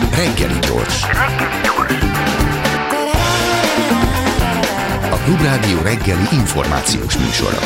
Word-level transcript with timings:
Reggeli 0.00 0.58
gyors. 0.58 1.02
A 5.10 5.16
Klubrádió 5.24 5.80
reggeli 5.82 6.26
információs 6.32 7.18
műsora. 7.18 7.58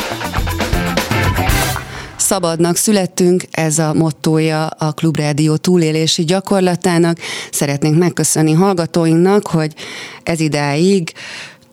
Szabadnak 2.15 2.75
születtünk, 2.75 3.43
ez 3.51 3.79
a 3.79 3.93
mottója 3.93 4.67
a 4.67 4.91
Klubrádió 4.91 5.55
túlélési 5.55 6.23
gyakorlatának. 6.23 7.17
Szeretnénk 7.51 7.97
megköszönni 7.97 8.53
hallgatóinknak, 8.53 9.47
hogy 9.47 9.73
ez 10.23 10.39
idáig 10.39 11.13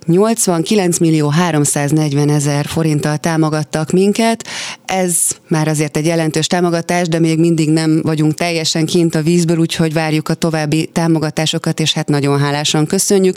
89 0.06 0.98
millió 0.98 1.28
340 1.28 2.28
ezer 2.28 2.66
forinttal 2.66 3.16
támogattak 3.16 3.90
minket. 3.90 4.48
Ez 4.84 5.16
már 5.48 5.68
azért 5.68 5.96
egy 5.96 6.06
jelentős 6.06 6.46
támogatás, 6.46 7.08
de 7.08 7.18
még 7.18 7.38
mindig 7.38 7.70
nem 7.70 8.00
vagyunk 8.02 8.34
teljesen 8.34 8.86
kint 8.86 9.14
a 9.14 9.22
vízből, 9.22 9.58
úgyhogy 9.58 9.92
várjuk 9.92 10.28
a 10.28 10.34
további 10.34 10.86
támogatásokat, 10.92 11.80
és 11.80 11.92
hát 11.92 12.08
nagyon 12.08 12.38
hálásan 12.38 12.86
köszönjük. 12.86 13.36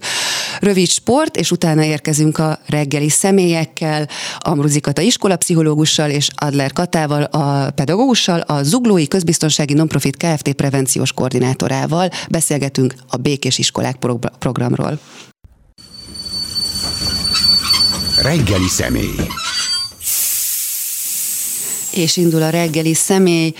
Rövid 0.59 0.87
sport, 0.87 1.37
és 1.37 1.51
utána 1.51 1.83
érkezünk 1.83 2.37
a 2.37 2.59
reggeli 2.65 3.09
személyekkel, 3.09 4.07
Amruzi 4.37 4.79
Kata 4.79 5.01
iskolapszichológussal 5.01 6.09
és 6.09 6.29
Adler 6.35 6.73
Katával, 6.73 7.23
a 7.23 7.69
pedagógussal, 7.69 8.39
a 8.39 8.63
Zuglói 8.63 9.07
Közbiztonsági 9.07 9.73
Nonprofit 9.73 10.17
Kft. 10.17 10.53
prevenciós 10.53 11.13
koordinátorával 11.13 12.09
beszélgetünk 12.29 12.93
a 13.07 13.17
Békés 13.17 13.57
Iskolák 13.57 13.97
programról. 14.39 14.99
Reggeli 18.27 18.67
személy. 18.67 19.15
És 21.91 22.17
indul 22.17 22.41
a 22.41 22.49
reggeli 22.49 22.93
személy 22.93 23.53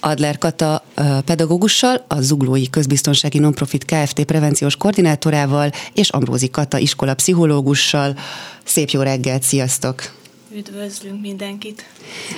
Adler 0.00 0.38
Kata 0.38 0.84
pedagógussal, 1.24 2.04
a 2.08 2.20
Zuglói 2.20 2.70
Közbiztonsági 2.70 3.38
Nonprofit 3.38 3.84
Kft. 3.84 4.24
prevenciós 4.24 4.76
koordinátorával, 4.76 5.72
és 5.92 6.08
Ambrózi 6.08 6.50
Kata 6.50 6.78
iskola 6.78 7.14
pszichológussal. 7.14 8.18
Szép 8.64 8.88
jó 8.88 9.00
reggelt, 9.00 9.42
sziasztok! 9.42 10.14
Üdvözlünk 10.54 11.20
mindenkit! 11.20 11.84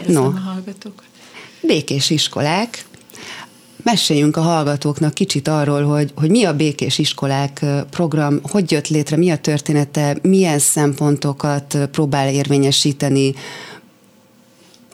no. 0.07 0.25
a 0.25 0.31
hallgatók! 0.31 1.03
Békés 1.61 2.11
iskolák, 2.11 2.85
Meséljünk 3.83 4.37
a 4.37 4.41
hallgatóknak 4.41 5.15
kicsit 5.15 5.49
arról, 5.49 5.85
hogy, 5.85 6.13
hogy 6.15 6.31
mi 6.31 6.45
a 6.45 6.57
Békés 6.57 6.99
Iskolák 6.99 7.65
program, 7.91 8.41
hogy 8.43 8.71
jött 8.71 8.89
létre, 8.89 9.17
mi 9.17 9.31
a 9.31 9.39
története, 9.39 10.17
milyen 10.23 10.59
szempontokat 10.59 11.79
próbál 11.91 12.29
érvényesíteni, 12.29 13.35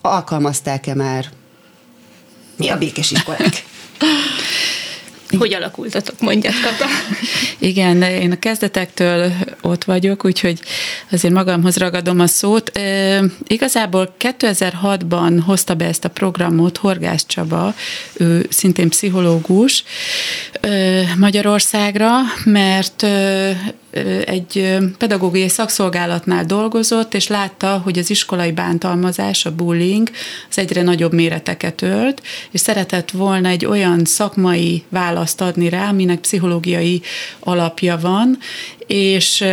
alkalmazták-e 0.00 0.94
már? 0.94 1.28
Mi 2.56 2.68
a 2.68 2.78
Békés 2.78 3.10
Iskolák? 3.10 3.64
Hogy 5.36 5.54
alakultatok, 5.54 6.20
mondjad, 6.20 6.54
Kata? 6.62 6.84
Igen, 7.58 8.02
én 8.02 8.32
a 8.32 8.38
kezdetektől 8.38 9.32
ott 9.60 9.84
vagyok, 9.84 10.24
úgyhogy 10.24 10.60
azért 11.10 11.34
magamhoz 11.34 11.76
ragadom 11.76 12.20
a 12.20 12.26
szót. 12.26 12.76
E, 12.76 13.22
igazából 13.46 14.14
2006-ban 14.18 15.40
hozta 15.46 15.74
be 15.74 15.84
ezt 15.84 16.04
a 16.04 16.08
programot 16.08 16.76
Horgász 16.76 17.26
Csaba, 17.26 17.74
ő 18.12 18.46
szintén 18.50 18.88
pszichológus 18.88 19.84
e, 20.60 20.68
Magyarországra, 21.16 22.10
mert 22.44 23.02
e, 23.02 23.56
egy 24.26 24.78
pedagógiai 24.98 25.48
szakszolgálatnál 25.48 26.44
dolgozott, 26.44 27.14
és 27.14 27.26
látta, 27.26 27.80
hogy 27.84 27.98
az 27.98 28.10
iskolai 28.10 28.52
bántalmazás, 28.52 29.46
a 29.46 29.54
bullying, 29.54 30.10
az 30.50 30.58
egyre 30.58 30.82
nagyobb 30.82 31.12
méreteket 31.12 31.82
ölt, 31.82 32.22
és 32.50 32.60
szeretett 32.60 33.10
volna 33.10 33.48
egy 33.48 33.64
olyan 33.64 34.04
szakmai 34.04 34.84
választ 34.88 35.40
adni 35.40 35.68
rá, 35.68 35.88
aminek 35.88 36.18
pszichológiai 36.18 37.02
alapja 37.40 37.98
van, 38.00 38.38
és 38.88 39.44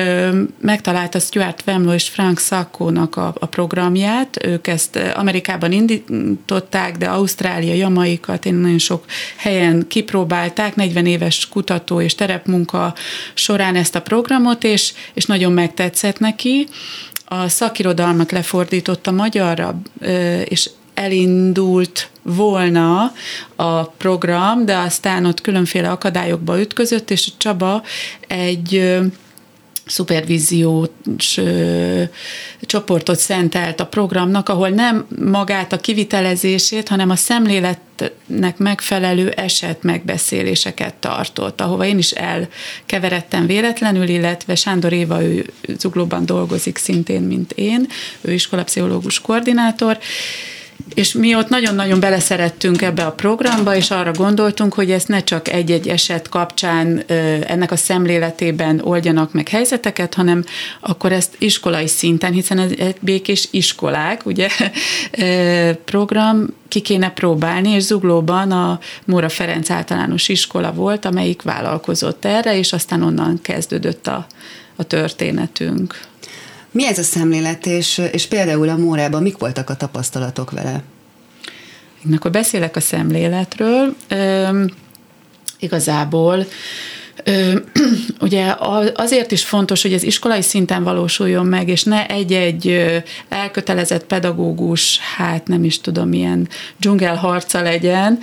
megtalálta 0.61 1.19
Stuart 1.19 1.63
Wemlo 1.67 1.93
és 1.93 2.09
Frank 2.09 2.39
Sakkónak 2.39 3.15
a, 3.15 3.33
a 3.39 3.45
programját. 3.45 4.45
Ők 4.45 4.67
ezt 4.67 4.99
Amerikában 5.13 5.71
indították, 5.71 6.97
de 6.97 7.05
Ausztrália, 7.05 7.73
Jamaika, 7.73 8.35
én 8.43 8.53
nagyon 8.53 8.77
sok 8.77 9.05
helyen 9.35 9.87
kipróbálták, 9.87 10.75
40 10.75 11.05
éves 11.05 11.47
kutató 11.49 12.01
és 12.01 12.15
terepmunka 12.15 12.93
során 13.33 13.75
ezt 13.75 13.95
a 13.95 14.01
programot, 14.01 14.63
és, 14.63 14.93
és 15.13 15.25
nagyon 15.25 15.51
megtetszett 15.51 16.19
neki. 16.19 16.67
A 17.25 17.47
szakirodalmat 17.47 18.31
lefordította 18.31 19.11
magyarra, 19.11 19.81
és 20.43 20.69
elindult 20.93 22.09
volna 22.21 23.11
a 23.55 23.83
program, 23.83 24.65
de 24.65 24.77
aztán 24.77 25.25
ott 25.25 25.41
különféle 25.41 25.91
akadályokba 25.91 26.59
ütközött, 26.59 27.11
és 27.11 27.31
Csaba 27.37 27.83
egy 28.27 28.99
szupervíziós 29.85 31.39
csoportot 32.61 33.19
szentelt 33.19 33.79
a 33.79 33.85
programnak, 33.85 34.49
ahol 34.49 34.69
nem 34.69 35.07
magát 35.25 35.73
a 35.73 35.77
kivitelezését, 35.77 36.87
hanem 36.87 37.09
a 37.09 37.15
szemléletnek 37.15 38.57
megfelelő 38.57 39.29
eset 39.29 39.83
megbeszéléseket 39.83 40.93
tartott, 40.93 41.61
ahova 41.61 41.85
én 41.85 41.97
is 41.97 42.11
elkeveredtem 42.11 43.45
véletlenül, 43.45 44.07
illetve 44.07 44.55
Sándor 44.55 44.93
Éva, 44.93 45.23
ő 45.23 45.53
Zuglóban 45.77 46.25
dolgozik 46.25 46.77
szintén, 46.77 47.21
mint 47.21 47.51
én, 47.51 47.87
ő 48.21 48.33
iskolapszichológus 48.33 49.19
koordinátor, 49.19 49.97
és 50.95 51.13
mi 51.13 51.35
ott 51.35 51.49
nagyon-nagyon 51.49 51.99
beleszerettünk 51.99 52.81
ebbe 52.81 53.05
a 53.05 53.11
programba, 53.11 53.75
és 53.75 53.91
arra 53.91 54.11
gondoltunk, 54.11 54.73
hogy 54.73 54.91
ezt 54.91 55.07
ne 55.07 55.23
csak 55.23 55.47
egy-egy 55.47 55.87
eset 55.87 56.29
kapcsán 56.29 57.03
ennek 57.47 57.71
a 57.71 57.75
szemléletében 57.75 58.81
oldjanak 58.83 59.33
meg 59.33 59.47
helyzeteket, 59.47 60.13
hanem 60.13 60.43
akkor 60.79 61.11
ezt 61.11 61.35
iskolai 61.37 61.87
szinten, 61.87 62.31
hiszen 62.31 62.59
ez 62.59 62.71
egy 62.77 62.95
békés 62.99 63.47
iskolák, 63.51 64.25
ugye, 64.25 64.49
program 65.91 66.47
ki 66.67 66.81
kéne 66.81 67.09
próbálni, 67.09 67.69
és 67.69 67.83
Zuglóban 67.83 68.51
a 68.51 68.79
Móra 69.05 69.29
Ferenc 69.29 69.69
általános 69.69 70.27
iskola 70.27 70.73
volt, 70.73 71.05
amelyik 71.05 71.41
vállalkozott 71.41 72.25
erre, 72.25 72.57
és 72.57 72.73
aztán 72.73 73.03
onnan 73.03 73.39
kezdődött 73.41 74.07
a, 74.07 74.27
a 74.75 74.83
történetünk. 74.83 75.99
Mi 76.75 76.85
ez 76.87 76.99
a 76.99 77.03
szemlélet, 77.03 77.65
és, 77.65 78.01
és 78.11 78.27
például 78.27 78.69
a 78.69 78.77
Mórában 78.77 79.21
mik 79.21 79.37
voltak 79.37 79.69
a 79.69 79.75
tapasztalatok 79.75 80.51
vele? 80.51 80.83
Akkor 82.15 82.31
beszélek 82.31 82.75
a 82.75 82.79
szemléletről. 82.79 83.95
Üm, 84.09 84.69
igazából 85.59 86.45
ugye 88.19 88.55
azért 88.93 89.31
is 89.31 89.43
fontos, 89.43 89.81
hogy 89.81 89.93
ez 89.93 90.03
iskolai 90.03 90.41
szinten 90.41 90.83
valósuljon 90.83 91.45
meg, 91.45 91.69
és 91.69 91.83
ne 91.83 92.07
egy-egy 92.07 92.85
elkötelezett 93.29 94.05
pedagógus, 94.05 94.99
hát 95.15 95.47
nem 95.47 95.63
is 95.63 95.81
tudom, 95.81 96.09
milyen 96.09 96.47
dzsungelharca 96.77 97.61
legyen, 97.61 98.19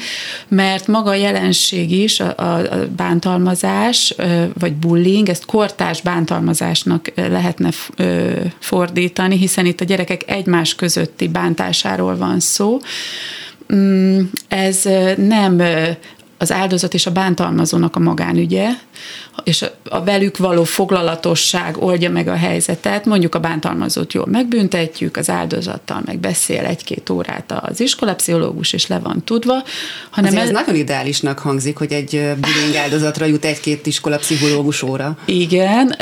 mert 0.48 0.86
maga 0.86 1.10
a 1.10 1.14
jelenség 1.14 1.90
is, 1.90 2.20
a, 2.20 2.36
a 2.36 2.62
bántalmazás, 2.96 4.14
vagy 4.58 4.74
bullying, 4.74 5.28
ezt 5.28 5.44
kortás 5.44 6.00
bántalmazásnak 6.00 7.12
lehetne 7.14 7.70
fordítani, 8.58 9.36
hiszen 9.36 9.66
itt 9.66 9.80
a 9.80 9.84
gyerekek 9.84 10.30
egymás 10.30 10.74
közötti 10.74 11.28
bántásáról 11.28 12.16
van 12.16 12.40
szó. 12.40 12.78
Mm, 13.74 14.20
ez 14.48 14.82
nem 15.16 15.62
az 16.42 16.52
áldozat 16.52 16.94
és 16.94 17.06
a 17.06 17.10
bántalmazónak 17.10 17.96
a 17.96 17.98
magánügye, 17.98 18.68
és 19.44 19.64
a 19.84 20.04
velük 20.04 20.36
való 20.36 20.64
foglalatosság 20.64 21.76
oldja 21.82 22.10
meg 22.10 22.28
a 22.28 22.34
helyzetet. 22.34 23.04
Mondjuk 23.04 23.34
a 23.34 23.38
bántalmazót 23.38 24.12
jól 24.12 24.26
megbüntetjük, 24.26 25.16
az 25.16 25.30
áldozattal 25.30 26.02
meg 26.04 26.18
beszél 26.18 26.64
egy-két 26.64 27.10
órát 27.10 27.52
az 27.60 27.80
iskolapszichológus, 27.80 28.72
és 28.72 28.86
le 28.86 28.98
van 28.98 29.24
tudva. 29.24 29.62
Hanem 30.10 30.30
Azért 30.30 30.42
ez, 30.42 30.48
ez 30.48 30.54
nagyon 30.54 30.80
ideálisnak 30.80 31.38
hangzik, 31.38 31.76
hogy 31.76 31.92
egy 31.92 32.10
bullying 32.40 32.76
áldozatra 32.76 33.24
jut 33.24 33.44
egy-két 33.44 33.86
iskolapszichológus 33.86 34.82
óra. 34.82 35.16
Igen, 35.24 35.96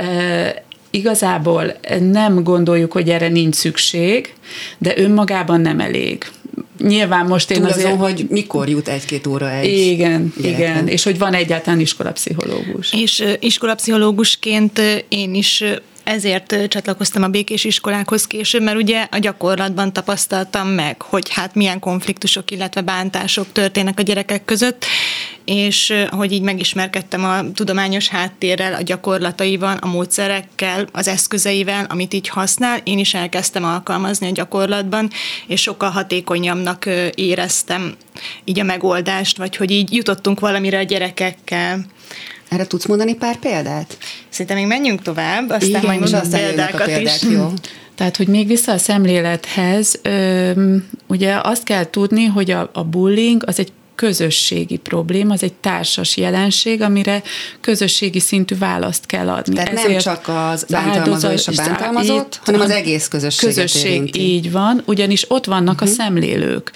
igazából 0.90 1.74
nem 2.00 2.42
gondoljuk, 2.42 2.92
hogy 2.92 3.08
erre 3.08 3.28
nincs 3.28 3.54
szükség, 3.54 4.34
de 4.78 4.92
önmagában 4.96 5.60
nem 5.60 5.80
elég 5.80 6.30
nyilván 6.78 7.26
most 7.26 7.50
én 7.50 7.58
Túl 7.58 7.68
azért... 7.68 7.86
Azon, 7.86 7.98
hogy 7.98 8.26
mikor 8.28 8.68
jut 8.68 8.88
egy-két 8.88 9.26
óra 9.26 9.50
egy 9.50 9.78
Igen, 9.78 10.32
gyereknek. 10.36 10.58
igen, 10.58 10.88
és 10.88 11.02
hogy 11.02 11.18
van 11.18 11.34
egyáltalán 11.34 11.80
iskolapszichológus. 11.80 12.92
És 12.92 13.24
iskolapszichológusként 13.40 14.80
én 15.08 15.34
is 15.34 15.64
ezért 16.04 16.68
csatlakoztam 16.68 17.22
a 17.22 17.28
békés 17.28 17.64
iskolákhoz 17.64 18.26
később, 18.26 18.62
mert 18.62 18.76
ugye 18.76 19.06
a 19.10 19.18
gyakorlatban 19.18 19.92
tapasztaltam 19.92 20.68
meg, 20.68 21.02
hogy 21.02 21.32
hát 21.32 21.54
milyen 21.54 21.78
konfliktusok, 21.78 22.50
illetve 22.50 22.80
bántások 22.80 23.52
történnek 23.52 23.98
a 23.98 24.02
gyerekek 24.02 24.44
között, 24.44 24.84
és 25.44 25.94
hogy 26.10 26.32
így 26.32 26.42
megismerkedtem 26.42 27.24
a 27.24 27.52
tudományos 27.52 28.08
háttérrel, 28.08 28.74
a 28.74 28.82
gyakorlataival, 28.82 29.76
a 29.80 29.86
módszerekkel, 29.86 30.88
az 30.92 31.08
eszközeivel, 31.08 31.86
amit 31.88 32.14
így 32.14 32.28
használ, 32.28 32.80
én 32.84 32.98
is 32.98 33.14
elkezdtem 33.14 33.64
alkalmazni 33.64 34.26
a 34.26 34.32
gyakorlatban, 34.32 35.10
és 35.46 35.60
sokkal 35.60 35.90
hatékonyabbnak 35.90 36.88
éreztem 37.14 37.94
így 38.44 38.60
a 38.60 38.64
megoldást, 38.64 39.36
vagy 39.36 39.56
hogy 39.56 39.70
így 39.70 39.94
jutottunk 39.94 40.40
valamire 40.40 40.78
a 40.78 40.82
gyerekekkel. 40.82 41.84
Erre 42.50 42.66
tudsz 42.66 42.86
mondani 42.86 43.14
pár 43.14 43.36
példát? 43.36 43.96
Szerintem 44.28 44.56
még 44.56 44.66
menjünk 44.66 45.02
tovább, 45.02 45.50
aztán 45.50 45.68
Igen, 45.68 45.82
majd 45.84 46.00
mondom 46.00 46.30
példákat 46.30 46.80
a 46.80 46.84
példák, 46.84 47.22
is. 47.22 47.28
Jó. 47.30 47.48
Tehát, 48.00 48.16
hogy 48.16 48.28
még 48.28 48.46
vissza 48.46 48.72
a 48.72 48.78
szemlélethez, 48.78 50.00
ugye 51.06 51.38
azt 51.42 51.62
kell 51.62 51.90
tudni, 51.90 52.24
hogy 52.24 52.50
a, 52.50 52.70
a 52.72 52.84
bullying 52.84 53.42
az 53.46 53.58
egy 53.58 53.72
közösségi 54.00 54.76
probléma, 54.76 55.32
az 55.32 55.42
egy 55.42 55.52
társas 55.52 56.16
jelenség, 56.16 56.82
amire 56.82 57.22
közösségi 57.60 58.20
szintű 58.20 58.58
választ 58.58 59.06
kell 59.06 59.28
adni. 59.28 59.54
Tehát 59.54 59.72
Ezért 59.72 59.88
nem 59.88 59.98
csak 59.98 60.28
az 60.28 60.64
bántalmazó 60.68 61.28
és 61.28 61.48
a 61.48 61.52
bántalmazott, 61.56 62.34
itt, 62.34 62.40
hanem 62.44 62.60
az 62.60 62.70
egész 62.70 63.08
közösség. 63.08 63.48
Közösség, 63.48 63.90
érinti. 63.90 64.20
így 64.20 64.52
van, 64.52 64.82
ugyanis 64.84 65.30
ott 65.30 65.44
vannak 65.44 65.74
uh-huh. 65.74 65.88
a 65.88 65.90
mhm. 65.90 66.00
szemlélők. 66.00 66.72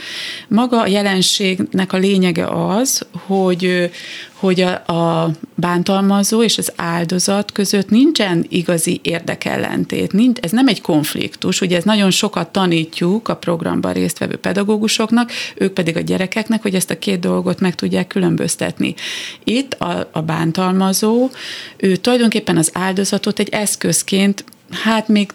Maga 0.48 0.80
a 0.80 0.86
jelenségnek 0.86 1.92
a 1.92 1.96
lényege 1.96 2.46
az, 2.46 3.06
hogy 3.26 3.90
hogy 4.34 4.60
a, 4.60 4.92
a 4.92 5.30
bántalmazó 5.54 6.42
és 6.42 6.58
az 6.58 6.72
áldozat 6.76 7.52
között 7.52 7.90
nincsen 7.90 8.46
igazi 8.48 9.00
érdekellentét. 9.02 10.12
Nincs, 10.12 10.38
ez 10.38 10.50
nem 10.50 10.68
egy 10.68 10.80
konfliktus, 10.80 11.60
ugye 11.60 11.76
ez 11.76 11.84
nagyon 11.84 12.10
sokat 12.10 12.48
tanítjuk 12.48 13.28
a 13.28 13.36
programban 13.36 13.92
résztvevő 13.92 14.36
pedagógusoknak, 14.36 15.30
ők 15.54 15.72
pedig 15.72 15.96
a 15.96 16.00
gyerekeknek, 16.00 16.62
hogy 16.62 16.74
ezt 16.74 16.90
a 16.90 16.98
két 16.98 17.20
dolgot 17.20 17.60
meg 17.60 17.74
tudják 17.74 18.06
különböztetni. 18.06 18.94
Itt 19.44 19.74
a, 19.74 20.08
a 20.12 20.22
bántalmazó, 20.22 21.30
ő 21.76 21.96
tulajdonképpen 21.96 22.56
az 22.56 22.70
áldozatot 22.72 23.38
egy 23.38 23.48
eszközként 23.48 24.44
hát 24.70 25.08
még 25.08 25.30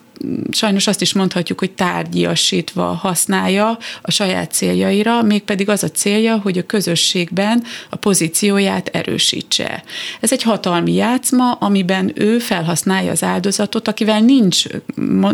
sajnos 0.51 0.88
azt 0.88 1.01
is 1.01 1.13
mondhatjuk, 1.13 1.60
hogy 1.60 1.71
tárgyiasítva 1.71 2.83
használja 2.83 3.77
a 4.01 4.12
saját 4.12 4.51
céljaira, 4.51 5.21
mégpedig 5.21 5.69
az 5.69 5.83
a 5.83 5.92
célja, 5.92 6.38
hogy 6.38 6.57
a 6.57 6.66
közösségben 6.66 7.63
a 7.89 7.95
pozícióját 7.95 8.88
erősítse. 8.88 9.83
Ez 10.19 10.31
egy 10.31 10.44
hatalmi 10.44 10.94
játszma, 10.94 11.51
amiben 11.51 12.12
ő 12.16 12.39
felhasználja 12.39 13.12
az 13.12 13.24
áldozatot, 13.24 13.88
akivel 13.88 14.19
nincs, 14.19 14.63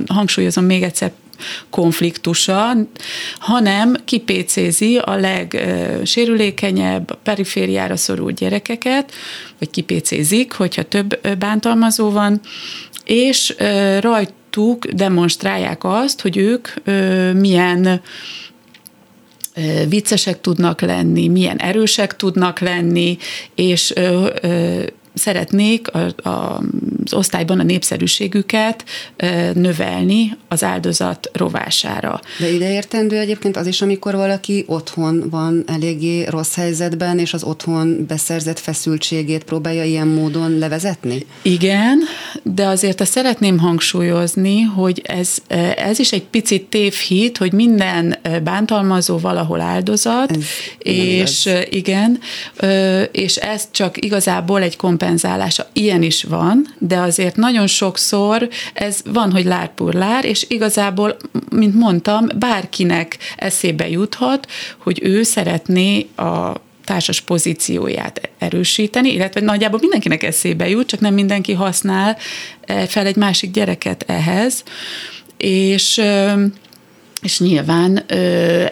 hangsúlyozom 0.08 0.66
még 0.66 0.84
egyszer, 0.84 1.12
konfliktusa, 1.70 2.76
hanem 3.40 3.96
kipécézi 4.06 4.98
a 4.98 5.16
legsérülékenyebb, 5.16 7.18
perifériára 7.24 7.96
szorult 7.96 8.36
gyerekeket, 8.36 9.12
vagy 9.60 9.70
kipécézik, 9.70 10.54
hogyha 10.54 10.84
több 10.84 11.38
bántalmazó 11.38 12.12
van, 12.12 12.42
és 13.06 13.56
rajtuk 14.56 14.86
demonstrálják 14.86 15.84
azt, 15.84 16.22
hogy 16.22 16.38
ők 16.38 16.68
milyen 17.34 18.02
viccesek 19.90 20.42
tudnak 20.42 20.82
lenni, 20.82 21.28
milyen 21.28 21.58
erősek 21.58 22.16
tudnak 22.16 22.60
lenni, 22.60 23.18
és 23.56 23.94
szeretnék 25.16 25.88
a, 25.88 26.30
a, 26.30 26.62
az 27.04 27.14
osztályban 27.14 27.60
a 27.60 27.64
népszerűségüket 27.64 28.84
növelni 29.54 30.38
az 30.48 30.64
áldozat 30.64 31.30
rovására. 31.34 32.22
De 32.40 32.50
ide 32.52 32.72
értendő 32.72 33.18
egyébként 33.18 33.58
az 33.58 33.68
is, 33.68 33.82
amikor 33.82 34.16
valaki 34.16 34.64
otthon 34.68 35.30
van 35.30 35.64
eléggé 35.68 36.26
rossz 36.26 36.56
helyzetben, 36.56 37.20
és 37.20 37.34
az 37.34 37.44
otthon 37.44 38.06
beszerzett 38.08 38.60
feszültségét 38.60 39.44
próbálja 39.44 39.84
ilyen 39.84 40.08
módon 40.08 40.58
levezetni? 40.58 41.26
Igen, 41.42 42.00
de 42.44 42.66
azért 42.66 43.02
azt 43.02 43.12
szeretném 43.12 43.60
hangsúlyozni, 43.60 44.62
hogy 44.62 45.02
ez, 45.04 45.38
ez 45.78 46.00
is 46.00 46.12
egy 46.12 46.24
picit 46.24 46.66
tévhit, 46.66 47.38
hogy 47.38 47.54
minden 47.54 48.18
bántalmazó 48.44 49.18
valahol 49.18 49.62
áldozat, 49.62 50.32
ez 50.32 50.44
és 50.80 51.50
igen, 51.70 52.20
és 53.12 53.36
ez 53.36 53.68
csak 53.72 54.06
igazából 54.06 54.62
egy 54.62 54.76
kompenzálása. 54.76 55.68
Ilyen 55.74 56.04
is 56.04 56.24
van, 56.24 56.76
de 56.78 56.98
azért 56.98 57.36
nagyon 57.36 57.68
sokszor 57.68 58.50
ez 58.74 59.00
van, 59.06 59.32
hogy 59.32 59.46
lárpurlár, 59.46 60.26
és 60.26 60.46
igazából, 60.50 61.18
mint 61.50 61.76
mondtam, 61.76 62.28
bárkinek 62.40 63.18
eszébe 63.36 63.90
juthat, 63.90 64.48
hogy 64.78 65.00
ő 65.04 65.24
szeretné 65.24 66.08
a 66.16 66.64
társas 66.86 67.22
pozícióját 67.22 68.30
erősíteni, 68.38 69.14
illetve 69.14 69.42
nagyjából 69.42 69.80
mindenkinek 69.80 70.24
eszébe 70.24 70.70
jut, 70.70 70.88
csak 70.88 71.00
nem 71.00 71.14
mindenki 71.14 71.54
használ 71.54 72.18
eh, 72.62 72.86
fel 72.88 73.06
egy 73.06 73.16
másik 73.16 73.52
gyereket 73.52 74.04
ehhez, 74.08 74.64
és 75.38 76.02
és 77.22 77.40
nyilván 77.40 78.04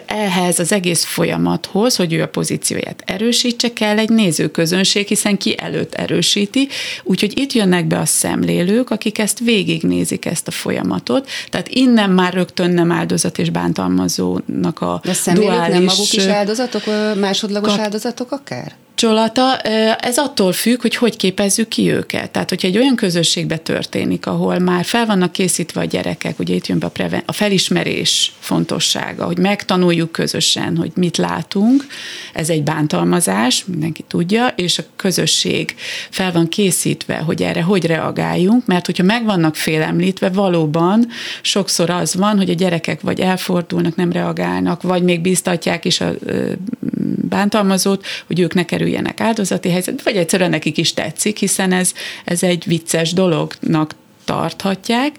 ehhez 0.06 0.58
az 0.58 0.72
egész 0.72 1.04
folyamathoz, 1.04 1.96
hogy 1.96 2.12
ő 2.12 2.22
a 2.22 2.28
pozícióját 2.28 3.02
erősítse, 3.06 3.72
kell 3.72 3.98
egy 3.98 4.08
nézőközönség, 4.08 5.06
hiszen 5.06 5.36
ki 5.36 5.54
előtt 5.58 5.94
erősíti, 5.94 6.68
úgyhogy 7.02 7.38
itt 7.38 7.52
jönnek 7.52 7.86
be 7.86 7.98
a 7.98 8.04
szemlélők, 8.04 8.90
akik 8.90 9.18
ezt 9.18 9.38
végignézik, 9.38 10.24
ezt 10.24 10.48
a 10.48 10.50
folyamatot, 10.50 11.28
tehát 11.50 11.68
innen 11.68 12.10
már 12.10 12.32
rögtön 12.32 12.70
nem 12.70 12.92
áldozat 12.92 13.38
és 13.38 13.50
bántalmazónak 13.50 14.80
a 14.80 15.00
De 15.04 15.12
a 15.24 15.32
duális... 15.32 15.74
nem 15.74 15.84
maguk 15.84 16.12
is 16.12 16.26
áldozatok, 16.26 16.82
másodlagos 17.20 17.70
kap- 17.70 17.80
áldozatok 17.80 18.32
akár? 18.32 18.72
Kapcsolata, 19.04 19.58
ez 20.00 20.18
attól 20.18 20.52
függ, 20.52 20.80
hogy 20.80 20.96
hogy 20.96 21.16
képezzük 21.16 21.68
ki 21.68 21.90
őket. 21.90 22.30
Tehát, 22.30 22.48
hogyha 22.48 22.68
egy 22.68 22.78
olyan 22.78 22.96
közösségbe 22.96 23.56
történik, 23.56 24.26
ahol 24.26 24.58
már 24.58 24.84
fel 24.84 25.06
vannak 25.06 25.32
készítve 25.32 25.80
a 25.80 25.84
gyerekek, 25.84 26.38
ugye 26.38 26.54
itt 26.54 26.66
jön 26.66 26.78
be 26.78 26.86
a, 26.86 26.90
preven- 26.90 27.22
a 27.26 27.32
felismerés 27.32 28.32
fontossága, 28.38 29.24
hogy 29.24 29.38
megtanuljuk 29.38 30.12
közösen, 30.12 30.76
hogy 30.76 30.92
mit 30.94 31.16
látunk, 31.16 31.86
ez 32.32 32.48
egy 32.48 32.62
bántalmazás, 32.62 33.64
mindenki 33.64 34.04
tudja, 34.08 34.46
és 34.56 34.78
a 34.78 34.82
közösség 34.96 35.74
fel 36.10 36.32
van 36.32 36.48
készítve, 36.48 37.16
hogy 37.16 37.42
erre 37.42 37.62
hogy 37.62 37.86
reagáljunk, 37.86 38.66
mert 38.66 38.86
hogyha 38.86 39.04
meg 39.04 39.24
vannak 39.24 39.56
félemlítve, 39.56 40.28
valóban 40.28 41.06
sokszor 41.42 41.90
az 41.90 42.14
van, 42.14 42.36
hogy 42.36 42.50
a 42.50 42.54
gyerekek 42.54 43.00
vagy 43.00 43.20
elfordulnak, 43.20 43.96
nem 43.96 44.12
reagálnak, 44.12 44.82
vagy 44.82 45.02
még 45.02 45.20
biztatják 45.20 45.84
is 45.84 46.00
a 46.00 46.12
bántalmazót, 47.28 48.04
hogy 48.26 48.40
ők 48.40 48.54
ne 48.54 48.64
kerüljenek 48.64 49.20
áldozati 49.20 49.70
helyzetbe, 49.70 50.02
vagy 50.04 50.16
egyszerűen 50.16 50.50
nekik 50.50 50.78
is 50.78 50.94
tetszik, 50.94 51.38
hiszen 51.38 51.72
ez, 51.72 51.92
ez 52.24 52.42
egy 52.42 52.64
vicces 52.66 53.12
dolognak 53.12 53.94
tarthatják. 54.24 55.12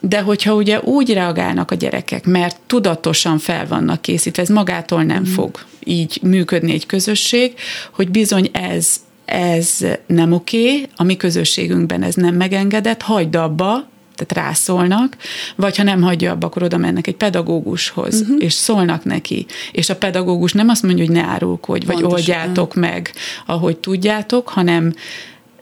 De 0.00 0.20
hogyha 0.20 0.54
ugye 0.54 0.80
úgy 0.80 1.12
reagálnak 1.12 1.70
a 1.70 1.74
gyerekek, 1.74 2.26
mert 2.26 2.56
tudatosan 2.66 3.38
fel 3.38 3.66
vannak 3.66 4.02
készítve, 4.02 4.42
ez 4.42 4.48
magától 4.48 5.02
nem 5.02 5.22
mm. 5.22 5.32
fog 5.32 5.64
így 5.84 6.18
működni 6.22 6.72
egy 6.72 6.86
közösség, 6.86 7.54
hogy 7.92 8.10
bizony 8.10 8.50
ez 8.52 9.04
ez 9.24 9.86
nem 10.06 10.32
oké, 10.32 10.82
a 10.96 11.02
mi 11.02 11.16
közösségünkben 11.16 12.02
ez 12.02 12.14
nem 12.14 12.34
megengedett, 12.34 13.02
hagyd 13.02 13.36
abba, 13.36 13.88
tehát 14.16 14.46
rászólnak, 14.46 15.16
vagy 15.56 15.76
ha 15.76 15.82
nem 15.82 16.02
hagyja 16.02 16.32
abba, 16.32 16.46
akkor 16.46 16.62
oda 16.62 16.76
mennek 16.76 17.06
egy 17.06 17.16
pedagógushoz, 17.16 18.20
uh-huh. 18.20 18.36
és 18.42 18.52
szólnak 18.52 19.04
neki, 19.04 19.46
és 19.72 19.90
a 19.90 19.96
pedagógus 19.96 20.52
nem 20.52 20.68
azt 20.68 20.82
mondja, 20.82 21.04
hogy 21.04 21.14
ne 21.14 21.22
árulkodj, 21.22 21.86
vagy 21.86 22.00
Pontosan. 22.00 22.18
oldjátok 22.18 22.74
meg, 22.74 23.12
ahogy 23.46 23.76
tudjátok, 23.76 24.48
hanem 24.48 24.94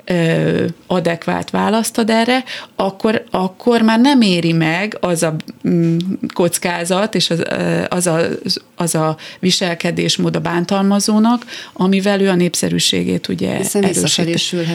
ö, 0.05 0.65
adekvát 0.87 1.51
választ 1.51 1.99
ad 1.99 2.11
erre, 2.11 2.45
akkor, 2.77 3.25
akkor 3.31 3.83
már 3.83 4.01
nem 4.01 4.21
éri 4.21 4.53
meg 4.53 4.97
az 5.01 5.23
a 5.23 5.35
mm, 5.69 5.97
kockázat 6.33 7.15
és 7.15 7.31
az, 7.31 7.45
az, 7.89 8.07
a, 8.07 8.21
az 8.77 8.95
a 8.95 9.17
viselkedésmód 9.39 10.37
a 10.37 10.41
bántalmazónak, 10.41 11.45
amivel 11.73 12.21
ő 12.21 12.29
a 12.29 12.35
népszerűségét 12.35 13.29
ugye 13.29 13.57
Hiszen 13.57 13.85
erősíti. 13.85 14.35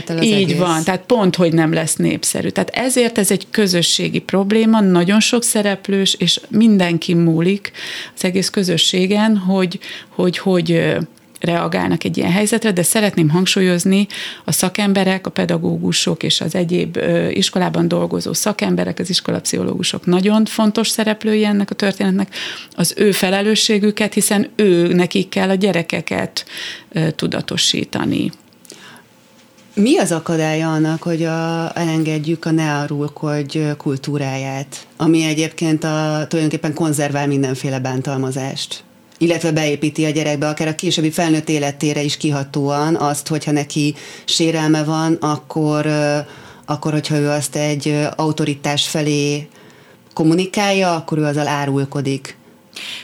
el 0.10 0.22
Így 0.22 0.34
egész. 0.34 0.58
van, 0.58 0.84
tehát 0.84 1.02
pont, 1.02 1.36
hogy 1.36 1.54
nem 1.54 1.74
lesz 1.74 1.96
népszerű. 1.96 2.48
Tehát 2.48 2.70
ezért 2.70 3.18
ez 3.18 3.32
egy 3.32 3.48
közösségi 3.52 4.20
probléma, 4.20 4.80
nagyon 4.82 5.20
sok 5.20 5.44
szereplős, 5.44 6.14
és 6.14 6.40
mindenki 6.48 7.14
múlik 7.14 7.72
az 8.16 8.24
egész 8.24 8.50
közösségen, 8.50 9.38
hogy 9.38 9.80
hogy, 10.10 10.38
hogy 10.38 10.98
reagálnak 11.40 12.04
egy 12.04 12.18
ilyen 12.18 12.32
helyzetre, 12.32 12.72
de 12.72 12.84
szeretném 12.84 13.30
hangsúlyozni 13.30 14.08
a 14.46 14.52
szakemberek, 14.52 15.28
a 15.28 15.30
pedagógusok 15.30 16.24
és 16.24 16.42
az 16.42 16.56
egyéb 16.56 17.00
iskolában 17.30 17.88
dolgozó 17.88 18.34
szakemberek, 18.34 19.00
az 19.00 19.10
iskolapszichológusok 19.10 20.06
nagyon 20.06 20.46
fontos 20.46 20.90
szereplői 20.90 21.46
ennek 21.46 21.72
a 21.72 21.76
történetnek, 21.76 22.36
az 22.76 22.94
ő 22.98 23.12
felelősségüket, 23.12 24.14
hiszen 24.14 24.50
ő 24.56 24.94
nekik 24.94 25.30
kell 25.30 25.50
a 25.50 25.56
gyerekeket 25.56 26.46
tudatosítani. 27.16 28.32
Mi 29.74 29.98
az 29.98 30.12
akadálya 30.12 30.72
annak, 30.72 31.04
hogy 31.04 31.24
a, 31.24 31.72
elengedjük 31.78 32.46
a 32.46 32.52
ne 32.52 32.74
arulkodj 32.74 33.60
kultúráját, 33.78 34.88
ami 34.98 35.24
egyébként 35.24 35.84
a, 35.84 36.26
tulajdonképpen 36.28 36.74
konzervál 36.74 37.28
mindenféle 37.28 37.80
bántalmazást? 37.80 38.84
Illetve 39.20 39.52
beépíti 39.52 40.06
a 40.06 40.10
gyerekbe, 40.10 40.48
akár 40.48 40.68
a 40.68 40.76
későbbi 40.76 41.12
felnőtt 41.12 41.50
életére 41.50 42.02
is 42.02 42.18
kihatóan 42.18 42.96
azt, 42.96 43.28
hogyha 43.28 43.52
neki 43.52 43.96
sérelme 44.26 44.84
van, 44.84 45.14
akkor, 45.14 45.88
akkor 46.66 46.92
hogyha 46.92 47.16
ő 47.18 47.30
azt 47.30 47.56
egy 47.56 48.08
autoritás 48.16 48.88
felé 48.88 49.48
kommunikálja, 50.14 50.96
akkor 50.96 51.18
ő 51.18 51.24
azzal 51.24 51.48
árulkodik. 51.48 52.39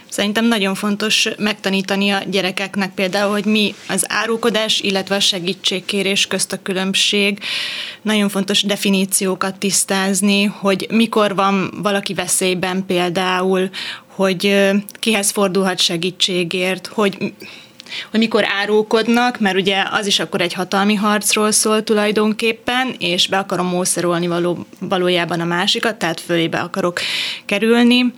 Szerintem 0.10 0.46
nagyon 0.46 0.76
fontos 0.76 1.28
megtanítani 1.38 2.10
a 2.10 2.24
gyerekeknek 2.28 2.94
például, 2.94 3.32
hogy 3.32 3.46
mi 3.46 3.76
az 3.88 4.06
árulkodás, 4.08 4.80
illetve 4.80 5.16
a 5.16 5.20
segítségkérés 5.20 6.28
közt 6.28 6.54
a 6.54 6.62
különbség. 6.62 7.40
Nagyon 8.02 8.30
fontos 8.30 8.64
definíciókat 8.64 9.58
tisztázni, 9.60 10.44
hogy 10.44 10.88
mikor 10.90 11.36
van 11.36 11.72
valaki 11.82 12.14
veszélyben 12.14 12.86
például, 12.86 13.70
hogy 14.08 14.72
kihez 15.00 15.32
fordulhat 15.32 15.80
segítségért, 15.80 16.88
hogy 16.88 17.34
hogy 18.12 18.20
mikor 18.20 18.44
árulkodnak, 18.62 19.40
mert 19.40 19.56
ugye 19.56 19.84
az 19.92 20.06
is 20.06 20.20
akkor 20.20 20.42
egy 20.42 20.54
hatalmi 20.54 20.94
harcról 20.94 21.52
szól 21.52 21.84
tulajdonképpen, 21.84 22.96
és 23.00 23.28
be 23.28 23.38
akarom 23.38 23.68
mószerolni 23.68 24.28
való, 24.28 24.66
valójában 24.80 25.40
a 25.40 25.46
másikat, 25.46 25.96
tehát 25.96 26.20
fölébe 26.20 26.60
akarok 26.60 27.00
kerülni. 27.46 28.14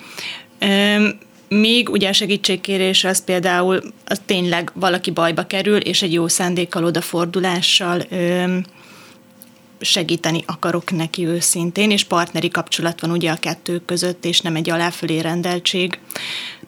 Még 1.47 1.89
ugye 1.89 2.09
a 2.09 2.13
segítségkérés 2.13 3.03
az 3.03 3.23
például 3.23 3.81
az 4.05 4.21
tényleg 4.25 4.71
valaki 4.73 5.11
bajba 5.11 5.47
kerül, 5.47 5.77
és 5.77 6.01
egy 6.01 6.13
jó 6.13 6.27
szándékkal, 6.27 6.83
odafordulással 6.83 8.01
segíteni 9.79 10.43
akarok 10.45 10.91
neki 10.91 11.25
őszintén, 11.25 11.91
és 11.91 12.03
partneri 12.03 12.49
kapcsolat 12.49 13.01
van 13.01 13.11
ugye 13.11 13.31
a 13.31 13.39
kettő 13.39 13.81
között, 13.85 14.25
és 14.25 14.41
nem 14.41 14.55
egy 14.55 14.69
aláfölé 14.69 15.19
rendeltség. 15.19 15.99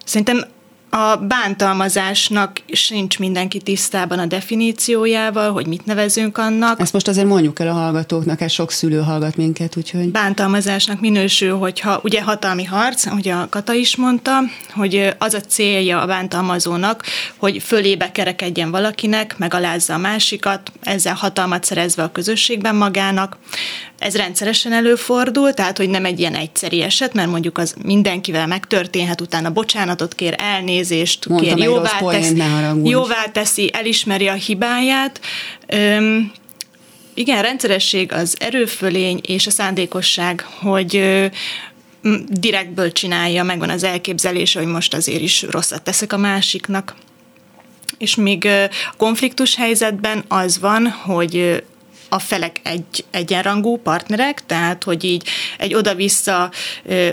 Szerintem 0.04 0.44
a 0.90 1.16
bántalmazásnak 1.16 2.62
sincs 2.72 3.18
mindenki 3.18 3.58
tisztában 3.58 4.18
a 4.18 4.26
definíciójával, 4.26 5.52
hogy 5.52 5.66
mit 5.66 5.84
nevezünk 5.84 6.38
annak. 6.38 6.80
Ezt 6.80 6.92
most 6.92 7.08
azért 7.08 7.26
mondjuk 7.26 7.60
el 7.60 7.68
a 7.68 7.72
hallgatóknak, 7.72 8.40
ez 8.40 8.52
sok 8.52 8.70
szülő 8.70 9.00
hallgat 9.00 9.36
minket, 9.36 9.76
úgyhogy... 9.76 10.10
Bántalmazásnak 10.10 11.00
minősül, 11.00 11.58
hogyha 11.58 12.00
ugye 12.02 12.22
hatalmi 12.22 12.64
harc, 12.64 13.06
ugye 13.06 13.32
a 13.32 13.48
Kata 13.48 13.72
is 13.72 13.96
mondta, 13.96 14.38
hogy 14.70 15.14
az 15.18 15.34
a 15.34 15.40
célja 15.40 16.00
a 16.00 16.06
bántalmazónak, 16.06 17.04
hogy 17.36 17.62
fölébe 17.62 18.12
kerekedjen 18.12 18.70
valakinek, 18.70 19.38
megalázza 19.38 19.94
a 19.94 19.98
másikat, 19.98 20.72
ezzel 20.82 21.14
hatalmat 21.14 21.64
szerezve 21.64 22.02
a 22.02 22.12
közösségben 22.12 22.74
magának. 22.74 23.36
Ez 24.00 24.16
rendszeresen 24.16 24.72
előfordul, 24.72 25.54
tehát 25.54 25.76
hogy 25.76 25.88
nem 25.88 26.04
egy 26.04 26.18
ilyen 26.18 26.34
egyszeri 26.34 26.82
eset, 26.82 27.14
mert 27.14 27.30
mondjuk 27.30 27.58
az 27.58 27.74
mindenkivel 27.82 28.46
megtörténhet, 28.46 29.20
utána 29.20 29.50
bocsánatot 29.50 30.14
kér, 30.14 30.34
elnézést 30.38 31.28
Mondtam 31.28 31.56
kér, 31.56 31.64
jóvá, 31.64 31.98
tesz, 31.98 32.32
jóvá 32.82 33.24
teszi, 33.32 33.70
elismeri 33.72 34.28
a 34.28 34.32
hibáját. 34.32 35.20
Öm, 35.66 36.32
igen, 37.14 37.42
rendszeresség 37.42 38.12
az 38.12 38.36
erőfölény 38.38 39.20
és 39.26 39.46
a 39.46 39.50
szándékosság, 39.50 40.46
hogy 40.60 41.20
direktből 42.28 42.92
csinálja, 42.92 43.42
megvan 43.42 43.70
az 43.70 43.84
elképzelése, 43.84 44.58
hogy 44.58 44.68
most 44.68 44.94
azért 44.94 45.22
is 45.22 45.42
rosszat 45.42 45.82
teszek 45.82 46.12
a 46.12 46.16
másiknak. 46.16 46.94
És 47.98 48.14
még 48.14 48.48
konfliktus 48.96 49.56
helyzetben 49.56 50.24
az 50.28 50.58
van, 50.58 50.88
hogy 50.88 51.62
a 52.10 52.18
felek 52.18 52.60
egy 52.62 53.04
egyenrangú 53.10 53.76
partnerek, 53.76 54.42
tehát 54.46 54.84
hogy 54.84 55.04
így 55.04 55.28
egy 55.58 55.74
oda-vissza 55.74 56.50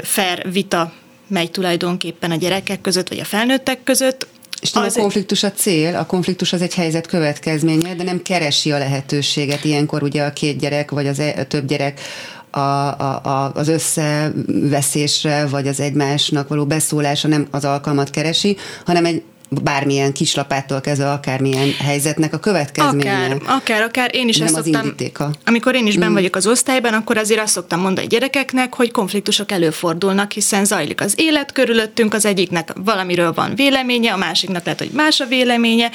fair 0.03 0.51
vita 0.51 0.91
megy 1.27 1.51
tulajdonképpen 1.51 2.31
a 2.31 2.35
gyerekek 2.35 2.81
között, 2.81 3.09
vagy 3.09 3.19
a 3.19 3.25
felnőttek 3.25 3.83
között, 3.83 4.27
és 4.61 4.71
nem 4.71 4.83
az 4.83 4.97
a 4.97 5.01
konfliktus 5.01 5.43
a 5.43 5.51
cél, 5.51 5.95
a 5.95 6.05
konfliktus 6.05 6.53
az 6.53 6.61
egy 6.61 6.73
helyzet 6.73 7.07
következménye, 7.07 7.95
de 7.95 8.03
nem 8.03 8.21
keresi 8.21 8.71
a 8.71 8.77
lehetőséget. 8.77 9.65
Ilyenkor 9.65 10.03
ugye 10.03 10.23
a 10.23 10.33
két 10.33 10.59
gyerek, 10.59 10.91
vagy 10.91 11.07
az 11.07 11.19
e, 11.19 11.33
a 11.37 11.43
több 11.43 11.67
gyerek 11.67 12.01
a, 12.49 12.59
a, 12.59 13.21
a, 13.23 13.51
az 13.53 13.67
összeveszésre, 13.67 15.47
vagy 15.47 15.67
az 15.67 15.79
egymásnak 15.79 16.47
való 16.47 16.65
beszólása 16.65 17.27
nem 17.27 17.47
az 17.51 17.65
alkalmat 17.65 18.09
keresi, 18.09 18.57
hanem 18.85 19.05
egy 19.05 19.23
bármilyen 19.49 20.13
kislapától 20.13 20.81
kezdve 20.81 21.11
akármilyen 21.11 21.73
helyzetnek 21.79 22.33
a 22.33 22.37
következménye. 22.37 23.25
Akár, 23.25 23.41
akár, 23.45 23.81
akár. 23.81 24.09
Én 24.13 24.27
is 24.27 24.37
Nem 24.37 24.47
ezt 24.47 24.57
az 24.57 24.63
szoktam, 24.63 24.83
indítéka. 24.83 25.31
amikor 25.45 25.75
én 25.75 25.87
is 25.87 25.97
ben 25.97 26.09
mm. 26.09 26.13
vagyok 26.13 26.35
az 26.35 26.47
osztályban, 26.47 26.93
akkor 26.93 27.17
azért 27.17 27.41
azt 27.41 27.53
szoktam 27.53 27.79
mondani 27.79 28.05
a 28.05 28.09
gyerekeknek, 28.09 28.73
hogy 28.73 28.91
konfliktusok 28.91 29.51
előfordulnak, 29.51 30.31
hiszen 30.31 30.65
zajlik 30.65 31.01
az 31.01 31.13
élet 31.17 31.51
körülöttünk, 31.51 32.13
az 32.13 32.25
egyiknek 32.25 32.73
valamiről 32.75 33.33
van 33.33 33.55
véleménye, 33.55 34.13
a 34.13 34.17
másiknak 34.17 34.63
lehet, 34.63 34.79
hogy 34.79 34.91
más 34.93 35.19
a 35.19 35.25
véleménye, 35.25 35.91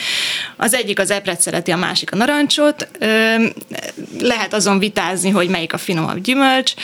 az 0.57 0.75
egyik 0.75 0.99
az 0.99 1.11
epret 1.11 1.41
szereti, 1.41 1.71
a 1.71 1.77
másik 1.77 2.13
a 2.13 2.17
narancsot, 2.17 2.89
lehet 4.21 4.55
azon 4.55 4.79
vitázni, 4.79 5.31
hogy 5.31 5.49
melyik 5.49 5.73
a 5.73 5.79
finomabb 5.79 6.21
gyümölcs, 6.21 6.75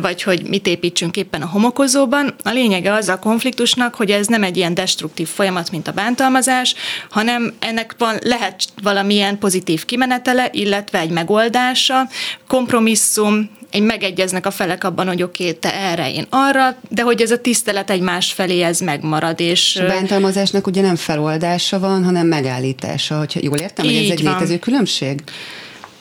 vagy 0.00 0.22
hogy 0.22 0.42
mit 0.42 0.66
építsünk 0.66 1.16
éppen 1.16 1.42
a 1.42 1.46
homokozóban. 1.46 2.34
A 2.42 2.50
lényege 2.50 2.92
az 2.92 3.08
a 3.08 3.18
konfliktusnak, 3.18 3.94
hogy 3.94 4.10
ez 4.10 4.26
nem 4.26 4.42
egy 4.42 4.56
ilyen 4.56 4.74
destruktív 4.74 5.28
folyamat, 5.28 5.70
mint 5.70 5.88
a 5.88 5.91
a 5.92 5.94
bántalmazás, 5.94 6.74
hanem 7.10 7.54
ennek 7.58 7.94
van, 7.98 8.16
lehet 8.20 8.62
valamilyen 8.82 9.38
pozitív 9.38 9.84
kimenetele, 9.84 10.48
illetve 10.52 10.98
egy 10.98 11.10
megoldása, 11.10 12.08
kompromisszum, 12.48 13.50
egy 13.70 13.82
megegyeznek 13.82 14.46
a 14.46 14.50
felek 14.50 14.84
abban, 14.84 15.06
hogy 15.06 15.22
oké, 15.22 15.42
okay, 15.42 15.56
te 15.56 15.74
erre, 15.74 16.12
én 16.12 16.26
arra, 16.30 16.76
de 16.88 17.02
hogy 17.02 17.20
ez 17.20 17.30
a 17.30 17.40
tisztelet 17.40 17.90
egymás 17.90 18.32
felé 18.32 18.62
ez 18.62 18.80
megmarad. 18.80 19.40
És 19.40 19.76
a 19.76 19.86
bántalmazásnak 19.86 20.66
ugye 20.66 20.80
nem 20.82 20.96
feloldása 20.96 21.78
van, 21.78 22.04
hanem 22.04 22.26
megállítása, 22.26 23.18
hogyha 23.18 23.40
jól 23.42 23.58
értem, 23.58 23.84
hogy 23.84 23.94
ez 23.94 24.10
egy 24.10 24.22
van. 24.22 24.32
létező 24.32 24.58
különbség? 24.58 25.22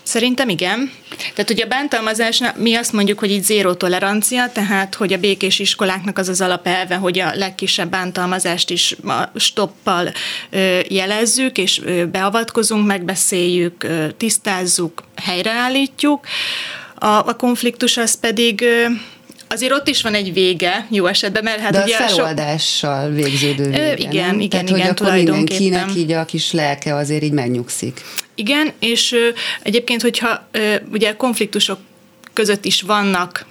Szerintem 0.04 0.50
igen. 0.50 0.92
Tehát 1.34 1.50
ugye 1.50 1.64
a 1.64 1.68
bántalmazásnál 1.68 2.56
mi 2.58 2.76
azt 2.76 2.94
mondjuk, 2.94 3.20
hogy 3.20 3.32
itt 3.32 3.44
zéró 3.44 3.74
tolerancia, 3.74 4.50
tehát 4.54 4.96
hogy 4.96 5.14
a 5.14 5.18
békés 5.18 5.60
iskoláknak 5.60 6.18
az 6.18 6.30
az 6.30 6.42
alapelve, 6.42 6.96
hogy 6.96 7.20
a 7.20 7.36
legkisebb 7.36 7.90
bántalmazást 7.90 8.70
is 8.70 8.96
stoppal 9.36 10.12
jelezzük, 10.88 11.58
és 11.58 11.82
beavatkozunk, 12.12 12.86
megbeszéljük, 12.86 13.88
tisztázzuk, 14.18 15.04
helyreállítjuk. 15.16 16.26
A, 16.96 17.06
a 17.06 17.36
konfliktus 17.36 17.98
az 17.98 18.20
pedig 18.20 18.66
Azért 19.54 19.72
ott 19.72 19.88
is 19.88 20.02
van 20.02 20.14
egy 20.14 20.34
vége, 20.34 20.88
jó 20.90 21.06
esetben, 21.06 21.44
mert 21.44 21.60
hát 21.60 21.72
De 21.72 21.84
ugye... 21.84 21.98
a 21.98 22.08
feloldással 22.08 23.06
sok... 23.06 23.16
végződő 23.16 23.70
vége, 23.70 23.96
Igen, 23.98 24.26
nem? 24.26 24.40
igen, 24.40 24.50
Tehát, 24.50 24.70
igen, 24.70 24.82
hogy 24.82 24.90
akkor 24.90 25.14
mindenkinek 25.14 25.96
így 25.96 26.12
a 26.12 26.26
kis 26.26 26.52
lelke 26.52 26.96
azért 26.96 27.24
így 27.24 27.32
megnyugszik. 27.32 28.02
Igen, 28.42 28.72
és 28.80 29.16
egyébként, 29.64 30.02
hogyha 30.02 30.48
ugye 30.92 31.16
konfliktusok 31.16 31.80
között 32.34 32.66
is 32.66 32.82
vannak 32.82 33.46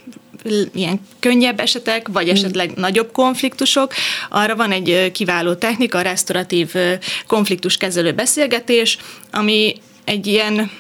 ilyen 0.74 1.00
könnyebb 1.20 1.60
esetek, 1.60 2.08
vagy 2.08 2.24
hmm. 2.24 2.34
esetleg 2.34 2.72
nagyobb 2.74 3.12
konfliktusok. 3.12 3.92
Arra 4.28 4.56
van 4.56 4.72
egy 4.72 5.10
kiváló 5.12 5.54
technika, 5.54 5.98
a 5.98 6.02
restauratív 6.02 6.74
konfliktuskezelő 7.26 8.12
beszélgetés, 8.12 8.98
ami 9.30 9.74
egy 10.04 10.26
ilyen 10.26 10.70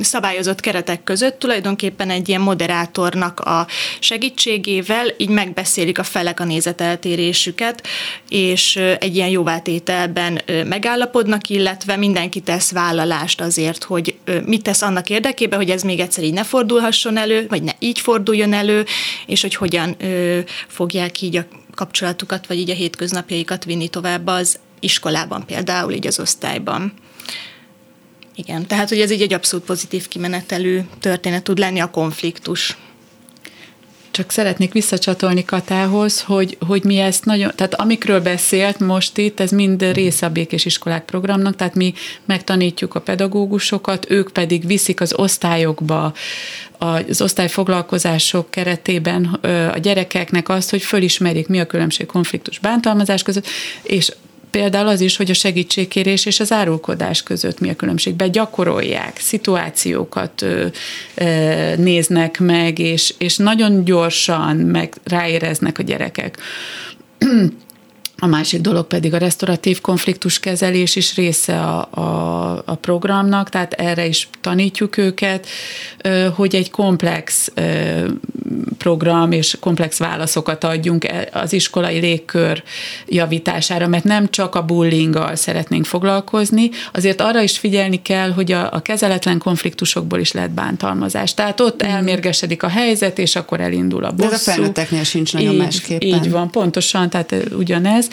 szabályozott 0.00 0.60
keretek 0.60 1.04
között 1.04 1.38
tulajdonképpen 1.38 2.10
egy 2.10 2.28
ilyen 2.28 2.40
moderátornak 2.40 3.40
a 3.40 3.66
segítségével 3.98 5.06
így 5.16 5.28
megbeszélik 5.28 5.98
a 5.98 6.02
felek 6.02 6.40
a 6.40 6.44
nézeteltérésüket, 6.44 7.86
és 8.28 8.76
egy 8.76 9.16
ilyen 9.16 9.28
jóvátételben 9.28 10.40
megállapodnak, 10.64 11.48
illetve 11.48 11.96
mindenki 11.96 12.40
tesz 12.40 12.72
vállalást 12.72 13.40
azért, 13.40 13.84
hogy 13.84 14.14
mit 14.44 14.62
tesz 14.62 14.82
annak 14.82 15.10
érdekében, 15.10 15.58
hogy 15.58 15.70
ez 15.70 15.82
még 15.82 16.00
egyszer 16.00 16.24
így 16.24 16.32
ne 16.32 16.44
fordulhasson 16.44 17.16
elő, 17.16 17.46
vagy 17.48 17.62
ne 17.62 17.72
így 17.78 18.00
forduljon 18.00 18.52
elő, 18.52 18.84
és 19.26 19.40
hogy 19.40 19.54
hogyan 19.54 19.96
fogják 20.66 21.20
így 21.20 21.36
a 21.36 21.46
kapcsolatukat, 21.74 22.46
vagy 22.46 22.58
így 22.58 22.70
a 22.70 22.74
hétköznapjaikat 22.74 23.64
vinni 23.64 23.88
tovább 23.88 24.26
az 24.26 24.58
iskolában 24.80 25.46
például, 25.46 25.92
így 25.92 26.06
az 26.06 26.20
osztályban. 26.20 26.92
Igen, 28.40 28.66
tehát 28.66 28.88
hogy 28.88 29.00
ez 29.00 29.10
így 29.10 29.22
egy 29.22 29.32
abszolút 29.32 29.64
pozitív 29.64 30.08
kimenetelű 30.08 30.80
történet 31.00 31.42
tud 31.42 31.58
lenni 31.58 31.80
a 31.80 31.90
konfliktus. 31.90 32.76
Csak 34.10 34.30
szeretnék 34.30 34.72
visszacsatolni 34.72 35.44
Katához, 35.44 36.20
hogy, 36.20 36.56
hogy 36.66 36.84
mi 36.84 36.98
ezt 36.98 37.24
nagyon, 37.24 37.52
tehát 37.54 37.74
amikről 37.74 38.20
beszélt 38.20 38.78
most 38.78 39.18
itt, 39.18 39.40
ez 39.40 39.50
mind 39.50 39.92
része 39.92 40.26
a 40.26 40.30
Békés 40.30 40.64
Iskolák 40.64 41.04
programnak, 41.04 41.56
tehát 41.56 41.74
mi 41.74 41.94
megtanítjuk 42.24 42.94
a 42.94 43.00
pedagógusokat, 43.00 44.10
ők 44.10 44.30
pedig 44.32 44.66
viszik 44.66 45.00
az 45.00 45.14
osztályokba, 45.14 46.12
az 46.78 47.20
osztályfoglalkozások 47.20 48.50
keretében 48.50 49.24
a 49.74 49.78
gyerekeknek 49.78 50.48
azt, 50.48 50.70
hogy 50.70 50.82
fölismerik, 50.82 51.48
mi 51.48 51.60
a 51.60 51.66
különbség 51.66 52.06
konfliktus 52.06 52.58
bántalmazás 52.58 53.22
között, 53.22 53.46
és 53.82 54.12
például 54.50 54.88
az 54.88 55.00
is, 55.00 55.16
hogy 55.16 55.30
a 55.30 55.34
segítségkérés 55.34 56.26
és 56.26 56.40
az 56.40 56.52
árulkodás 56.52 57.22
között 57.22 57.60
mi 57.60 57.70
a 57.70 57.76
különbség. 57.76 58.14
Begyakorolják, 58.14 59.18
szituációkat 59.18 60.42
ö, 60.42 60.66
ö, 61.14 61.76
néznek 61.76 62.38
meg, 62.40 62.78
és, 62.78 63.14
és 63.18 63.36
nagyon 63.36 63.84
gyorsan 63.84 64.56
meg 64.56 64.94
ráéreznek 65.04 65.78
a 65.78 65.82
gyerekek. 65.82 66.38
A 68.22 68.26
másik 68.26 68.60
dolog 68.60 68.86
pedig 68.86 69.14
a 69.14 69.18
restauratív 69.18 69.80
konfliktuskezelés 69.80 70.96
is 70.96 71.14
része 71.14 71.60
a, 71.60 71.88
a, 71.90 72.62
a 72.64 72.74
programnak, 72.74 73.48
tehát 73.48 73.72
erre 73.72 74.06
is 74.06 74.28
tanítjuk 74.40 74.96
őket, 74.96 75.46
hogy 76.34 76.54
egy 76.54 76.70
komplex 76.70 77.52
program 78.78 79.32
és 79.32 79.56
komplex 79.60 79.98
válaszokat 79.98 80.64
adjunk 80.64 81.04
e, 81.04 81.28
az 81.32 81.52
iskolai 81.52 81.98
légkör 81.98 82.62
javítására, 83.06 83.88
mert 83.88 84.04
nem 84.04 84.30
csak 84.30 84.54
a 84.54 84.62
bullyinggal 84.62 85.34
szeretnénk 85.34 85.84
foglalkozni, 85.84 86.70
azért 86.92 87.20
arra 87.20 87.42
is 87.42 87.58
figyelni 87.58 88.02
kell, 88.02 88.30
hogy 88.32 88.52
a, 88.52 88.72
a 88.72 88.80
kezeletlen 88.80 89.38
konfliktusokból 89.38 90.18
is 90.20 90.32
lehet 90.32 90.50
bántalmazás. 90.50 91.34
Tehát 91.34 91.60
ott 91.60 91.84
mm. 91.84 91.88
elmérgesedik 91.88 92.62
a 92.62 92.68
helyzet, 92.68 93.18
és 93.18 93.36
akkor 93.36 93.60
elindul 93.60 94.04
a 94.04 94.10
bosszú. 94.10 94.28
De 94.28 94.34
ez 94.34 94.48
a 94.48 94.50
felnőtteknél 94.50 95.04
sincs 95.04 95.32
nagyon 95.32 95.52
így, 95.52 95.58
másképpen. 95.58 96.08
Így 96.08 96.30
van, 96.30 96.50
pontosan, 96.50 97.10
tehát 97.10 97.34
ugyanez. 97.56 98.08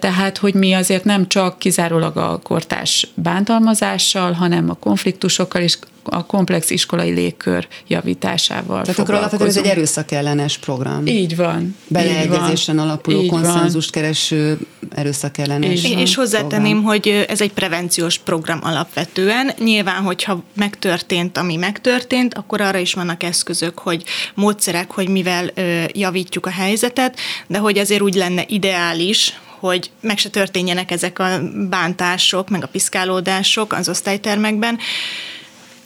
Tehát, 0.00 0.38
hogy 0.38 0.54
mi 0.54 0.72
azért 0.72 1.04
nem 1.04 1.28
csak 1.28 1.58
kizárólag 1.58 2.16
a 2.16 2.40
kortás 2.42 3.08
bántalmazással, 3.14 4.32
hanem 4.32 4.70
a 4.70 4.74
konfliktusokkal 4.74 5.62
is 5.62 5.78
a 6.04 6.26
komplex 6.26 6.70
iskolai 6.70 7.10
légkör 7.10 7.68
javításával 7.86 8.82
Tehát 8.82 8.98
akkor 8.98 9.14
alapvetően 9.14 9.48
ez 9.48 9.56
egy 9.56 9.66
erőszakellenes 9.66 10.58
program. 10.58 11.06
Így 11.06 11.36
van. 11.36 11.76
Beleegyezésen 11.88 12.78
alapuló, 12.78 13.22
így 13.22 13.30
konszenzust 13.30 13.94
van. 13.94 14.02
kereső 14.02 14.58
erőszakellenes 14.94 15.84
És, 15.84 15.90
és 15.90 16.14
hozzátenném, 16.14 16.80
program. 16.80 16.84
hogy 16.84 17.24
ez 17.28 17.40
egy 17.40 17.52
prevenciós 17.52 18.18
program 18.18 18.58
alapvetően. 18.62 19.50
Nyilván, 19.58 20.02
hogyha 20.02 20.42
megtörtént, 20.56 21.38
ami 21.38 21.56
megtörtént, 21.56 22.34
akkor 22.34 22.60
arra 22.60 22.78
is 22.78 22.94
vannak 22.94 23.22
eszközök, 23.22 23.78
hogy 23.78 24.04
módszerek, 24.34 24.90
hogy 24.90 25.08
mivel 25.08 25.50
ö, 25.54 25.84
javítjuk 25.92 26.46
a 26.46 26.50
helyzetet, 26.50 27.18
de 27.46 27.58
hogy 27.58 27.78
azért 27.78 28.02
úgy 28.02 28.14
lenne 28.14 28.44
ideális, 28.48 29.40
hogy 29.58 29.90
meg 30.00 30.18
se 30.18 30.28
történjenek 30.28 30.90
ezek 30.90 31.18
a 31.18 31.40
bántások, 31.68 32.48
meg 32.48 32.62
a 32.62 32.66
piszkálódások 32.66 33.72
az 33.72 33.88
osztálytermekben, 33.88 34.78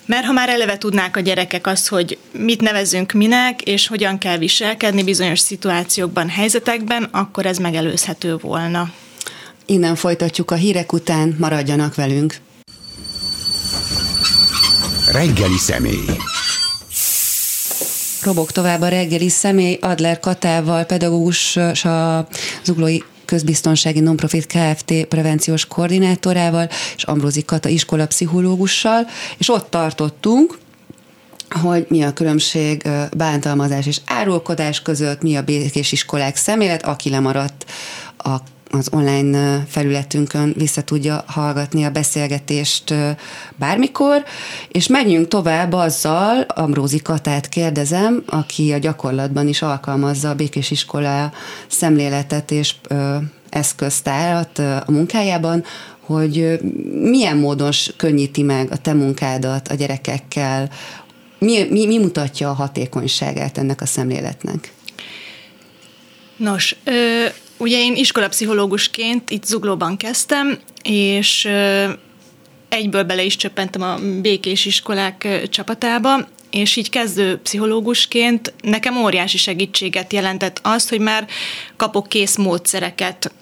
mert 0.07 0.25
ha 0.25 0.33
már 0.33 0.49
eleve 0.49 0.79
tudnák 0.79 1.17
a 1.17 1.21
gyerekek 1.21 1.67
azt, 1.67 1.89
hogy 1.89 2.19
mit 2.33 2.61
nevezünk 2.61 3.13
minek, 3.13 3.63
és 3.63 3.87
hogyan 3.87 4.19
kell 4.19 4.39
viselkedni 4.39 5.03
bizonyos 5.03 5.39
szituációkban, 5.39 6.29
helyzetekben, 6.29 7.03
akkor 7.03 7.47
ez 7.47 7.59
megelőzhető 7.59 8.37
volna. 8.37 8.93
Innen 9.67 9.95
folytatjuk 9.95 10.51
a 10.51 10.55
hírek 10.55 10.93
után, 10.93 11.37
maradjanak 11.39 11.95
velünk. 11.95 12.35
Reggeli 15.13 15.59
személy. 15.59 16.05
Robok 18.23 18.53
tovább 18.53 18.81
a 18.81 18.89
reggeli 18.89 19.29
személy 19.29 19.79
Adler 19.81 20.21
Katával, 20.21 20.85
pedagógus 20.85 21.57
a 21.57 22.29
Zuglói 22.65 22.99
közbiztonsági 23.27 24.01
nonprofit 24.01 24.47
Kft. 24.47 24.93
prevenciós 25.09 25.67
koordinátorával, 25.67 26.69
és 26.97 27.03
Ambrózi 27.03 27.45
Kata 27.45 27.69
iskola 27.69 28.07
pszichológussal, 28.07 29.07
és 29.37 29.49
ott 29.49 29.71
tartottunk, 29.71 30.59
hogy 31.49 31.87
mi 31.89 32.03
a 32.03 32.13
különbség 32.13 32.89
bántalmazás 33.17 33.87
és 33.87 34.01
árulkodás 34.07 34.83
között, 34.83 35.23
mi 35.23 35.37
a 35.37 35.43
békés 35.43 35.93
iskolák 35.93 36.37
szemlélet, 36.37 36.83
aki 36.83 37.11
lemaradt 37.11 37.65
a 38.19 38.37
az 38.71 38.89
online 38.91 39.65
felületünkön 39.69 40.55
vissza 40.57 40.83
tudja 40.83 41.25
hallgatni 41.27 41.85
a 41.85 41.91
beszélgetést 41.91 42.95
bármikor, 43.57 44.25
és 44.69 44.87
menjünk 44.87 45.29
tovább 45.29 45.73
azzal, 45.73 46.41
Ambrózi 46.41 46.99
Katát 47.03 47.49
kérdezem, 47.49 48.23
aki 48.27 48.73
a 48.73 48.79
gyakorlatban 48.79 49.49
is 49.49 49.63
alkalmazza 49.63 50.29
a 50.29 50.35
békés 50.35 50.71
iskola 50.71 51.33
szemléletet 51.67 52.51
és 52.51 52.75
eszköztárat 53.51 54.59
a 54.59 54.85
munkájában, 54.87 55.65
hogy 56.01 56.59
milyen 57.01 57.37
módon 57.37 57.71
könnyíti 57.97 58.43
meg 58.43 58.71
a 58.71 58.77
te 58.77 58.93
munkádat 58.93 59.69
a 59.69 59.75
gyerekekkel, 59.75 60.71
mi, 61.39 61.67
mi, 61.71 61.87
mi 61.87 61.99
mutatja 61.99 62.51
a 62.51 62.55
hatékonyságát 62.55 63.59
ennek 63.59 63.81
a 63.81 63.87
szemléletnek? 63.87 64.73
Nos, 66.37 66.77
ö- 66.85 67.45
Ugye 67.57 67.79
én 67.79 67.97
iskolapszichológusként 67.97 69.31
itt 69.31 69.45
Zuglóban 69.45 69.97
kezdtem, 69.97 70.59
és 70.83 71.49
egyből 72.69 73.03
bele 73.03 73.23
is 73.23 73.37
csöppentem 73.37 73.83
a 73.83 73.99
békés 74.21 74.65
iskolák 74.65 75.49
csapatába, 75.49 76.29
és 76.51 76.77
így 76.77 76.91
kezdő 76.91 77.37
pszichológusként 77.37 78.55
nekem 78.61 78.97
óriási 78.97 79.39
segítséget 79.39 80.13
jelentett 80.13 80.61
azt, 80.63 80.89
hogy 80.89 81.01
már 81.01 81.27
kapok 81.77 82.09
kész 82.09 82.37
módszereket, 82.37 83.33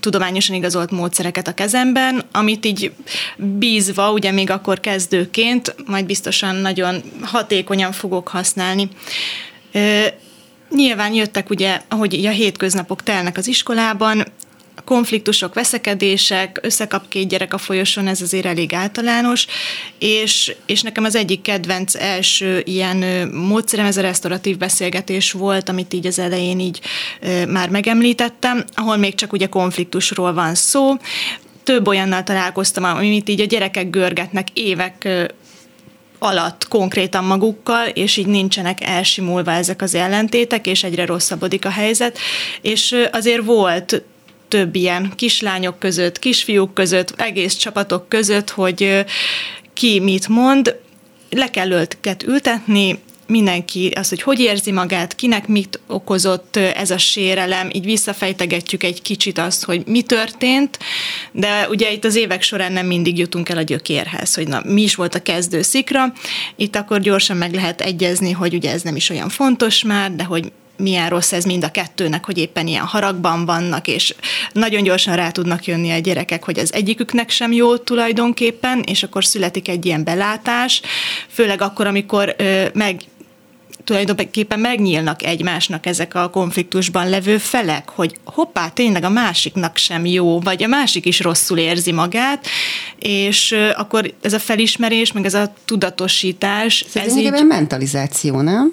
tudományosan 0.00 0.56
igazolt 0.56 0.90
módszereket 0.90 1.48
a 1.48 1.54
kezemben, 1.54 2.24
amit 2.32 2.64
így 2.66 2.92
bízva, 3.36 4.12
ugye 4.12 4.30
még 4.30 4.50
akkor 4.50 4.80
kezdőként, 4.80 5.74
majd 5.86 6.06
biztosan 6.06 6.54
nagyon 6.54 7.02
hatékonyan 7.22 7.92
fogok 7.92 8.28
használni. 8.28 8.88
Nyilván 10.70 11.14
jöttek 11.14 11.50
ugye, 11.50 11.80
ahogy 11.88 12.26
a 12.26 12.30
hétköznapok 12.30 13.02
telnek 13.02 13.36
az 13.36 13.46
iskolában, 13.46 14.24
konfliktusok, 14.84 15.54
veszekedések, 15.54 16.58
összekap 16.62 17.08
két 17.08 17.28
gyerek 17.28 17.54
a 17.54 17.58
folyosón, 17.58 18.06
ez 18.06 18.22
azért 18.22 18.46
elég 18.46 18.72
általános, 18.72 19.46
és, 19.98 20.54
és 20.66 20.82
nekem 20.82 21.04
az 21.04 21.14
egyik 21.14 21.42
kedvenc 21.42 21.94
első 21.94 22.62
ilyen 22.64 23.28
módszerem, 23.28 23.86
ez 23.86 23.96
a 23.96 24.00
restauratív 24.00 24.58
beszélgetés 24.58 25.32
volt, 25.32 25.68
amit 25.68 25.92
így 25.92 26.06
az 26.06 26.18
elején 26.18 26.60
így 26.60 26.80
már 27.48 27.68
megemlítettem, 27.68 28.64
ahol 28.74 28.96
még 28.96 29.14
csak 29.14 29.32
ugye 29.32 29.46
konfliktusról 29.46 30.32
van 30.32 30.54
szó, 30.54 30.96
több 31.62 31.86
olyannal 31.86 32.22
találkoztam, 32.22 32.84
amit 32.84 33.28
így 33.28 33.40
a 33.40 33.44
gyerekek 33.44 33.90
görgetnek 33.90 34.48
évek 34.52 35.08
alatt 36.22 36.68
konkrétan 36.68 37.24
magukkal, 37.24 37.86
és 37.86 38.16
így 38.16 38.26
nincsenek 38.26 38.84
elsimulva 38.84 39.52
ezek 39.52 39.82
az 39.82 39.94
ellentétek, 39.94 40.66
és 40.66 40.84
egyre 40.84 41.06
rosszabbodik 41.06 41.64
a 41.64 41.70
helyzet. 41.70 42.18
És 42.60 42.96
azért 43.12 43.44
volt 43.44 44.02
több 44.48 44.74
ilyen 44.74 45.12
kislányok 45.16 45.78
között, 45.78 46.18
kisfiúk 46.18 46.74
között, 46.74 47.14
egész 47.16 47.54
csapatok 47.54 48.08
között, 48.08 48.50
hogy 48.50 49.04
ki 49.74 50.00
mit 50.00 50.28
mond, 50.28 50.76
le 51.30 51.50
kell 51.50 51.70
őket 51.70 52.22
ültetni, 52.22 52.98
mindenki 53.30 53.92
az, 53.94 54.08
hogy 54.08 54.22
hogy 54.22 54.40
érzi 54.40 54.72
magát, 54.72 55.14
kinek 55.14 55.46
mit 55.46 55.80
okozott 55.86 56.56
ez 56.56 56.90
a 56.90 56.98
sérelem, 56.98 57.68
így 57.72 57.84
visszafejtegetjük 57.84 58.82
egy 58.82 59.02
kicsit 59.02 59.38
azt, 59.38 59.64
hogy 59.64 59.82
mi 59.86 60.02
történt, 60.02 60.78
de 61.32 61.66
ugye 61.68 61.92
itt 61.92 62.04
az 62.04 62.14
évek 62.14 62.42
során 62.42 62.72
nem 62.72 62.86
mindig 62.86 63.18
jutunk 63.18 63.48
el 63.48 63.56
a 63.56 63.62
gyökérhez, 63.62 64.34
hogy 64.34 64.48
na, 64.48 64.60
mi 64.64 64.82
is 64.82 64.94
volt 64.94 65.14
a 65.14 65.22
kezdő 65.22 65.62
szikra, 65.62 66.12
itt 66.56 66.76
akkor 66.76 67.00
gyorsan 67.00 67.36
meg 67.36 67.54
lehet 67.54 67.80
egyezni, 67.80 68.30
hogy 68.30 68.54
ugye 68.54 68.70
ez 68.70 68.82
nem 68.82 68.96
is 68.96 69.10
olyan 69.10 69.28
fontos 69.28 69.82
már, 69.82 70.14
de 70.14 70.24
hogy 70.24 70.52
milyen 70.80 71.08
rossz 71.08 71.32
ez 71.32 71.44
mind 71.44 71.64
a 71.64 71.70
kettőnek, 71.70 72.24
hogy 72.24 72.38
éppen 72.38 72.66
ilyen 72.66 72.84
haragban 72.84 73.44
vannak, 73.44 73.88
és 73.88 74.14
nagyon 74.52 74.82
gyorsan 74.82 75.16
rá 75.16 75.30
tudnak 75.30 75.64
jönni 75.64 75.90
a 75.90 75.98
gyerekek, 75.98 76.44
hogy 76.44 76.58
az 76.58 76.72
egyiküknek 76.72 77.30
sem 77.30 77.52
jó 77.52 77.76
tulajdonképpen, 77.76 78.82
és 78.86 79.02
akkor 79.02 79.24
születik 79.24 79.68
egy 79.68 79.86
ilyen 79.86 80.04
belátás, 80.04 80.80
főleg 81.28 81.62
akkor, 81.62 81.86
amikor 81.86 82.34
ö, 82.38 82.64
meg 82.72 83.00
tulajdonképpen 83.84 84.60
megnyílnak 84.60 85.22
egymásnak 85.22 85.86
ezek 85.86 86.14
a 86.14 86.30
konfliktusban 86.30 87.08
levő 87.08 87.38
felek, 87.38 87.88
hogy 87.88 88.16
hoppá, 88.24 88.68
tényleg 88.68 89.04
a 89.04 89.08
másiknak 89.08 89.76
sem 89.76 90.06
jó, 90.06 90.40
vagy 90.40 90.62
a 90.62 90.66
másik 90.66 91.06
is 91.06 91.20
rosszul 91.20 91.58
érzi 91.58 91.92
magát, 91.92 92.46
és 92.98 93.56
akkor 93.76 94.14
ez 94.22 94.32
a 94.32 94.38
felismerés, 94.38 95.12
meg 95.12 95.24
ez 95.24 95.34
a 95.34 95.52
tudatosítás. 95.64 96.84
Ez, 96.94 97.06
ez 97.06 97.16
így, 97.16 97.44
mentalizáció, 97.46 98.40
nem? 98.40 98.72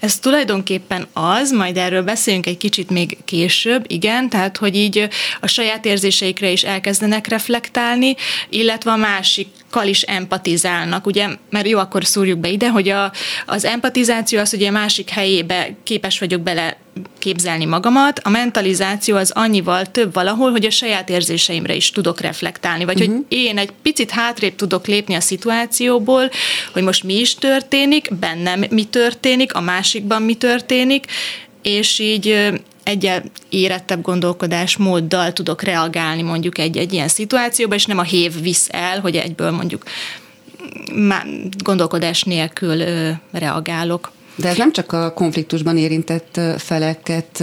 Ez 0.00 0.18
tulajdonképpen 0.18 1.06
az, 1.12 1.50
majd 1.50 1.76
erről 1.76 2.02
beszéljünk 2.02 2.46
egy 2.46 2.56
kicsit 2.56 2.90
még 2.90 3.16
később, 3.24 3.84
igen, 3.86 4.28
tehát 4.28 4.56
hogy 4.56 4.76
így 4.76 5.08
a 5.40 5.46
saját 5.46 5.84
érzéseikre 5.84 6.50
is 6.50 6.62
elkezdenek 6.62 7.26
reflektálni, 7.26 8.16
illetve 8.48 8.90
a 8.90 8.96
másikkal 8.96 9.86
is 9.86 10.02
empatizálnak, 10.02 11.06
ugye, 11.06 11.28
mert 11.50 11.68
jó, 11.68 11.78
akkor 11.78 12.04
szúrjuk 12.04 12.38
be 12.38 12.48
ide, 12.48 12.68
hogy 12.68 12.88
a, 12.88 13.12
az 13.46 13.64
empatizáció 13.64 14.38
az, 14.38 14.47
hogy 14.50 14.64
a 14.64 14.70
másik 14.70 15.10
helyébe 15.10 15.74
képes 15.82 16.18
vagyok 16.18 16.40
bele 16.40 16.76
képzelni 17.18 17.64
magamat, 17.64 18.18
a 18.18 18.28
mentalizáció 18.28 19.16
az 19.16 19.30
annyival 19.30 19.86
több 19.86 20.12
valahol, 20.12 20.50
hogy 20.50 20.64
a 20.64 20.70
saját 20.70 21.08
érzéseimre 21.08 21.74
is 21.74 21.90
tudok 21.90 22.20
reflektálni, 22.20 22.84
vagy 22.84 23.00
uh-huh. 23.00 23.14
hogy 23.14 23.24
mhm. 23.30 23.46
én 23.46 23.58
egy 23.58 23.72
picit 23.82 24.10
hátrébb 24.10 24.54
tudok 24.54 24.86
lépni 24.86 25.14
a 25.14 25.20
szituációból, 25.20 26.30
hogy 26.72 26.82
most 26.82 27.04
mi 27.04 27.14
is 27.14 27.34
történik, 27.34 28.14
bennem 28.14 28.64
mi 28.70 28.84
történik, 28.84 29.54
a 29.54 29.60
másikban 29.60 30.22
mi 30.22 30.34
történik, 30.34 31.04
és 31.62 31.98
így 31.98 32.52
egyel 32.82 33.22
érettebb 33.48 34.02
gondolkodásmóddal 34.02 35.32
tudok 35.32 35.62
reagálni 35.62 36.22
mondjuk 36.22 36.58
egy-egy 36.58 36.92
ilyen 36.92 37.08
szituációba, 37.08 37.74
és 37.74 37.84
nem 37.84 37.98
a 37.98 38.02
hév 38.02 38.40
visz 38.40 38.68
el, 38.70 39.00
hogy 39.00 39.16
egyből 39.16 39.50
mondjuk 39.50 39.82
gondolkodás 41.64 42.22
nélkül 42.22 42.82
reagálok. 43.32 44.12
De 44.38 44.48
ez 44.48 44.56
nem 44.56 44.72
csak 44.72 44.92
a 44.92 45.12
konfliktusban 45.12 45.76
érintett 45.76 46.40
feleket 46.58 47.38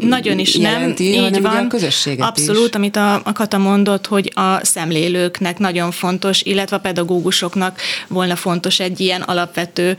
Nagyon 0.00 0.38
is 0.38 0.56
jelenti, 0.56 1.16
nem, 1.16 1.34
így 1.34 1.42
van. 1.42 1.56
a 1.56 1.66
közösséget 1.66 2.26
Abszolút, 2.26 2.68
is. 2.68 2.74
amit 2.74 2.96
a, 2.96 3.14
a 3.14 3.32
Kata 3.32 3.58
mondott, 3.58 4.06
hogy 4.06 4.32
a 4.34 4.64
szemlélőknek 4.64 5.58
nagyon 5.58 5.90
fontos, 5.90 6.42
illetve 6.42 6.76
a 6.76 6.80
pedagógusoknak 6.80 7.80
volna 8.08 8.36
fontos 8.36 8.80
egy 8.80 9.00
ilyen 9.00 9.20
alapvető 9.22 9.96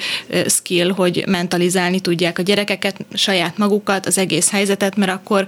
skill, 0.48 0.92
hogy 0.92 1.24
mentalizálni 1.28 2.00
tudják 2.00 2.40
a 2.40 2.42
gyerekeket, 2.42 2.96
saját 3.14 3.58
magukat, 3.58 4.06
az 4.06 4.18
egész 4.18 4.50
helyzetet, 4.50 4.96
mert 4.96 5.12
akkor 5.12 5.48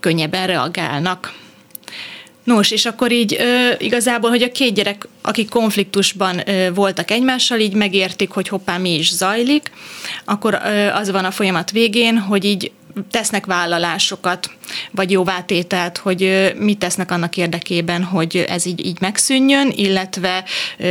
könnyebben 0.00 0.46
reagálnak 0.46 1.32
Nos, 2.44 2.70
és 2.70 2.86
akkor 2.86 3.12
így 3.12 3.36
ö, 3.40 3.68
igazából, 3.78 4.30
hogy 4.30 4.42
a 4.42 4.52
két 4.52 4.74
gyerek, 4.74 5.08
akik 5.22 5.48
konfliktusban 5.48 6.48
ö, 6.48 6.72
voltak 6.74 7.10
egymással, 7.10 7.58
így 7.58 7.74
megértik, 7.74 8.30
hogy 8.30 8.48
hoppá, 8.48 8.76
mi 8.76 8.94
is 8.94 9.12
zajlik, 9.14 9.70
akkor 10.24 10.60
ö, 10.64 10.86
az 10.88 11.10
van 11.10 11.24
a 11.24 11.30
folyamat 11.30 11.70
végén, 11.70 12.18
hogy 12.18 12.44
így 12.44 12.70
tesznek 13.10 13.46
vállalásokat, 13.46 14.50
vagy 14.90 15.10
jóvátételt, 15.10 15.98
hogy 15.98 16.52
mit 16.58 16.78
tesznek 16.78 17.10
annak 17.10 17.36
érdekében, 17.36 18.04
hogy 18.04 18.44
ez 18.48 18.66
így, 18.66 18.86
így 18.86 19.00
megszűnjön, 19.00 19.72
illetve 19.76 20.44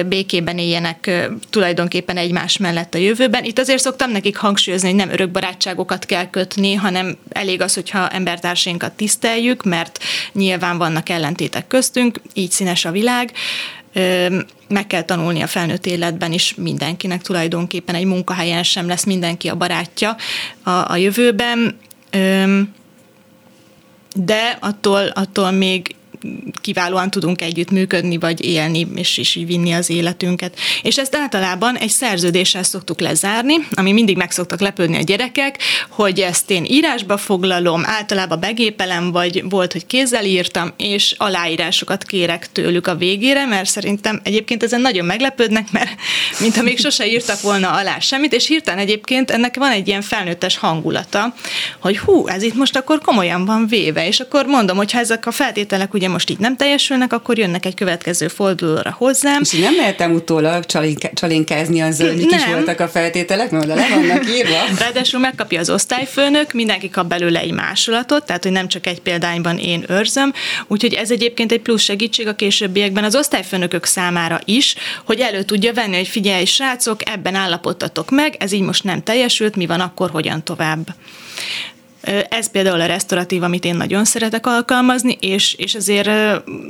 békében 0.06 0.58
éljenek 0.58 1.28
tulajdonképpen 1.50 2.18
egymás 2.18 2.58
mellett 2.58 2.94
a 2.94 2.98
jövőben. 2.98 3.44
Itt 3.44 3.60
azért 3.60 3.82
szoktam 3.82 4.12
nekik 4.12 4.38
hangsúlyozni, 4.38 4.88
hogy 4.88 4.98
nem 4.98 5.10
örök 5.10 5.30
barátságokat 5.30 6.06
kell 6.06 6.30
kötni, 6.30 6.74
hanem 6.74 7.18
elég 7.30 7.62
az, 7.62 7.74
hogyha 7.74 8.10
embertársainkat 8.10 8.92
tiszteljük, 8.92 9.64
mert 9.64 10.00
nyilván 10.34 10.78
vannak 10.78 11.10
ellentétek 11.10 11.68
köztünk, 11.68 12.22
így 12.34 12.52
színes 12.52 12.86
a 12.86 12.92
világ, 12.92 13.32
meg 14.68 14.88
kell 14.88 15.02
tanulni 15.02 15.42
a 15.42 15.48
felnőtt 15.48 15.86
életben 15.86 16.32
is 16.32 16.56
mindenkinek 16.56 17.22
tulajdonképpen. 17.22 17.96
Egy 17.96 18.06
munkahelyen 18.06 18.64
sem 18.64 18.88
lesz 18.88 19.04
mindenki 19.04 19.48
a 19.48 19.56
barátja 19.56 20.16
a, 20.64 20.70
a 20.70 20.96
jövőben 20.96 21.80
de 24.16 24.58
attól, 24.60 25.08
attól 25.08 25.52
még 25.52 25.96
kiválóan 26.62 27.12
tudunk 27.12 27.42
együttműködni, 27.42 28.18
vagy 28.18 28.46
élni, 28.46 28.88
és 28.96 29.18
is 29.18 29.34
vinni 29.34 29.72
az 29.72 29.90
életünket. 29.90 30.60
És 30.82 30.98
ezt 30.98 31.16
általában 31.16 31.78
egy 31.78 31.90
szerződéssel 31.90 32.64
szoktuk 32.64 33.00
lezárni, 33.00 33.56
ami 33.72 33.92
mindig 33.92 34.18
meg 34.18 34.32
szoktak 34.32 34.60
lepődni 34.60 34.98
a 34.98 35.02
gyerekek, 35.02 35.60
hogy 35.90 36.20
ezt 36.20 36.52
én 36.52 36.66
írásba 36.66 37.18
foglalom, 37.18 37.84
általában 37.86 38.40
begépelem, 38.40 39.12
vagy 39.12 39.44
volt, 39.50 39.72
hogy 39.72 39.86
kézzel 39.86 40.26
írtam, 40.26 40.74
és 40.78 41.16
aláírásokat 41.18 42.04
kérek 42.04 42.52
tőlük 42.52 42.88
a 42.88 42.96
végére, 42.96 43.46
mert 43.46 43.70
szerintem 43.70 44.20
egyébként 44.24 44.64
ezen 44.64 44.82
nagyon 44.82 45.06
meglepődnek, 45.06 45.72
mert 45.72 45.90
mintha 46.40 46.64
még 46.64 46.80
sose 46.80 47.08
írtak 47.08 47.42
volna 47.42 47.72
alá 47.72 48.00
semmit, 48.00 48.34
és 48.34 48.48
hirtelen 48.48 48.80
egyébként 48.80 49.32
ennek 49.32 49.56
van 49.56 49.72
egy 49.72 49.88
ilyen 49.88 50.02
felnőttes 50.02 50.58
hangulata, 50.58 51.34
hogy 51.80 51.98
hú, 51.98 52.28
ez 52.28 52.44
itt 52.44 52.56
most 52.56 52.76
akkor 52.76 53.02
komolyan 53.02 53.46
van 53.46 53.68
véve, 53.68 54.08
és 54.08 54.20
akkor 54.20 54.46
mondom, 54.46 54.78
hogy 54.78 54.92
ha 54.92 55.00
ezek 55.00 55.26
a 55.26 55.32
feltételek 55.32 55.94
ugye 55.94 56.10
most 56.14 56.30
így 56.30 56.40
nem 56.40 56.56
teljesülnek, 56.56 57.14
akkor 57.14 57.38
jönnek 57.38 57.66
egy 57.66 57.74
következő 57.74 58.28
fordulóra 58.28 58.96
hozzám. 58.98 59.42
És 59.42 59.52
nem 59.52 59.76
mehetem 59.76 60.14
utólag 60.14 60.66
csalinke, 60.66 61.12
csalinkázni 61.14 61.82
azzal, 61.82 62.08
hogy 62.08 62.18
mik 62.18 62.30
nem. 62.30 62.40
is 62.40 62.46
voltak 62.46 62.80
a 62.80 62.88
feltételek, 62.88 63.52
mert 63.52 63.64
oda 63.64 63.76
le 63.76 63.88
vannak 63.90 64.30
írva. 64.30 64.58
Ráadásul 64.80 65.20
megkapja 65.20 65.60
az 65.60 65.70
osztályfőnök, 65.70 66.54
mindenki 66.54 66.90
kap 66.90 67.08
belőle 67.08 67.40
egy 67.40 67.52
másolatot, 67.52 68.26
tehát 68.26 68.44
hogy 68.44 68.52
nem 68.52 68.68
csak 68.68 68.88
egy 68.88 69.00
példányban 69.00 69.58
én 69.58 69.84
őrzöm, 69.88 70.34
úgyhogy 70.68 70.94
ez 70.94 71.12
egyébként 71.12 71.52
egy 71.52 71.62
plusz 71.62 71.84
segítség 71.84 72.28
a 72.28 72.36
későbbiekben 72.36 73.04
az 73.04 73.16
osztályfőnökök 73.16 73.86
számára 73.86 74.40
is, 74.46 74.76
hogy 75.06 75.20
elő 75.20 75.44
tudja 75.44 75.74
venni, 75.74 75.96
hogy 75.96 76.08
figyelj, 76.08 76.46
srácok, 76.46 77.10
ebben 77.10 77.36
állapottatok 77.36 78.12
meg, 78.12 78.36
ez 78.40 78.52
így 78.52 78.62
most 78.62 78.84
nem 78.84 79.04
teljesült, 79.04 79.56
mi 79.56 79.66
van 79.66 79.80
akkor, 79.80 80.10
hogyan 80.10 80.44
tovább. 80.44 80.88
Ez 82.30 82.52
például 82.52 82.82
a 82.82 82.86
restauratív, 82.86 83.44
amit 83.44 83.66
én 83.66 83.76
nagyon 83.76 84.06
szeretek 84.06 84.46
alkalmazni, 84.46 85.18
és, 85.20 85.54
és 85.54 85.76
azért 85.76 86.10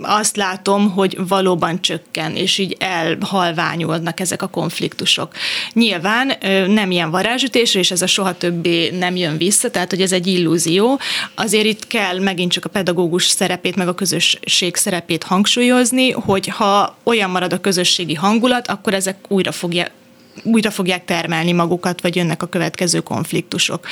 azt 0.02 0.36
látom, 0.36 0.92
hogy 0.92 1.18
valóban 1.28 1.82
csökken, 1.82 2.36
és 2.36 2.58
így 2.58 2.76
elhalványulnak 2.80 4.20
ezek 4.20 4.42
a 4.42 4.48
konfliktusok. 4.48 5.34
Nyilván 5.74 6.34
nem 6.68 6.92
ilyen 6.92 7.12
varázsütésre, 7.12 7.80
és 7.80 7.92
ez 7.92 8.02
a 8.02 8.08
soha 8.08 8.38
többé 8.38 8.90
nem 8.90 9.16
jön 9.16 9.38
vissza, 9.38 9.72
tehát 9.72 9.90
hogy 9.90 10.02
ez 10.02 10.12
egy 10.12 10.28
illúzió. 10.28 11.00
Azért 11.36 11.66
itt 11.66 11.88
kell 11.88 12.20
megint 12.20 12.52
csak 12.52 12.66
a 12.66 12.70
pedagógus 12.70 13.26
szerepét, 13.26 13.76
meg 13.76 13.88
a 13.88 13.96
közösség 13.96 14.76
szerepét 14.76 15.24
hangsúlyozni, 15.24 16.12
hogy 16.12 16.48
ha 16.48 16.98
olyan 17.04 17.30
marad 17.30 17.54
a 17.54 17.62
közösségi 17.62 18.14
hangulat, 18.14 18.68
akkor 18.68 18.94
ezek 18.94 19.18
újra 19.28 19.52
fogja 19.52 19.88
újra 20.44 20.72
fogják 20.72 21.06
termelni 21.06 21.52
magukat, 21.52 22.02
vagy 22.02 22.16
jönnek 22.16 22.44
a 22.44 22.48
következő 22.48 23.00
konfliktusok. 23.00 23.86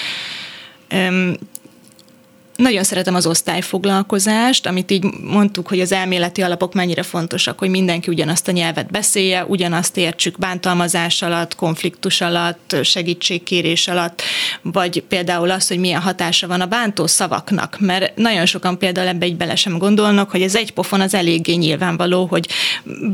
Nagyon 2.62 2.84
szeretem 2.84 3.15
az 3.15 3.25
osztályfoglalkozást, 3.25 4.67
amit 4.67 4.91
így 4.91 5.06
mondtuk, 5.23 5.67
hogy 5.67 5.80
az 5.80 5.91
elméleti 5.91 6.41
alapok 6.41 6.73
mennyire 6.73 7.04
fontosak, 7.04 7.60
hogy 7.60 7.69
mindenki 7.69 8.10
ugyanazt 8.10 8.47
a 8.47 8.51
nyelvet 8.51 8.91
beszélje, 8.91 9.45
ugyanazt 9.45 9.97
értsük 9.97 10.38
bántalmazás 10.38 11.21
alatt, 11.21 11.56
konfliktus 11.56 12.21
alatt, 12.21 12.75
segítségkérés 12.84 13.88
alatt, 13.88 14.21
vagy 14.62 15.04
például 15.08 15.51
az, 15.51 15.67
hogy 15.67 15.77
milyen 15.77 16.01
hatása 16.01 16.47
van 16.47 16.62
a 16.62 16.65
bántó 16.65 17.08
szavaknak, 17.08 17.77
mert 17.80 18.15
nagyon 18.15 18.45
sokan 18.45 18.77
például 18.77 19.08
ebbe 19.08 19.25
egy 19.25 19.36
bele 19.36 19.56
sem 19.56 19.77
gondolnak, 19.77 20.32
hogy 20.32 20.41
ez 20.41 20.56
egy 20.56 20.73
pofon 20.73 21.01
az 21.01 21.13
eléggé 21.13 21.54
nyilvánvaló, 21.54 22.25
hogy 22.25 22.47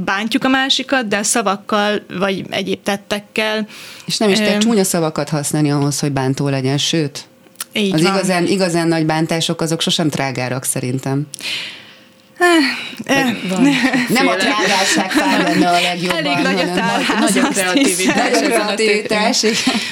bántjuk 0.06 0.44
a 0.44 0.50
másikat, 0.50 1.08
de 1.08 1.18
a 1.18 1.24
szavakkal, 1.24 2.02
vagy 2.20 2.46
egyéb 2.50 2.84
tettekkel. 2.84 3.68
És 4.06 4.18
nem 4.18 4.30
is 4.30 4.38
kell 4.38 4.58
csúnya 4.58 4.84
szavakat 4.84 5.30
használni 5.30 5.72
ahhoz, 5.72 6.00
hogy 6.00 6.12
bántó 6.12 6.50
legyen, 6.50 6.78
sőt, 6.78 7.28
így 7.78 7.94
az 7.94 8.02
van. 8.02 8.16
igazán, 8.16 8.46
igazán 8.46 8.88
nagy 8.88 9.06
bántások 9.06 9.62
azok 9.62 9.82
sosem 9.82 10.10
trágárak 10.10 10.64
szerintem. 10.64 11.28
Van. 13.50 13.68
Nem 14.10 14.28
a 14.28 14.36
trágárság 14.36 15.12
fáj 15.12 15.44
lenne 15.44 15.70
a 15.70 15.82
legjobban. 15.82 16.26
Elég 16.26 16.38
nagy 16.44 16.60
a 16.60 16.74
tárház. 16.74 17.34
Nagy 17.34 17.44
a 17.44 17.48
kreativitás. 17.48 18.32
Nagy 18.32 18.44
a 18.44 18.48
kreativitás. 18.48 19.46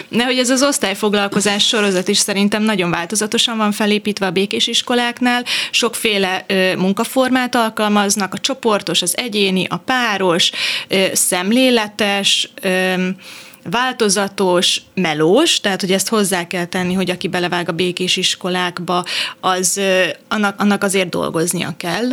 Ne, 0.07 0.23
hogy 0.23 0.37
ez 0.37 0.49
az 0.49 0.63
osztályfoglalkozás 0.63 1.67
sorozat 1.67 2.07
is 2.07 2.17
szerintem 2.17 2.63
nagyon 2.63 2.89
változatosan 2.89 3.57
van 3.57 3.71
felépítve 3.71 4.25
a 4.25 4.31
békés 4.31 4.67
iskoláknál. 4.67 5.43
Sokféle 5.71 6.43
ö, 6.47 6.75
munkaformát 6.75 7.55
alkalmaznak, 7.55 8.33
a 8.33 8.37
csoportos, 8.37 9.01
az 9.01 9.17
egyéni, 9.17 9.65
a 9.69 9.77
páros, 9.77 10.51
ö, 10.87 11.05
szemléletes, 11.13 12.49
ö, 12.61 12.93
változatos, 13.69 14.81
melós, 14.93 15.59
tehát 15.59 15.81
hogy 15.81 15.91
ezt 15.91 16.09
hozzá 16.09 16.47
kell 16.47 16.65
tenni, 16.65 16.93
hogy 16.93 17.09
aki 17.09 17.27
belevág 17.27 17.69
a 17.69 17.71
békés 17.71 18.17
iskolákba, 18.17 19.03
az 19.39 19.81
annak, 20.27 20.59
annak 20.59 20.83
azért 20.83 21.09
dolgoznia 21.09 21.73
kell, 21.77 22.09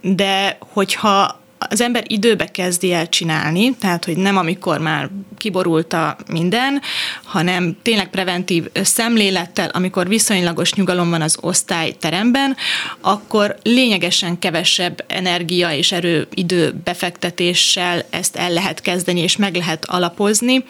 de 0.00 0.58
hogyha 0.72 1.44
az 1.58 1.80
ember 1.80 2.04
időbe 2.06 2.46
kezdi 2.46 2.92
el 2.92 3.08
csinálni, 3.08 3.76
tehát 3.76 4.04
hogy 4.04 4.16
nem 4.16 4.36
amikor 4.36 4.78
már 4.78 5.08
kiborult 5.36 5.92
a 5.92 6.16
minden, 6.30 6.80
hanem 7.24 7.76
tényleg 7.82 8.10
preventív 8.10 8.64
szemlélettel, 8.74 9.68
amikor 9.68 10.08
viszonylagos 10.08 10.72
nyugalom 10.72 11.10
van 11.10 11.22
az 11.22 11.38
osztályteremben, 11.40 12.56
akkor 13.00 13.56
lényegesen 13.62 14.38
kevesebb 14.38 15.04
energia 15.06 15.72
és 15.72 15.92
erő 15.92 16.26
idő 16.34 16.74
befektetéssel 16.84 18.04
ezt 18.10 18.36
el 18.36 18.50
lehet 18.50 18.80
kezdeni 18.80 19.20
és 19.20 19.36
meg 19.36 19.56
lehet 19.56 19.84
alapozni, 19.84 20.64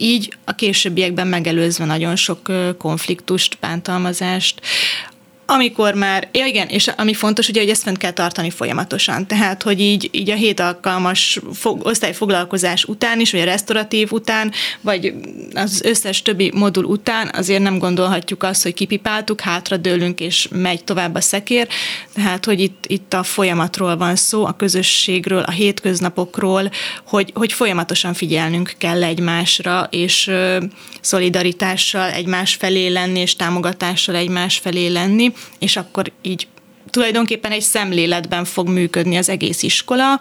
így 0.00 0.36
a 0.44 0.54
későbbiekben 0.54 1.26
megelőzve 1.26 1.84
nagyon 1.84 2.16
sok 2.16 2.52
konfliktust, 2.78 3.58
bántalmazást, 3.60 4.60
amikor 5.50 5.94
már, 5.94 6.28
ja 6.32 6.46
igen, 6.46 6.68
és 6.68 6.88
ami 6.96 7.14
fontos, 7.14 7.48
ugye, 7.48 7.60
hogy 7.60 7.70
ezt 7.70 7.82
fent 7.82 7.98
kell 7.98 8.10
tartani 8.10 8.50
folyamatosan. 8.50 9.26
Tehát, 9.26 9.62
hogy 9.62 9.80
így, 9.80 10.08
így 10.12 10.30
a 10.30 10.34
hét 10.34 10.60
alkalmas 10.60 11.40
fog, 11.52 11.86
osztályfoglalkozás 11.86 12.84
után 12.84 13.20
is, 13.20 13.30
vagy 13.30 13.40
a 13.40 13.44
restauratív 13.44 14.12
után, 14.12 14.52
vagy 14.80 15.14
az 15.54 15.82
összes 15.84 16.22
többi 16.22 16.50
modul 16.54 16.84
után 16.84 17.30
azért 17.32 17.62
nem 17.62 17.78
gondolhatjuk 17.78 18.42
azt, 18.42 18.62
hogy 18.62 18.74
kipipáltuk, 18.74 19.40
hátra 19.40 19.76
dőlünk, 19.76 20.20
és 20.20 20.48
megy 20.50 20.84
tovább 20.84 21.14
a 21.14 21.20
szekér. 21.20 21.68
Tehát, 22.14 22.44
hogy 22.44 22.60
itt, 22.60 22.84
itt 22.86 23.14
a 23.14 23.22
folyamatról 23.22 23.96
van 23.96 24.16
szó, 24.16 24.44
a 24.44 24.56
közösségről, 24.56 25.42
a 25.42 25.50
hétköznapokról, 25.50 26.70
hogy, 27.06 27.30
hogy 27.34 27.52
folyamatosan 27.52 28.14
figyelnünk 28.14 28.74
kell 28.78 29.02
egymásra, 29.02 29.88
és 29.90 30.30
szolidaritással 31.00 32.10
egymás 32.10 32.54
felé 32.54 32.86
lenni, 32.86 33.20
és 33.20 33.36
támogatással 33.36 34.14
egymás 34.14 34.58
felé 34.58 34.86
lenni, 34.86 35.32
és 35.58 35.76
akkor 35.76 36.12
így 36.22 36.46
tulajdonképpen 36.90 37.52
egy 37.52 37.62
szemléletben 37.62 38.44
fog 38.44 38.68
működni 38.68 39.16
az 39.16 39.28
egész 39.28 39.62
iskola, 39.62 40.20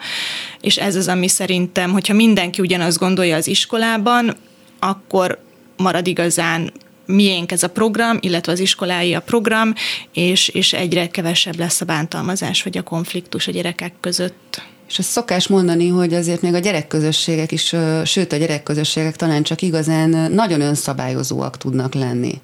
és 0.62 0.78
ez 0.78 0.96
az, 0.96 1.08
ami 1.08 1.28
szerintem, 1.28 1.92
hogyha 1.92 2.14
mindenki 2.14 2.62
ugyanazt 2.62 2.98
gondolja 2.98 3.36
az 3.36 3.48
iskolában, 3.48 4.36
akkor 4.80 5.40
marad 5.78 6.08
igazán 6.08 6.72
miénk 7.06 7.52
ez 7.52 7.64
a 7.64 7.70
program, 7.70 8.18
illetve 8.22 8.52
az 8.52 8.60
iskolái 8.60 9.14
a 9.14 9.20
program, 9.20 9.74
és, 10.14 10.48
és 10.48 10.74
egyre 10.74 11.08
kevesebb 11.08 11.60
lesz 11.60 11.82
a 11.82 11.86
bántalmazás 11.86 12.64
vagy 12.64 12.78
a 12.78 12.84
konfliktus 12.84 13.48
a 13.48 13.52
gyerekek 13.52 13.94
között. 14.00 14.62
És 14.88 15.00
azt 15.00 15.10
szokás 15.10 15.48
mondani, 15.48 15.88
hogy 15.88 16.14
azért 16.14 16.42
még 16.42 16.54
a 16.54 16.60
gyerekközösségek 16.60 17.52
is, 17.52 17.76
sőt 18.06 18.34
a 18.34 18.38
gyerekközösségek 18.38 19.16
talán 19.16 19.44
csak 19.44 19.62
igazán 19.62 20.32
nagyon 20.32 20.62
önszabályozóak 20.62 21.58
tudnak 21.58 21.94
lenni. 21.94 22.42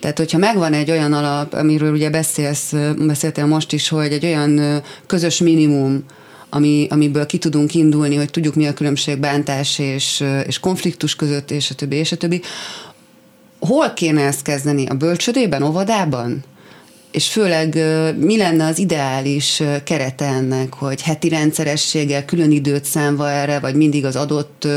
Tehát, 0.00 0.18
hogyha 0.18 0.38
megvan 0.38 0.72
egy 0.72 0.90
olyan 0.90 1.12
alap, 1.12 1.52
amiről 1.52 1.92
ugye 1.92 2.10
beszélsz, 2.10 2.72
beszéltél 2.98 3.46
most 3.46 3.72
is, 3.72 3.88
hogy 3.88 4.12
egy 4.12 4.24
olyan 4.24 4.82
közös 5.06 5.38
minimum, 5.38 6.04
ami, 6.50 6.86
amiből 6.90 7.26
ki 7.26 7.38
tudunk 7.38 7.74
indulni, 7.74 8.16
hogy 8.16 8.30
tudjuk 8.30 8.54
mi 8.54 8.66
a 8.66 8.74
különbség 8.74 9.18
bántás 9.18 9.78
és, 9.78 10.24
és 10.46 10.58
konfliktus 10.58 11.16
között, 11.16 11.50
és 11.50 11.70
a 11.70 11.74
többi, 11.74 11.96
és 11.96 12.12
a 12.12 12.16
többi. 12.16 12.40
Hol 13.60 13.92
kéne 13.92 14.22
ezt 14.22 14.42
kezdeni? 14.42 14.86
A 14.86 14.94
bölcsödében, 14.94 15.62
óvodában? 15.62 16.44
És 17.14 17.28
főleg 17.28 17.74
mi 18.16 18.36
lenne 18.36 18.66
az 18.66 18.78
ideális 18.78 19.62
kerete 19.84 20.24
ennek, 20.24 20.74
hogy 20.74 21.02
heti 21.02 21.28
rendszerességgel 21.28 22.24
külön 22.24 22.50
időt 22.50 22.84
számva 22.84 23.30
erre, 23.30 23.58
vagy 23.58 23.74
mindig 23.74 24.04
az 24.04 24.16
adott 24.16 24.68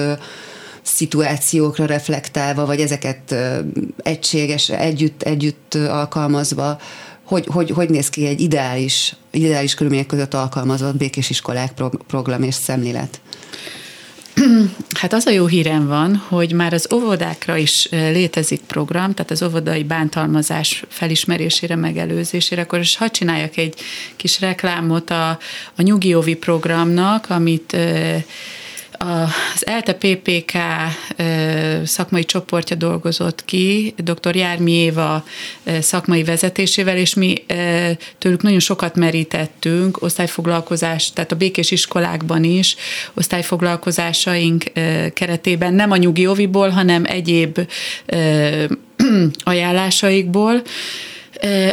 szituációkra 0.82 1.86
reflektálva, 1.86 2.66
vagy 2.66 2.80
ezeket 2.80 3.36
egységes, 3.98 4.70
együtt, 4.70 5.22
együtt 5.22 5.76
alkalmazva, 5.76 6.80
hogy, 7.24 7.46
hogy, 7.48 7.70
hogy 7.70 7.90
néz 7.90 8.10
ki 8.10 8.26
egy 8.26 8.42
ideális, 8.42 9.16
ideális 9.32 9.74
körülmények 9.74 10.06
között 10.06 10.34
alkalmazott 10.34 10.98
békés 10.98 11.30
iskolák 11.30 11.74
program 12.08 12.44
és 12.44 12.56
szemlélet? 12.56 13.20
Hát 15.00 15.14
az 15.14 15.26
a 15.26 15.32
jó 15.32 15.46
hírem 15.46 15.88
van, 15.88 16.16
hogy 16.28 16.54
már 16.54 16.74
az 16.74 16.88
óvodákra 16.94 17.58
is 17.58 17.88
létezik 17.92 18.62
program, 18.62 19.14
tehát 19.14 19.32
az 19.32 19.44
óvodai 19.44 19.84
bántalmazás 19.84 20.84
felismerésére, 20.88 21.76
megelőzésére, 21.76 22.62
akkor 22.62 22.80
is 22.80 22.98
hadd 22.98 23.12
csináljak 23.12 23.58
egy 23.58 23.76
kis 24.16 24.40
reklámot 24.40 25.10
a, 25.10 25.30
a 25.76 25.82
Nyugi 25.82 26.16
Ovi 26.16 26.36
programnak, 26.36 27.30
amit 27.30 27.78
az 28.98 29.66
ELTE 29.66 29.94
PPK 29.94 30.52
szakmai 31.84 32.26
csoportja 32.26 32.76
dolgozott 32.76 33.46
ki, 33.46 33.94
dr. 33.98 34.36
Jármi 34.36 34.72
Éva 34.72 35.24
szakmai 35.80 36.24
vezetésével, 36.24 36.98
és 36.98 37.14
mi 37.14 37.46
tőlük 38.18 38.42
nagyon 38.42 38.60
sokat 38.60 38.96
merítettünk, 38.96 40.02
osztályfoglalkozás, 40.02 41.12
tehát 41.14 41.32
a 41.32 41.36
békés 41.36 41.72
iskolákban 41.72 42.44
is, 42.44 42.76
osztályfoglalkozásaink 43.14 44.64
keretében 45.14 45.74
nem 45.74 45.92
a 45.92 45.98
nyugi 45.98 46.28
oviból, 46.28 46.70
hanem 46.70 47.04
egyéb 47.06 47.60
ajánlásaikból, 49.44 50.62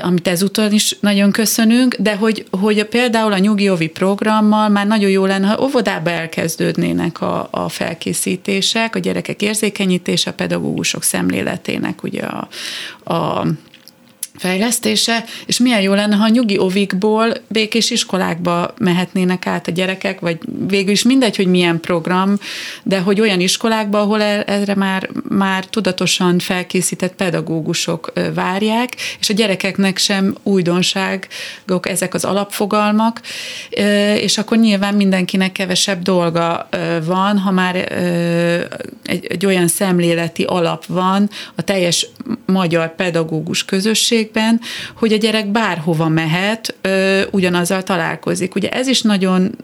amit 0.03 0.29
ezúttal 0.29 0.72
is 0.72 0.96
nagyon 1.00 1.31
köszönünk, 1.31 1.94
de 1.94 2.16
hogy, 2.16 2.46
hogy 2.50 2.85
például 2.85 3.33
a 3.33 3.38
nyugi 3.38 3.70
ovi 3.70 3.87
programmal 3.87 4.68
már 4.68 4.87
nagyon 4.87 5.11
jó 5.11 5.27
lenne, 5.27 5.46
ha 5.46 5.62
óvodába 5.62 6.11
elkezdődnének 6.11 7.20
a, 7.20 7.48
a 7.50 7.68
felkészítések, 7.68 8.96
a 8.96 8.98
gyerekek 8.98 9.42
érzékenyítése, 9.42 10.31
a 10.31 10.35
pedagógusok 10.35 11.03
szemléletének 11.03 12.03
ugye 12.03 12.22
a, 12.22 12.48
a 13.14 13.46
fejlesztése, 14.38 15.25
és 15.47 15.59
milyen 15.59 15.81
jó 15.81 15.94
lenne, 15.94 16.16
ha 16.16 16.25
a 16.25 16.29
nyugi 16.29 16.59
ovikból 16.59 17.33
békés 17.49 17.90
iskolákba 17.90 18.75
mehetnének 18.79 19.47
át 19.47 19.68
a 19.68 19.70
gyerekek, 19.70 20.20
vagy 20.20 20.38
végül 20.66 20.90
is 20.90 21.03
mindegy, 21.03 21.37
hogy 21.37 21.47
milyen 21.47 21.81
program, 21.81 22.38
de 22.83 22.99
hogy 22.99 23.20
olyan 23.20 23.40
iskolákba, 23.40 24.01
ahol 24.01 24.23
e- 24.23 24.44
erre 24.47 24.75
már, 24.75 25.09
már 25.29 25.64
tudatosan 25.64 26.38
felkészített 26.38 27.14
pedagógusok 27.14 28.12
várják, 28.35 28.97
és 29.20 29.31
a 29.31 29.35
gyerekeknek 29.35 29.99
sem 29.99 30.35
újdonságok 30.42 31.88
ezek 31.88 32.14
az 32.14 32.25
alapfogalmak, 32.25 33.20
és 34.16 34.38
akkor 34.38 34.59
nyilván 34.59 34.94
mindenkinek 34.94 35.53
kevesebb 35.53 36.03
dolga 36.03 36.68
van, 37.05 37.38
ha 37.38 37.51
már 37.51 37.77
egy, 39.03 39.27
egy 39.27 39.47
olyan 39.47 39.68
szemléleti 39.68 40.42
alap 40.42 40.87
van 40.87 41.31
a 41.55 41.62
teljes 41.62 42.07
magyar 42.47 42.94
pedagógus 42.94 43.64
közösség, 43.64 44.23
mértékben, 44.24 44.60
hogy 44.96 45.12
a 45.12 45.16
gyerek 45.16 45.46
bárhova 45.46 46.08
mehet, 46.08 46.74
ugyanazzal 47.30 47.82
találkozik. 47.82 48.54
Ugye 48.54 48.68
ez 48.68 48.87
is 48.87 49.02
nagyon 49.02 49.56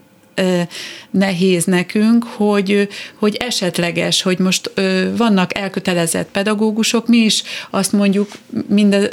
nehéz 1.11 1.65
nekünk, 1.65 2.23
hogy, 2.23 2.87
hogy 3.15 3.35
esetleges, 3.35 4.21
hogy 4.21 4.39
most 4.39 4.71
vannak 5.17 5.57
elkötelezett 5.57 6.31
pedagógusok, 6.31 7.07
mi 7.07 7.17
is 7.17 7.43
azt 7.69 7.91
mondjuk 7.91 8.31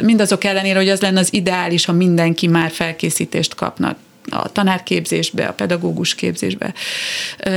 mindazok 0.02 0.44
ellenére, 0.44 0.78
hogy 0.78 0.88
az 0.88 1.00
lenne 1.00 1.20
az 1.20 1.32
ideális, 1.32 1.84
ha 1.84 1.92
mindenki 1.92 2.46
már 2.46 2.70
felkészítést 2.70 3.54
kapnak 3.54 3.96
a 4.30 4.52
tanárképzésbe, 4.52 5.46
a 5.46 5.52
pedagógus 5.52 6.14
képzésbe, 6.14 6.74
e, 7.38 7.50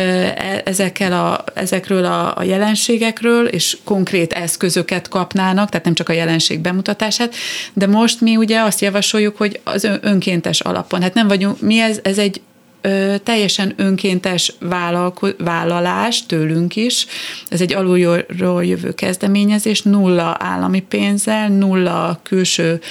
ezekkel 0.65 1.13
a, 1.13 1.43
ezekről 1.53 2.05
a, 2.05 2.37
a 2.37 2.43
jelenségekről, 2.43 3.47
és 3.47 3.77
konkrét 3.83 4.33
eszközöket 4.33 5.07
kapnának, 5.07 5.69
tehát 5.69 5.85
nem 5.85 5.95
csak 5.95 6.09
a 6.09 6.13
jelenség 6.13 6.59
bemutatását, 6.59 7.35
de 7.73 7.87
most 7.87 8.21
mi 8.21 8.35
ugye 8.35 8.59
azt 8.59 8.81
javasoljuk, 8.81 9.37
hogy 9.37 9.59
az 9.63 9.89
önkéntes 10.01 10.59
alapon, 10.59 11.01
hát 11.01 11.13
nem 11.13 11.27
vagyunk, 11.27 11.61
mi 11.61 11.79
ez, 11.79 11.99
ez 12.03 12.17
egy 12.17 12.41
ö, 12.81 13.15
teljesen 13.23 13.73
önkéntes 13.75 14.53
vállalko- 14.59 15.35
vállalás 15.37 16.25
tőlünk 16.25 16.75
is. 16.75 17.05
Ez 17.49 17.61
egy 17.61 17.73
alulról 17.73 18.65
jövő 18.65 18.93
kezdeményezés, 18.93 19.81
nulla 19.81 20.35
állami 20.39 20.79
pénzzel, 20.81 21.49
nulla 21.49 22.19
külső 22.23 22.81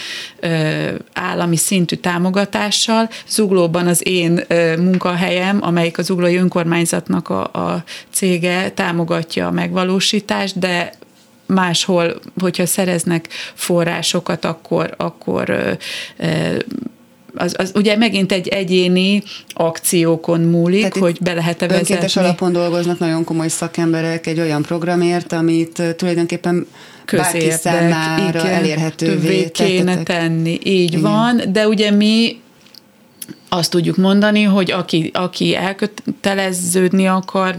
ö, 0.41 0.89
állami 1.13 1.57
szintű 1.57 1.97
támogatással. 1.97 3.09
Zuglóban 3.29 3.87
az 3.87 4.07
én 4.07 4.41
ö, 4.49 4.77
munkahelyem, 4.77 5.59
amelyik 5.63 5.99
az 5.99 6.05
Zuglói 6.05 6.37
Önkormányzatnak 6.37 7.29
a, 7.29 7.43
a 7.43 7.85
cége 8.11 8.71
támogatja 8.71 9.47
a 9.47 9.51
megvalósítást, 9.51 10.59
de 10.59 10.93
máshol, 11.47 12.21
hogyha 12.41 12.67
szereznek 12.67 13.29
forrásokat, 13.55 14.45
akkor, 14.45 14.95
akkor 14.97 15.49
ö, 15.49 15.73
ö, 16.17 16.57
az, 17.35 17.55
az 17.59 17.73
ugye 17.75 17.97
megint 17.97 18.33
egy 18.33 18.49
egyéni 18.49 19.23
akciókon 19.49 20.41
múlik, 20.41 20.81
Tehát 20.81 20.97
hogy 20.97 21.19
be 21.21 21.33
lehet-e 21.33 21.67
vezetni. 21.67 21.95
Önkéntes 21.95 22.17
alapon 22.17 22.53
dolgoznak 22.53 22.99
nagyon 22.99 23.25
komoly 23.25 23.49
szakemberek 23.49 24.27
egy 24.27 24.41
olyan 24.41 24.63
programért, 24.63 25.33
amit 25.33 25.83
tulajdonképpen 25.97 26.67
bárki 27.13 27.51
számára 27.51 28.39
igen, 28.39 28.53
elérhetővé 28.53 29.51
kéne 29.51 30.03
tenni. 30.03 30.59
Így 30.63 30.93
igen. 30.93 31.01
van, 31.01 31.43
de 31.53 31.69
ugye 31.69 31.91
mi 31.91 32.41
azt 33.49 33.71
tudjuk 33.71 33.97
mondani, 33.97 34.43
hogy 34.43 34.71
aki, 34.71 35.11
aki 35.15 35.57
elköteleződni 35.57 37.07
akar, 37.07 37.57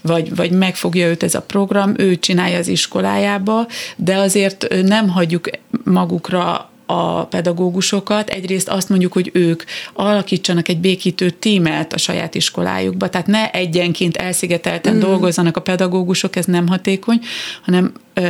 vagy, 0.00 0.36
vagy 0.36 0.50
megfogja 0.50 1.06
őt 1.06 1.22
ez 1.22 1.34
a 1.34 1.42
program, 1.42 1.94
ő 1.96 2.18
csinálja 2.18 2.58
az 2.58 2.68
iskolájába, 2.68 3.66
de 3.96 4.16
azért 4.16 4.66
nem 4.82 5.08
hagyjuk 5.08 5.48
magukra 5.84 6.71
a 6.92 7.24
pedagógusokat. 7.24 8.28
Egyrészt 8.28 8.68
azt 8.68 8.88
mondjuk, 8.88 9.12
hogy 9.12 9.30
ők 9.32 9.62
alakítsanak 9.92 10.68
egy 10.68 10.78
békítő 10.78 11.30
tímet 11.30 11.92
a 11.92 11.98
saját 11.98 12.34
iskolájukba, 12.34 13.08
tehát 13.08 13.26
ne 13.26 13.50
egyenként 13.50 14.16
elszigetelten 14.16 14.94
mm. 14.94 14.98
dolgozzanak 15.00 15.56
a 15.56 15.60
pedagógusok, 15.60 16.36
ez 16.36 16.44
nem 16.44 16.68
hatékony, 16.68 17.20
hanem 17.62 17.92
ö, 18.14 18.22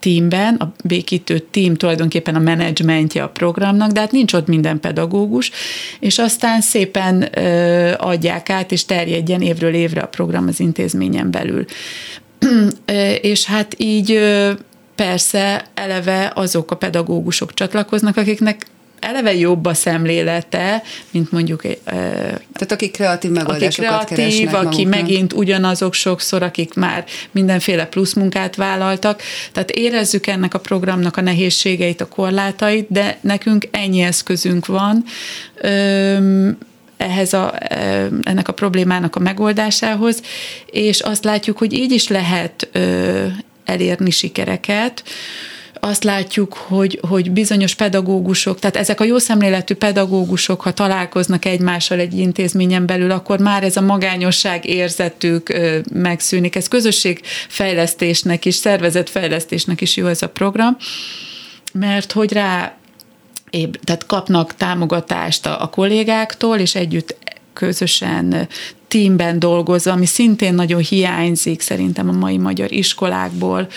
tímben, 0.00 0.54
a 0.54 0.72
békítő 0.84 1.38
tím 1.38 1.74
tulajdonképpen 1.74 2.34
a 2.34 2.38
menedzsmentje 2.38 3.22
a 3.22 3.28
programnak, 3.28 3.90
de 3.90 4.00
hát 4.00 4.12
nincs 4.12 4.32
ott 4.32 4.46
minden 4.46 4.80
pedagógus, 4.80 5.50
és 6.00 6.18
aztán 6.18 6.60
szépen 6.60 7.38
ö, 7.38 7.92
adják 7.98 8.50
át, 8.50 8.72
és 8.72 8.84
terjedjen 8.84 9.42
évről 9.42 9.74
évre 9.74 10.00
a 10.00 10.06
program 10.06 10.48
az 10.48 10.60
intézményen 10.60 11.30
belül. 11.30 11.64
és 13.32 13.44
hát 13.44 13.74
így 13.78 14.20
persze 14.94 15.64
eleve 15.74 16.32
azok 16.34 16.70
a 16.70 16.76
pedagógusok 16.76 17.54
csatlakoznak, 17.54 18.16
akiknek 18.16 18.66
eleve 19.04 19.34
jobb 19.34 19.64
a 19.64 19.74
szemlélete, 19.74 20.82
mint 21.10 21.32
mondjuk... 21.32 21.62
Tehát 21.84 22.72
akik 22.72 22.92
kreatív 22.92 23.30
megoldásokat 23.30 24.02
aki 24.02 24.14
kreatív, 24.14 24.48
aki 24.48 24.62
maguknak. 24.62 25.00
megint 25.00 25.32
ugyanazok 25.32 25.94
sokszor, 25.94 26.42
akik 26.42 26.74
már 26.74 27.04
mindenféle 27.30 27.86
plusz 27.86 28.12
munkát 28.12 28.56
vállaltak. 28.56 29.22
Tehát 29.52 29.70
érezzük 29.70 30.26
ennek 30.26 30.54
a 30.54 30.58
programnak 30.58 31.16
a 31.16 31.20
nehézségeit, 31.20 32.00
a 32.00 32.08
korlátait, 32.08 32.86
de 32.88 33.18
nekünk 33.20 33.68
ennyi 33.70 34.00
eszközünk 34.00 34.66
van, 34.66 35.04
ehhez 36.96 37.32
a, 37.32 37.54
ennek 38.22 38.48
a 38.48 38.52
problémának 38.52 39.16
a 39.16 39.20
megoldásához, 39.20 40.22
és 40.66 41.00
azt 41.00 41.24
látjuk, 41.24 41.58
hogy 41.58 41.72
így 41.72 41.92
is 41.92 42.08
lehet 42.08 42.68
elérni 43.64 44.10
sikereket, 44.10 45.02
azt 45.84 46.04
látjuk, 46.04 46.54
hogy, 46.54 47.00
hogy 47.08 47.30
bizonyos 47.30 47.74
pedagógusok, 47.74 48.58
tehát 48.58 48.76
ezek 48.76 49.00
a 49.00 49.04
jó 49.04 49.18
szemléletű 49.18 49.74
pedagógusok, 49.74 50.60
ha 50.60 50.72
találkoznak 50.72 51.44
egymással 51.44 51.98
egy 51.98 52.18
intézményen 52.18 52.86
belül, 52.86 53.10
akkor 53.10 53.38
már 53.38 53.62
ez 53.62 53.76
a 53.76 53.80
magányosság 53.80 54.64
érzetük 54.64 55.56
megszűnik. 55.92 56.56
Ez 56.56 56.68
közösségfejlesztésnek 56.68 58.44
is, 58.44 58.54
szervezetfejlesztésnek 58.54 59.80
is 59.80 59.96
jó 59.96 60.06
ez 60.06 60.22
a 60.22 60.28
program, 60.28 60.76
mert 61.72 62.12
hogy 62.12 62.32
rá 62.32 62.76
tehát 63.84 64.06
kapnak 64.06 64.54
támogatást 64.54 65.46
a, 65.46 65.62
a 65.62 65.68
kollégáktól, 65.68 66.58
és 66.58 66.74
együtt 66.74 67.16
közösen 67.52 68.48
teamben 68.94 69.38
dolgozva, 69.38 69.92
ami 69.92 70.06
szintén 70.06 70.54
nagyon 70.54 70.80
hiányzik 70.80 71.60
szerintem 71.60 72.08
a 72.08 72.12
mai 72.12 72.38
magyar 72.38 72.72
iskolákból, 72.72 73.68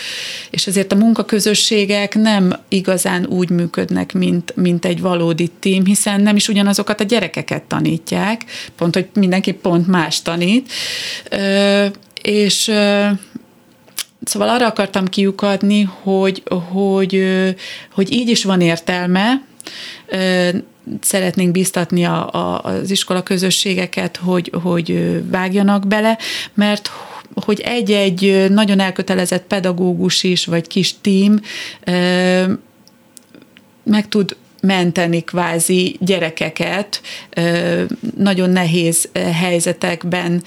és 0.50 0.68
ezért 0.68 0.92
a 0.92 0.96
munkaközösségek 0.96 2.16
nem 2.16 2.54
igazán 2.68 3.26
úgy 3.26 3.50
működnek, 3.50 4.14
mint, 4.14 4.56
mint 4.56 4.86
egy 4.86 5.02
valódi 5.02 5.52
team, 5.60 5.86
hiszen 5.86 6.22
nem 6.22 6.36
is 6.36 6.48
ugyanazokat 6.48 7.00
a 7.00 7.04
gyerekeket 7.04 7.64
tanítják, 7.64 8.42
pont, 8.76 8.94
hogy 8.94 9.08
mindenki 9.14 9.52
pont 9.52 9.88
más 9.88 10.22
tanít, 10.22 10.72
és 12.22 12.72
Szóval 14.24 14.50
arra 14.50 14.66
akartam 14.66 15.08
kiukadni, 15.08 15.90
hogy, 16.02 16.44
hogy, 16.72 17.24
hogy 17.92 18.12
így 18.12 18.30
is 18.30 18.44
van 18.44 18.62
értelme, 18.62 19.42
szeretnénk 21.02 21.52
biztatni 21.52 22.06
a, 22.06 22.34
a, 22.34 22.62
az 22.64 22.92
iskola 22.92 23.24
közösségeket, 23.24 24.18
hogy, 24.18 24.52
hogy 24.64 25.22
vágjanak 25.30 25.88
bele, 25.88 26.18
mert 26.54 26.92
hogy 27.46 27.60
egy-egy 27.60 28.46
nagyon 28.50 28.80
elkötelezett 28.80 29.44
pedagógus 29.44 30.24
is, 30.24 30.46
vagy 30.46 30.68
kis 30.68 30.96
tím 31.02 31.40
meg 33.84 34.08
tud 34.10 34.36
menteni 34.62 35.22
kvázi 35.22 35.98
gyerekeket 36.00 37.02
nagyon 38.18 38.50
nehéz 38.50 39.10
helyzetekben 39.34 40.44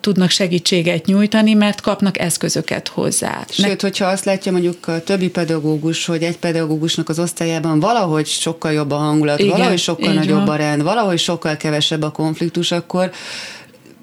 tudnak 0.00 0.30
segítséget 0.30 1.06
nyújtani, 1.06 1.54
mert 1.54 1.80
kapnak 1.80 2.18
eszközöket 2.18 2.88
hozzá. 2.88 3.44
Sőt, 3.48 3.80
hogyha 3.80 4.06
azt 4.06 4.24
látja 4.24 4.52
mondjuk 4.52 4.88
a 4.88 5.02
többi 5.02 5.28
pedagógus, 5.28 6.06
hogy 6.06 6.22
egy 6.22 6.36
pedagógusnak 6.38 7.08
az 7.08 7.18
osztályában 7.18 7.80
valahogy 7.80 8.26
sokkal 8.26 8.72
jobb 8.72 8.90
a 8.90 8.96
hangulat, 8.96 9.38
Igen, 9.38 9.50
valahogy 9.50 9.78
sokkal 9.78 10.12
nagyobb 10.12 10.46
van. 10.46 10.48
a 10.48 10.56
rend, 10.56 10.82
valahogy 10.82 11.18
sokkal 11.18 11.56
kevesebb 11.56 12.02
a 12.02 12.10
konfliktus, 12.10 12.72
akkor 12.72 13.10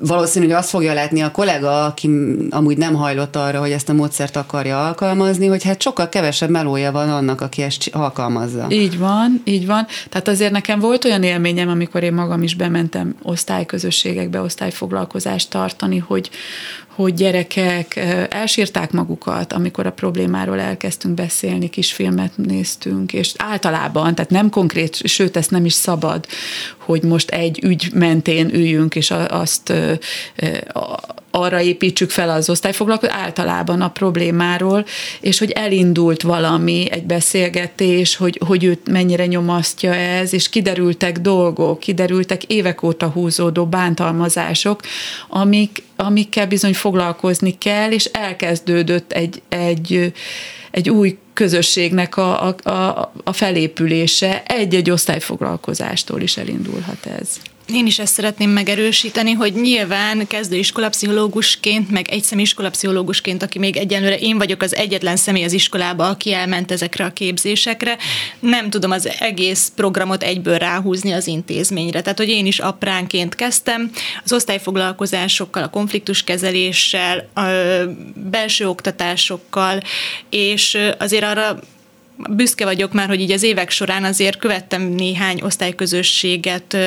valószínű, 0.07 0.45
hogy 0.45 0.55
azt 0.55 0.69
fogja 0.69 0.93
látni 0.93 1.21
a 1.21 1.31
kollega, 1.31 1.85
aki 1.85 2.09
amúgy 2.49 2.77
nem 2.77 2.93
hajlott 2.93 3.35
arra, 3.35 3.59
hogy 3.59 3.71
ezt 3.71 3.89
a 3.89 3.93
módszert 3.93 4.35
akarja 4.35 4.85
alkalmazni, 4.85 5.47
hogy 5.47 5.63
hát 5.63 5.81
sokkal 5.81 6.09
kevesebb 6.09 6.49
melója 6.49 6.91
van 6.91 7.09
annak, 7.09 7.41
aki 7.41 7.61
ezt 7.61 7.89
alkalmazza. 7.91 8.65
Így 8.69 8.97
van, 8.97 9.41
így 9.43 9.65
van. 9.65 9.87
Tehát 10.09 10.27
azért 10.27 10.51
nekem 10.51 10.79
volt 10.79 11.05
olyan 11.05 11.23
élményem, 11.23 11.69
amikor 11.69 12.03
én 12.03 12.13
magam 12.13 12.43
is 12.43 12.55
bementem 12.55 13.15
osztályközösségekbe, 13.21 14.41
osztályfoglalkozást 14.41 15.49
tartani, 15.49 15.97
hogy, 15.97 16.29
hogy 16.95 17.13
gyerekek 17.13 17.95
elsírták 18.29 18.91
magukat, 18.91 19.53
amikor 19.53 19.85
a 19.85 19.91
problémáról 19.91 20.59
elkezdtünk 20.59 21.13
beszélni, 21.13 21.69
kis 21.69 21.93
filmet 21.93 22.31
néztünk, 22.37 23.13
és 23.13 23.33
általában, 23.37 24.15
tehát 24.15 24.31
nem 24.31 24.49
konkrét, 24.49 24.95
sőt, 24.95 25.37
ezt 25.37 25.51
nem 25.51 25.65
is 25.65 25.73
szabad, 25.73 26.27
hogy 26.77 27.03
most 27.03 27.29
egy 27.29 27.59
ügy 27.63 27.89
mentén 27.93 28.53
üljünk, 28.53 28.95
és 28.95 29.11
azt 29.27 29.73
arra 31.35 31.61
építsük 31.61 32.09
fel 32.09 32.29
az 32.29 32.49
osztályfoglalkozást, 32.49 33.19
általában 33.19 33.81
a 33.81 33.89
problémáról, 33.89 34.85
és 35.21 35.39
hogy 35.39 35.51
elindult 35.51 36.21
valami, 36.21 36.87
egy 36.91 37.03
beszélgetés, 37.03 38.15
hogy, 38.15 38.39
hogy 38.45 38.63
őt 38.63 38.89
mennyire 38.89 39.25
nyomasztja 39.25 39.93
ez, 39.93 40.33
és 40.33 40.49
kiderültek 40.49 41.19
dolgok, 41.19 41.79
kiderültek 41.79 42.43
évek 42.43 42.83
óta 42.83 43.07
húzódó 43.07 43.65
bántalmazások, 43.65 44.79
amik, 45.27 45.83
amikkel 45.95 46.47
bizony 46.47 46.73
foglalkozni 46.73 47.57
kell, 47.57 47.91
és 47.91 48.05
elkezdődött 48.05 49.11
egy, 49.11 49.41
egy, 49.49 50.13
egy 50.71 50.89
új 50.89 51.17
közösségnek 51.33 52.17
a, 52.17 52.47
a, 52.47 52.69
a, 52.69 53.11
a 53.23 53.33
felépülése 53.33 54.43
egy-egy 54.43 54.89
osztályfoglalkozástól 54.89 56.21
is 56.21 56.37
elindulhat 56.37 57.05
ez. 57.19 57.39
Én 57.73 57.85
is 57.85 57.99
ezt 57.99 58.13
szeretném 58.13 58.49
megerősíteni, 58.49 59.31
hogy 59.31 59.53
nyilván 59.53 60.27
kezdő 60.27 60.55
iskolapszichológusként, 60.55 61.91
meg 61.91 62.07
egyszem 62.09 62.39
iskolapszichológusként, 62.39 63.43
aki 63.43 63.59
még 63.59 63.77
egyenlőre 63.77 64.17
én 64.17 64.37
vagyok 64.37 64.61
az 64.61 64.75
egyetlen 64.75 65.15
személy 65.15 65.43
az 65.43 65.53
iskolába, 65.53 66.07
aki 66.07 66.33
elment 66.33 66.71
ezekre 66.71 67.05
a 67.05 67.13
képzésekre, 67.13 67.97
nem 68.39 68.69
tudom 68.69 68.91
az 68.91 69.09
egész 69.19 69.71
programot 69.75 70.23
egyből 70.23 70.57
ráhúzni 70.57 71.11
az 71.11 71.27
intézményre. 71.27 72.01
Tehát, 72.01 72.17
hogy 72.17 72.29
én 72.29 72.45
is 72.45 72.59
apránként 72.59 73.35
kezdtem, 73.35 73.91
az 74.23 74.33
osztályfoglalkozásokkal, 74.33 75.63
a 75.63 75.69
konfliktuskezeléssel, 75.69 77.29
a 77.33 77.41
belső 78.15 78.67
oktatásokkal, 78.67 79.81
és 80.29 80.77
azért 80.97 81.23
arra 81.23 81.59
büszke 82.15 82.65
vagyok 82.65 82.93
már, 82.93 83.07
hogy 83.07 83.21
így 83.21 83.31
az 83.31 83.43
évek 83.43 83.69
során 83.69 84.03
azért 84.03 84.37
követtem 84.37 84.81
néhány 84.81 85.41
osztályközösséget 85.41 86.77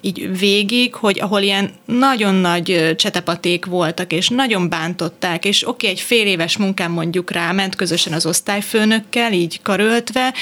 így 0.00 0.38
végig, 0.38 0.94
hogy 0.94 1.20
ahol 1.20 1.40
ilyen 1.40 1.70
nagyon 1.84 2.34
nagy 2.34 2.94
csetepaték 2.96 3.64
voltak, 3.64 4.12
és 4.12 4.28
nagyon 4.28 4.68
bántották, 4.68 5.44
és 5.44 5.68
oké, 5.68 5.86
okay, 5.86 5.90
egy 5.90 6.00
fél 6.00 6.26
éves 6.26 6.56
munkám 6.56 6.92
mondjuk 6.92 7.30
rá 7.30 7.52
ment 7.52 7.74
közösen 7.74 8.12
az 8.12 8.26
osztályfőnökkel, 8.26 9.32
így 9.32 9.62
karöltve, 9.62 10.34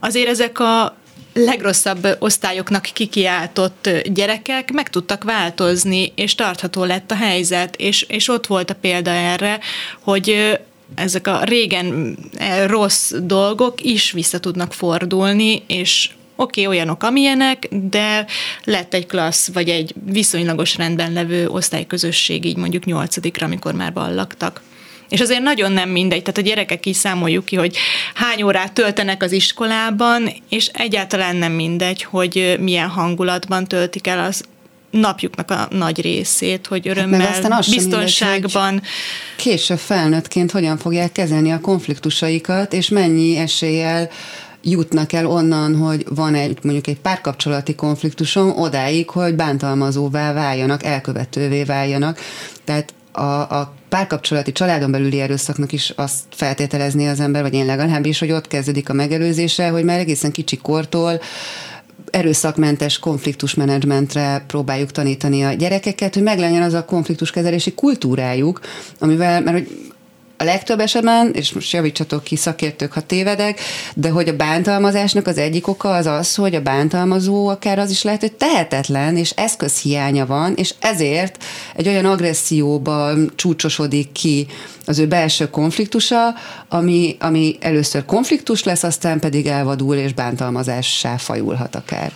azért 0.00 0.28
ezek 0.28 0.58
a 0.58 0.98
legrosszabb 1.34 2.16
osztályoknak 2.18 2.82
kikiáltott 2.82 3.88
gyerekek 4.04 4.72
meg 4.72 4.90
tudtak 4.90 5.24
változni, 5.24 6.12
és 6.16 6.34
tartható 6.34 6.84
lett 6.84 7.10
a 7.10 7.14
helyzet, 7.14 7.76
és, 7.76 8.02
és 8.02 8.28
ott 8.28 8.46
volt 8.46 8.70
a 8.70 8.74
példa 8.74 9.10
erre, 9.10 9.58
hogy 10.00 10.58
ezek 10.94 11.26
a 11.26 11.44
régen 11.44 12.16
eh, 12.36 12.66
rossz 12.66 13.12
dolgok 13.22 13.80
is 13.82 14.12
vissza 14.12 14.38
tudnak 14.38 14.72
fordulni, 14.72 15.62
és 15.66 16.10
oké, 16.36 16.62
okay, 16.62 16.76
olyanok, 16.76 17.02
amilyenek, 17.02 17.68
de 17.70 18.26
lett 18.64 18.94
egy 18.94 19.06
klassz, 19.06 19.52
vagy 19.52 19.68
egy 19.68 19.94
viszonylagos 20.04 20.76
rendben 20.76 21.12
levő 21.12 21.48
osztályközösség, 21.48 22.44
így 22.44 22.56
mondjuk 22.56 22.84
nyolcadikra, 22.84 23.46
amikor 23.46 23.74
már 23.74 23.92
ballaktak. 23.92 24.62
És 25.08 25.20
azért 25.20 25.42
nagyon 25.42 25.72
nem 25.72 25.88
mindegy, 25.88 26.22
tehát 26.22 26.38
a 26.38 26.42
gyerekek 26.42 26.86
is 26.86 26.96
számoljuk 26.96 27.44
ki, 27.44 27.56
hogy 27.56 27.76
hány 28.14 28.42
órát 28.42 28.72
töltenek 28.72 29.22
az 29.22 29.32
iskolában, 29.32 30.32
és 30.48 30.66
egyáltalán 30.66 31.36
nem 31.36 31.52
mindegy, 31.52 32.02
hogy 32.02 32.56
milyen 32.60 32.88
hangulatban 32.88 33.64
töltik 33.64 34.06
el 34.06 34.24
az 34.24 34.44
napjuknak 34.90 35.50
a 35.50 35.68
nagy 35.70 36.00
részét, 36.00 36.66
hogy 36.66 36.86
hát 36.86 36.96
örömmel, 36.96 37.20
hát 37.20 37.70
biztonságban. 37.70 38.68
Mindegy, 38.68 38.88
később 39.36 39.78
felnőttként 39.78 40.50
hogyan 40.50 40.78
fogják 40.78 41.12
kezelni 41.12 41.52
a 41.52 41.60
konfliktusaikat, 41.60 42.72
és 42.72 42.88
mennyi 42.88 43.36
eséllyel 43.36 44.10
jutnak 44.62 45.12
el 45.12 45.26
onnan, 45.26 45.76
hogy 45.76 46.04
van 46.08 46.34
egy 46.34 46.58
mondjuk 46.62 46.86
egy 46.86 47.00
párkapcsolati 47.00 47.74
konfliktusom, 47.74 48.58
odáig, 48.58 49.10
hogy 49.10 49.34
bántalmazóvá 49.34 50.32
váljanak, 50.32 50.84
elkövetővé 50.84 51.64
váljanak. 51.64 52.18
Tehát 52.64 52.94
a, 53.12 53.22
a 53.40 53.74
párkapcsolati 53.88 54.52
családon 54.52 54.90
belüli 54.90 55.20
erőszaknak 55.20 55.72
is 55.72 55.92
azt 55.96 56.18
feltételezni 56.30 57.08
az 57.08 57.20
ember, 57.20 57.42
vagy 57.42 57.54
én 57.54 57.66
legalábbis, 57.66 58.18
hogy 58.18 58.30
ott 58.30 58.46
kezdődik 58.46 58.88
a 58.88 58.92
megelőzése, 58.92 59.68
hogy 59.68 59.84
már 59.84 59.98
egészen 59.98 60.32
kicsi 60.32 60.56
kortól 60.56 61.20
erőszakmentes 62.10 62.98
konfliktusmenedzsmentre 62.98 64.44
próbáljuk 64.46 64.90
tanítani 64.90 65.42
a 65.42 65.52
gyerekeket, 65.52 66.14
hogy 66.14 66.22
meglegyen 66.22 66.62
az 66.62 66.74
a 66.74 66.84
konfliktuskezelési 66.84 67.74
kultúrájuk, 67.74 68.60
amivel, 68.98 69.40
mert 69.40 69.56
hogy 69.56 69.89
a 70.40 70.44
legtöbb 70.44 70.80
esetben, 70.80 71.30
és 71.32 71.52
most 71.52 71.72
javítsatok 71.72 72.24
ki 72.24 72.36
szakértők, 72.36 72.92
ha 72.92 73.00
tévedek, 73.00 73.60
de 73.94 74.10
hogy 74.10 74.28
a 74.28 74.36
bántalmazásnak 74.36 75.26
az 75.26 75.38
egyik 75.38 75.68
oka 75.68 75.94
az 75.94 76.06
az, 76.06 76.34
hogy 76.34 76.54
a 76.54 76.60
bántalmazó 76.60 77.48
akár 77.48 77.78
az 77.78 77.90
is 77.90 78.02
lehet, 78.02 78.20
hogy 78.20 78.32
tehetetlen, 78.32 79.16
és 79.16 79.30
eszközhiánya 79.30 80.26
van, 80.26 80.54
és 80.54 80.74
ezért 80.78 81.44
egy 81.76 81.88
olyan 81.88 82.04
agresszióban 82.04 83.32
csúcsosodik 83.34 84.12
ki 84.12 84.46
az 84.86 84.98
ő 84.98 85.06
belső 85.06 85.50
konfliktusa, 85.50 86.34
ami, 86.68 87.16
ami 87.18 87.56
először 87.60 88.04
konfliktus 88.04 88.64
lesz, 88.64 88.82
aztán 88.82 89.18
pedig 89.18 89.46
elvadul 89.46 89.96
és 89.96 90.12
bántalmazássá 90.12 91.16
fajulhat 91.16 91.74
akár. 91.74 92.12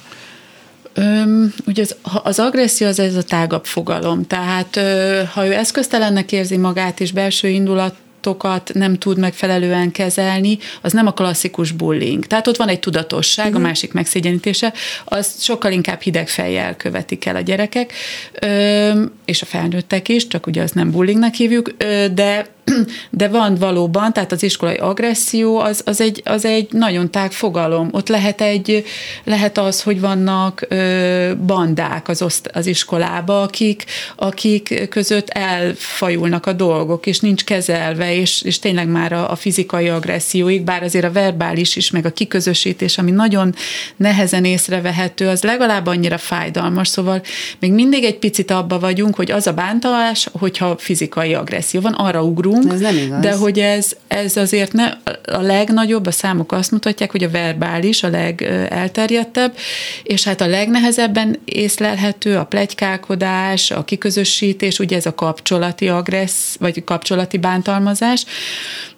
Öm, 0.94 1.54
ugye 1.66 1.82
az, 1.82 1.96
az 2.22 2.38
agresszió 2.38 2.86
az 2.86 2.98
ez 2.98 3.14
a 3.14 3.22
tágabb 3.22 3.64
fogalom, 3.64 4.26
tehát 4.26 4.76
ö, 4.76 5.20
ha 5.32 5.46
ő 5.46 5.52
eszköztelennek 5.52 6.32
érzi 6.32 6.56
magát 6.56 7.00
és 7.00 7.12
belső 7.12 7.48
indulat 7.48 7.94
adatokat 8.24 8.70
nem 8.74 8.98
tud 8.98 9.18
megfelelően 9.18 9.90
kezelni, 9.90 10.58
az 10.80 10.92
nem 10.92 11.06
a 11.06 11.12
klasszikus 11.12 11.72
bullying. 11.72 12.26
Tehát 12.26 12.46
ott 12.46 12.56
van 12.56 12.68
egy 12.68 12.80
tudatosság, 12.80 13.44
uh-huh. 13.44 13.60
a 13.60 13.60
mhm. 13.60 13.68
másik 13.68 13.92
megszégyenítése, 13.92 14.72
az 15.04 15.42
sokkal 15.42 15.72
inkább 15.72 16.00
hideg 16.00 16.28
fejjel 16.28 16.76
követik 16.76 17.26
el 17.26 17.36
a 17.36 17.40
gyerekek, 17.40 17.92
és 19.24 19.42
a 19.42 19.46
felnőttek 19.46 20.08
is, 20.08 20.26
csak 20.26 20.46
ugye 20.46 20.62
azt 20.62 20.74
nem 20.74 20.90
bullyingnak 20.90 21.34
hívjuk, 21.34 21.70
de 22.14 22.46
de 23.10 23.28
van 23.28 23.54
valóban, 23.54 24.12
tehát 24.12 24.32
az 24.32 24.42
iskolai 24.42 24.76
agresszió 24.76 25.58
az, 25.58 25.82
az, 25.84 26.00
egy, 26.00 26.22
az 26.24 26.44
egy 26.44 26.72
nagyon 26.72 27.10
tág 27.10 27.32
fogalom. 27.32 27.88
Ott 27.92 28.08
lehet, 28.08 28.40
egy, 28.40 28.84
lehet 29.24 29.58
az, 29.58 29.82
hogy 29.82 30.00
vannak 30.00 30.66
bandák 31.46 32.08
az, 32.08 32.22
oszt, 32.22 32.50
az 32.52 32.66
iskolába, 32.66 33.42
akik, 33.42 33.84
akik 34.16 34.88
között 34.88 35.28
elfajulnak 35.28 36.46
a 36.46 36.52
dolgok, 36.52 37.06
és 37.06 37.20
nincs 37.20 37.44
kezelve, 37.44 38.14
és, 38.14 38.42
és 38.42 38.58
tényleg 38.58 38.88
már 38.88 39.12
a, 39.12 39.30
a 39.30 39.36
fizikai 39.36 39.88
agresszióig, 39.88 40.62
bár 40.62 40.82
azért 40.82 41.04
a 41.04 41.12
verbális 41.12 41.76
is, 41.76 41.90
meg 41.90 42.06
a 42.06 42.12
kiközösítés, 42.12 42.98
ami 42.98 43.10
nagyon 43.10 43.54
nehezen 43.96 44.44
észrevehető, 44.44 45.28
az 45.28 45.42
legalább 45.42 45.86
annyira 45.86 46.18
fájdalmas, 46.18 46.88
szóval 46.88 47.22
még 47.58 47.72
mindig 47.72 48.04
egy 48.04 48.18
picit 48.18 48.50
abba 48.50 48.78
vagyunk, 48.78 49.14
hogy 49.14 49.30
az 49.30 49.46
a 49.46 49.52
bántalás, 49.52 50.28
hogyha 50.32 50.76
fizikai 50.78 51.34
agresszió 51.34 51.80
van, 51.80 51.92
arra 51.92 52.22
ugrunk, 52.22 52.53
ez 52.70 52.80
nem 52.80 52.96
igaz. 52.96 53.20
de 53.20 53.34
hogy 53.34 53.58
ez, 53.58 53.92
ez 54.08 54.36
azért 54.36 54.72
ne, 54.72 54.84
a 55.24 55.40
legnagyobb, 55.40 56.06
a 56.06 56.10
számok 56.10 56.52
azt 56.52 56.70
mutatják, 56.70 57.10
hogy 57.10 57.22
a 57.22 57.30
verbális 57.30 58.02
a 58.02 58.08
legelterjedtebb, 58.08 59.56
és 60.02 60.24
hát 60.24 60.40
a 60.40 60.46
legnehezebben 60.46 61.38
észlelhető 61.44 62.36
a 62.36 62.44
plegykálkodás, 62.44 63.70
a 63.70 63.84
kiközösítés, 63.84 64.78
ugye 64.78 64.96
ez 64.96 65.06
a 65.06 65.14
kapcsolati 65.14 65.88
agressz, 65.88 66.56
vagy 66.58 66.84
kapcsolati 66.84 67.38
bántalmazás, 67.38 68.24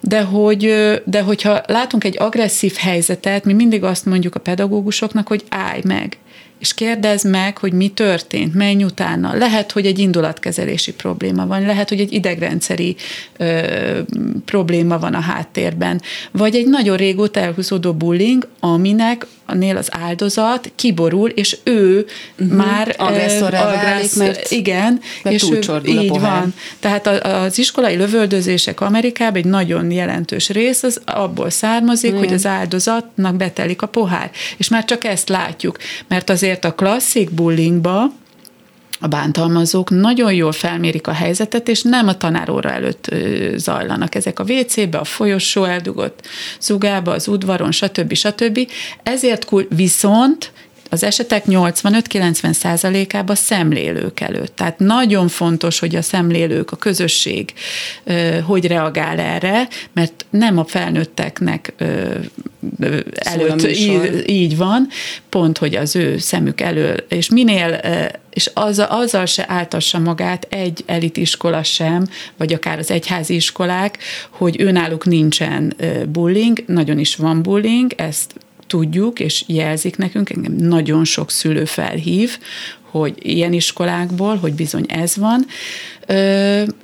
de, 0.01 0.21
hogy, 0.21 0.73
de 1.05 1.21
hogyha 1.21 1.61
látunk 1.67 2.03
egy 2.03 2.15
agresszív 2.19 2.73
helyzetet, 2.75 3.45
mi 3.45 3.53
mindig 3.53 3.83
azt 3.83 4.05
mondjuk 4.05 4.35
a 4.35 4.39
pedagógusoknak, 4.39 5.27
hogy 5.27 5.43
állj 5.49 5.81
meg, 5.83 6.17
és 6.59 6.73
kérdezd 6.73 7.29
meg, 7.29 7.57
hogy 7.57 7.73
mi 7.73 7.87
történt, 7.87 8.53
menj 8.53 8.83
utána. 8.83 9.33
Lehet, 9.33 9.71
hogy 9.71 9.85
egy 9.85 9.99
indulatkezelési 9.99 10.93
probléma 10.93 11.47
van, 11.47 11.61
lehet, 11.61 11.89
hogy 11.89 11.99
egy 11.99 12.13
idegrendszeri 12.13 12.95
ö, 13.37 13.99
probléma 14.45 14.99
van 14.99 15.13
a 15.13 15.19
háttérben, 15.19 16.01
vagy 16.31 16.55
egy 16.55 16.67
nagyon 16.67 16.97
régóta 16.97 17.39
elhúzódó 17.39 17.93
bullying, 17.93 18.47
aminek 18.59 19.25
nél 19.53 19.77
az 19.77 19.87
áldozat 19.91 20.71
kiborul, 20.75 21.29
és 21.29 21.57
ő 21.63 22.05
uh-huh. 22.39 22.57
már 22.57 22.95
agresszorra 22.97 23.65
válik, 23.65 24.15
mert 24.15 24.51
igen, 24.51 24.99
és 25.23 25.51
ő, 25.51 25.81
így 25.85 26.19
van. 26.19 26.53
Tehát 26.79 27.07
az 27.07 27.57
iskolai 27.57 27.95
lövöldözések 27.95 28.81
Amerikában 28.81 29.35
egy 29.35 29.45
nagyon 29.45 29.91
jelentős 29.91 30.49
rész 30.49 30.83
az 30.83 31.01
abból 31.05 31.49
származik, 31.49 32.09
igen. 32.09 32.23
hogy 32.23 32.33
az 32.33 32.45
áldozatnak 32.45 33.35
betelik 33.35 33.81
a 33.81 33.87
pohár. 33.87 34.31
És 34.57 34.69
már 34.69 34.85
csak 34.85 35.03
ezt 35.03 35.29
látjuk, 35.29 35.77
mert 36.07 36.29
azért 36.29 36.65
a 36.65 36.73
klasszik 36.73 37.31
bullyingba 37.31 38.11
a 38.99 39.07
bántalmazók 39.07 39.89
nagyon 39.89 40.33
jól 40.33 40.51
felmérik 40.51 41.07
a 41.07 41.11
helyzetet, 41.11 41.69
és 41.69 41.81
nem 41.81 42.07
a 42.07 42.17
tanár 42.17 42.49
előtt 42.65 43.15
zajlanak 43.55 44.15
ezek 44.15 44.39
a 44.39 44.43
WC-be, 44.43 44.97
a 44.97 45.03
folyosó 45.03 45.63
eldugott 45.63 46.27
zugába, 46.59 47.11
az 47.11 47.27
udvaron, 47.27 47.71
stb. 47.71 48.13
stb. 48.13 48.59
Ezért 49.03 49.49
viszont 49.69 50.51
az 50.89 51.03
esetek 51.03 51.43
85-90 51.47 52.51
százalékában 52.51 53.35
szemlélők 53.35 54.19
előtt. 54.19 54.55
Tehát 54.55 54.79
nagyon 54.79 55.27
fontos, 55.27 55.79
hogy 55.79 55.95
a 55.95 56.01
szemlélők, 56.01 56.71
a 56.71 56.75
közösség 56.75 57.53
hogy 58.43 58.67
reagál 58.67 59.19
erre, 59.19 59.67
mert 59.93 60.25
nem 60.29 60.57
a 60.57 60.65
felnőtteknek 60.65 61.73
előtt 63.13 63.67
így, 63.67 64.23
így 64.29 64.57
van, 64.57 64.87
pont, 65.29 65.57
hogy 65.57 65.75
az 65.75 65.95
ő 65.95 66.17
szemük 66.17 66.61
elől, 66.61 66.95
és 67.09 67.29
minél 67.29 67.79
és 68.29 68.51
az, 68.53 68.85
azzal 68.89 69.25
se 69.25 69.45
áltassa 69.47 69.99
magát 69.99 70.47
egy 70.49 70.83
elitiskola 70.85 71.63
sem, 71.63 72.07
vagy 72.37 72.53
akár 72.53 72.79
az 72.79 72.91
egyházi 72.91 73.35
iskolák, 73.35 73.97
hogy 74.29 74.61
őnáluk 74.61 75.05
nincsen 75.05 75.75
bullying, 76.09 76.63
nagyon 76.65 76.99
is 76.99 77.15
van 77.15 77.41
bullying, 77.41 77.93
ezt 77.95 78.33
tudjuk, 78.67 79.19
és 79.19 79.43
jelzik 79.47 79.97
nekünk, 79.97 80.29
engem 80.29 80.53
nagyon 80.53 81.03
sok 81.03 81.31
szülő 81.31 81.65
felhív, 81.65 82.39
hogy 82.99 83.13
ilyen 83.17 83.53
iskolákból, 83.53 84.35
hogy 84.35 84.53
bizony 84.53 84.85
ez 84.87 85.15
van, 85.15 85.45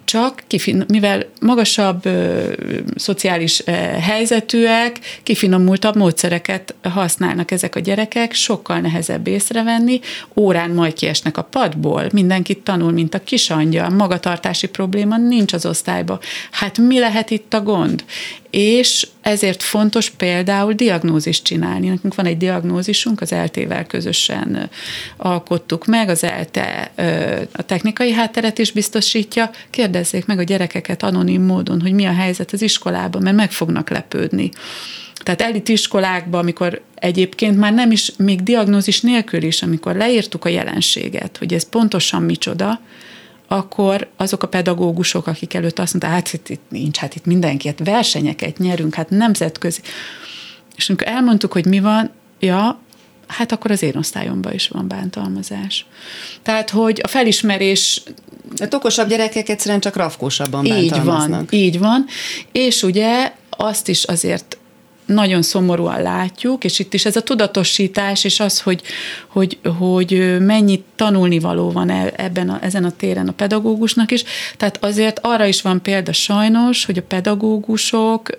csak 0.05 0.43
kifin, 0.47 0.83
mivel 0.87 1.25
magasabb 1.39 2.09
szociális 2.95 3.63
helyzetűek, 4.01 4.99
kifinomultabb 5.23 5.95
módszereket 5.95 6.75
használnak 6.81 7.51
ezek 7.51 7.75
a 7.75 7.79
gyerekek, 7.79 8.33
sokkal 8.33 8.79
nehezebb 8.79 9.27
észrevenni, 9.27 9.99
órán 10.35 10.69
majd 10.69 10.93
kiesnek 10.93 11.37
a 11.37 11.41
padból, 11.41 12.09
mindenkit 12.11 12.59
tanul, 12.59 12.91
mint 12.91 13.13
a 13.13 13.23
kisanyja, 13.23 13.89
magatartási 13.89 14.67
probléma 14.67 15.17
nincs 15.17 15.53
az 15.53 15.65
osztályba. 15.65 16.19
Hát 16.51 16.77
mi 16.77 16.99
lehet 16.99 17.29
itt 17.29 17.53
a 17.53 17.61
gond? 17.61 18.03
És 18.49 19.07
ezért 19.21 19.63
fontos 19.63 20.09
például 20.09 20.73
diagnózist 20.73 21.43
csinálni. 21.43 21.87
Nekünk 21.87 22.15
van 22.15 22.25
egy 22.25 22.37
diagnózisunk, 22.37 23.21
az 23.21 23.31
eltével 23.31 23.85
közösen 23.85 24.69
alkottuk 25.17 25.85
meg, 25.85 26.02
az 26.09 26.23
ELTE 26.23 26.91
a 27.51 27.61
technikai 27.61 28.11
hátteret 28.11 28.57
is 28.57 28.71
biztosítja. 28.71 29.49
Kérdezzék 29.69 30.25
meg 30.25 30.39
a 30.39 30.43
gyerekeket 30.43 31.03
anonim 31.03 31.41
módon, 31.41 31.81
hogy 31.81 31.93
mi 31.93 32.05
a 32.05 32.13
helyzet 32.13 32.51
az 32.51 32.61
iskolában, 32.61 33.21
mert 33.21 33.35
meg 33.35 33.51
fognak 33.51 33.89
lepődni. 33.89 34.49
Tehát 35.23 35.41
elit 35.41 35.69
iskolákban, 35.69 36.39
amikor 36.39 36.81
egyébként 36.95 37.57
már 37.57 37.73
nem 37.73 37.91
is, 37.91 38.11
még 38.17 38.43
diagnózis 38.43 39.01
nélkül 39.01 39.43
is, 39.43 39.61
amikor 39.61 39.95
leírtuk 39.95 40.45
a 40.45 40.49
jelenséget, 40.49 41.37
hogy 41.37 41.53
ez 41.53 41.69
pontosan 41.69 42.21
micsoda, 42.21 42.79
akkor 43.47 44.07
azok 44.17 44.43
a 44.43 44.47
pedagógusok, 44.47 45.27
akik 45.27 45.53
előtt 45.53 45.79
azt 45.79 45.93
mondták, 45.93 46.13
hát 46.13 46.33
itt, 46.33 46.49
itt 46.49 46.63
nincs, 46.69 46.97
hát 46.97 47.15
itt 47.15 47.25
mindenki, 47.25 47.67
hát 47.67 47.81
versenyeket 47.83 48.57
nyerünk, 48.57 48.93
hát 48.93 49.09
nemzetközi. 49.09 49.81
És 50.75 50.89
amikor 50.89 51.07
elmondtuk, 51.07 51.51
hogy 51.51 51.65
mi 51.65 51.79
van, 51.79 52.11
ja, 52.39 52.79
hát 53.27 53.51
akkor 53.51 53.71
az 53.71 53.83
én 53.83 53.95
osztályomban 53.95 54.53
is 54.53 54.67
van 54.67 54.87
bántalmazás. 54.87 55.85
Tehát, 56.41 56.69
hogy 56.69 56.99
a 57.03 57.07
felismerés... 57.07 58.03
A 58.57 58.67
okosabb 58.71 59.09
gyerekek 59.09 59.49
egyszerűen 59.49 59.79
csak 59.79 59.95
rafkósabban 59.95 60.63
bántalmaznak. 60.67 61.41
Így 61.49 61.49
van, 61.49 61.61
így 61.61 61.79
van. 61.79 62.05
És 62.51 62.83
ugye 62.83 63.33
azt 63.49 63.87
is 63.87 64.03
azért 64.03 64.57
nagyon 65.05 65.41
szomorúan 65.41 66.01
látjuk, 66.01 66.63
és 66.63 66.79
itt 66.79 66.93
is 66.93 67.05
ez 67.05 67.15
a 67.15 67.21
tudatosítás, 67.21 68.23
és 68.23 68.39
az, 68.39 68.61
hogy, 68.61 68.81
hogy, 69.27 69.59
hogy 69.77 70.37
mennyi 70.39 70.83
tanulnivaló 70.95 71.71
van 71.71 71.89
e, 71.89 72.13
ebben 72.15 72.49
a, 72.49 72.59
ezen 72.61 72.83
a 72.83 72.91
téren 72.91 73.27
a 73.27 73.31
pedagógusnak 73.31 74.11
is. 74.11 74.23
Tehát 74.57 74.83
azért 74.83 75.19
arra 75.21 75.45
is 75.45 75.61
van 75.61 75.81
példa 75.81 76.13
sajnos, 76.13 76.85
hogy 76.85 76.97
a 76.97 77.03
pedagógusok 77.03 78.29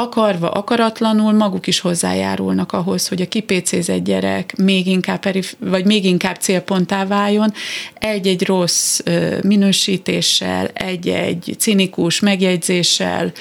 akarva, 0.00 0.50
akaratlanul 0.50 1.32
maguk 1.32 1.66
is 1.66 1.80
hozzájárulnak 1.80 2.72
ahhoz, 2.72 3.08
hogy 3.08 3.20
a 3.20 3.28
kipécézett 3.28 4.04
gyerek 4.04 4.56
még 4.56 4.86
inkább, 4.86 5.18
perif- 5.18 5.56
vagy 5.58 5.84
még 5.84 6.04
inkább 6.04 6.36
célponttá 6.36 7.06
váljon, 7.06 7.52
egy-egy 7.94 8.46
rossz 8.46 9.00
minősítéssel, 9.42 10.66
egy-egy 10.66 11.54
cinikus 11.58 12.20
megjegyzéssel, 12.20 13.32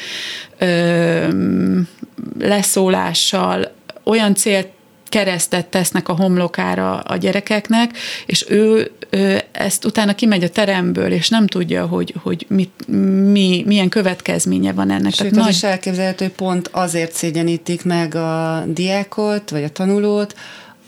leszólással, 2.40 3.72
olyan 4.04 4.36
célt 4.36 4.68
keresztet 5.10 5.66
tesznek 5.66 6.10
a 6.10 6.16
homlokára 6.16 7.00
a 7.00 7.16
gyerekeknek, 7.16 7.98
és 8.26 8.46
ő, 8.50 8.92
ő 9.10 9.42
ezt 9.52 9.86
utána 9.86 10.16
kimegy 10.16 10.44
a 10.44 10.50
teremből, 10.50 11.12
és 11.12 11.30
nem 11.30 11.48
tudja, 11.48 11.86
hogy, 11.86 12.14
hogy 12.24 12.46
mit, 12.50 12.88
mi, 13.32 13.64
milyen 13.66 13.90
következménye 13.90 14.74
van 14.74 14.92
ennek. 14.92 15.14
Sőt, 15.14 15.18
Tehát 15.18 15.34
az 15.34 15.44
nagy... 15.44 15.54
is 15.54 15.64
elképzelhető, 15.64 16.30
pont 16.30 16.70
azért 16.72 17.14
szégyenítik 17.14 17.84
meg 17.84 18.16
a 18.16 18.64
diákot, 18.68 19.50
vagy 19.50 19.64
a 19.64 19.70
tanulót, 19.70 20.36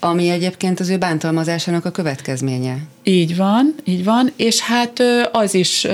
ami 0.00 0.28
egyébként 0.28 0.80
az 0.80 0.88
ő 0.88 0.96
bántalmazásának 0.96 1.84
a 1.84 1.90
következménye. 1.90 2.76
Így 3.02 3.36
van, 3.36 3.74
így 3.84 4.04
van, 4.04 4.32
és 4.36 4.60
hát 4.60 5.02
az 5.32 5.54
is 5.54 5.86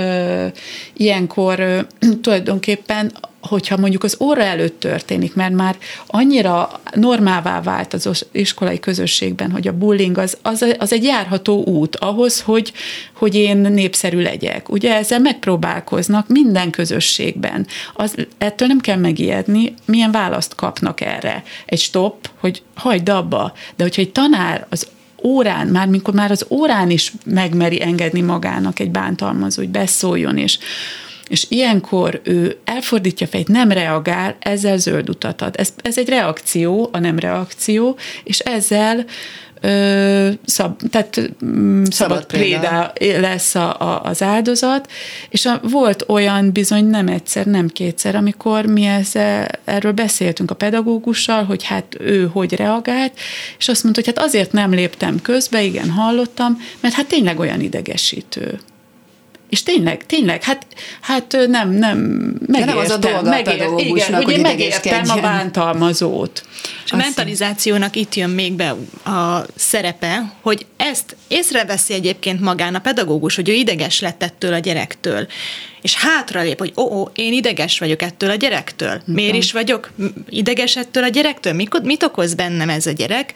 ilyenkor 0.92 1.86
tulajdonképpen 2.22 3.12
hogyha 3.46 3.76
mondjuk 3.76 4.04
az 4.04 4.16
óra 4.20 4.42
előtt 4.42 4.80
történik, 4.80 5.34
mert 5.34 5.54
már 5.54 5.76
annyira 6.06 6.80
normává 6.94 7.62
vált 7.62 7.94
az 7.94 8.26
iskolai 8.32 8.80
közösségben, 8.80 9.50
hogy 9.50 9.68
a 9.68 9.72
bullying 9.72 10.18
az, 10.18 10.36
az, 10.42 10.64
az 10.78 10.92
egy 10.92 11.04
járható 11.04 11.64
út 11.64 11.96
ahhoz, 11.96 12.40
hogy, 12.40 12.72
hogy 13.12 13.34
én 13.34 13.56
népszerű 13.56 14.22
legyek. 14.22 14.68
Ugye 14.68 14.94
ezzel 14.94 15.20
megpróbálkoznak 15.20 16.28
minden 16.28 16.70
közösségben. 16.70 17.66
Az, 17.94 18.14
ettől 18.38 18.68
nem 18.68 18.80
kell 18.80 18.98
megijedni, 18.98 19.74
milyen 19.84 20.10
választ 20.10 20.54
kapnak 20.54 21.00
erre. 21.00 21.42
Egy 21.66 21.80
stop, 21.80 22.30
hogy 22.40 22.62
hagyd 22.74 23.08
abba. 23.08 23.52
De 23.76 23.82
hogyha 23.82 24.02
egy 24.02 24.12
tanár 24.12 24.66
az 24.68 24.86
órán, 25.22 25.66
már 25.66 25.88
mikor 25.88 26.14
már 26.14 26.30
az 26.30 26.46
órán 26.48 26.90
is 26.90 27.12
megmeri 27.24 27.82
engedni 27.82 28.20
magának 28.20 28.78
egy 28.80 28.90
bántalmazó, 28.90 29.62
hogy 29.62 29.70
beszóljon, 29.70 30.36
és 30.36 30.58
és 31.28 31.46
ilyenkor 31.48 32.20
ő 32.24 32.58
elfordítja 32.64 33.26
fejét, 33.26 33.48
nem 33.48 33.70
reagál, 33.70 34.36
ezzel 34.38 34.78
zöld 34.78 35.08
utat 35.08 35.42
ad. 35.42 35.54
Ez, 35.58 35.74
ez 35.82 35.98
egy 35.98 36.08
reakció, 36.08 36.88
a 36.92 36.98
nem 36.98 37.18
reakció, 37.18 37.96
és 38.24 38.38
ezzel 38.38 39.04
ö, 39.60 40.28
szab, 40.44 40.80
tehát 40.90 41.20
mm, 41.44 41.82
szabad, 41.82 41.92
szabad 41.92 42.26
préda 42.26 42.92
lesz 42.98 43.54
a, 43.54 43.80
a, 43.80 44.02
az 44.02 44.22
áldozat, 44.22 44.90
és 45.28 45.46
a, 45.46 45.60
volt 45.62 46.04
olyan 46.08 46.52
bizony 46.52 46.84
nem 46.84 47.08
egyszer, 47.08 47.46
nem 47.46 47.68
kétszer, 47.68 48.14
amikor 48.14 48.66
mi 48.66 48.84
ezzel, 48.84 49.48
erről 49.64 49.92
beszéltünk 49.92 50.50
a 50.50 50.54
pedagógussal, 50.54 51.44
hogy 51.44 51.64
hát 51.64 51.96
ő 51.98 52.30
hogy 52.32 52.54
reagált, 52.54 53.12
és 53.58 53.68
azt 53.68 53.82
mondta, 53.82 54.02
hogy 54.04 54.14
hát 54.14 54.26
azért 54.26 54.52
nem 54.52 54.70
léptem 54.70 55.22
közbe, 55.22 55.62
igen, 55.62 55.90
hallottam, 55.90 56.58
mert 56.80 56.94
hát 56.94 57.06
tényleg 57.06 57.38
olyan 57.38 57.60
idegesítő. 57.60 58.60
És 59.48 59.62
tényleg, 59.62 60.06
tényleg, 60.06 60.42
hát, 60.42 60.66
hát 61.00 61.36
nem, 61.48 61.70
nem, 61.70 61.98
megértem. 62.46 62.74
nem 62.74 62.84
az 62.84 62.90
a 62.90 62.96
dolga 62.96 63.28
megért, 63.28 63.60
a 63.60 63.78
igen, 63.78 64.14
hogy, 64.14 64.24
hogy 64.24 64.34
én 64.34 64.40
megértem 64.40 65.08
a 65.08 65.20
bántalmazót. 65.20 66.42
És 66.84 66.92
a 66.92 66.96
mentalizációnak 66.96 67.96
itt 67.96 68.14
jön 68.14 68.30
még 68.30 68.52
be 68.52 68.70
a 69.04 69.46
szerepe, 69.54 70.34
hogy 70.42 70.66
ezt 70.76 71.16
észreveszi 71.28 71.94
egyébként 71.94 72.40
magán 72.40 72.74
a 72.74 72.78
pedagógus, 72.78 73.34
hogy 73.34 73.48
ő 73.48 73.52
ideges 73.52 74.00
lett 74.00 74.22
ettől 74.22 74.52
a 74.52 74.58
gyerektől, 74.58 75.26
és 75.82 75.94
hátralép, 75.94 76.58
hogy 76.58 76.72
ó, 76.76 76.82
ó, 76.82 77.10
én 77.14 77.32
ideges 77.32 77.78
vagyok 77.78 78.02
ettől 78.02 78.30
a 78.30 78.34
gyerektől. 78.34 79.02
Miért 79.04 79.36
is 79.36 79.52
vagyok 79.52 79.90
ideges 80.28 80.76
ettől 80.76 81.04
a 81.04 81.08
gyerektől? 81.08 81.52
Mit, 81.52 81.82
mit 81.82 82.02
okoz 82.02 82.34
bennem 82.34 82.68
ez 82.68 82.86
a 82.86 82.92
gyerek? 82.92 83.32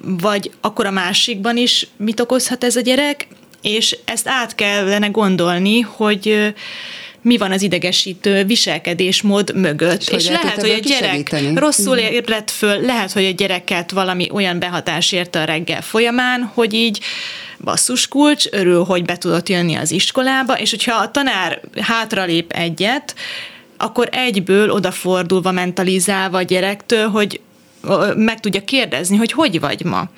Vagy 0.00 0.50
akkor 0.60 0.86
a 0.86 0.90
másikban 0.90 1.56
is 1.56 1.86
mit 1.96 2.20
okozhat 2.20 2.64
ez 2.64 2.76
a 2.76 2.80
gyerek? 2.80 3.26
És 3.62 3.98
ezt 4.04 4.28
át 4.28 4.54
kellene 4.54 5.06
gondolni, 5.06 5.80
hogy 5.80 6.54
mi 7.22 7.36
van 7.36 7.52
az 7.52 7.62
idegesítő 7.62 8.44
viselkedésmód 8.44 9.56
mögött. 9.56 10.02
És, 10.02 10.08
és 10.08 10.28
lehet, 10.28 10.60
hogy 10.60 10.70
a 10.70 10.78
gyerek 10.78 11.10
segíteni? 11.10 11.58
rosszul 11.58 11.96
mhm. 11.96 12.12
ébredt 12.12 12.50
föl, 12.50 12.80
lehet, 12.80 13.12
hogy 13.12 13.24
a 13.24 13.30
gyereket 13.30 13.90
valami 13.90 14.28
olyan 14.32 14.58
behatás 14.58 15.12
érte 15.12 15.40
a 15.40 15.44
reggel 15.44 15.82
folyamán, 15.82 16.50
hogy 16.54 16.74
így 16.74 17.00
basszus 17.64 18.08
kulcs, 18.08 18.46
örül, 18.50 18.84
hogy 18.84 19.04
be 19.04 19.18
tudott 19.18 19.48
jönni 19.48 19.74
az 19.74 19.90
iskolába, 19.90 20.58
és 20.58 20.70
hogyha 20.70 20.94
a 20.94 21.10
tanár 21.10 21.60
hátralép 21.80 22.52
egyet, 22.52 23.14
akkor 23.76 24.08
egyből 24.12 24.70
odafordulva 24.70 25.52
mentalizálva 25.52 26.38
a 26.38 26.42
gyerektől, 26.42 27.08
hogy 27.08 27.40
meg 28.16 28.40
tudja 28.40 28.64
kérdezni, 28.64 29.16
hogy 29.16 29.32
hogy 29.32 29.60
vagy 29.60 29.84
ma 29.84 30.08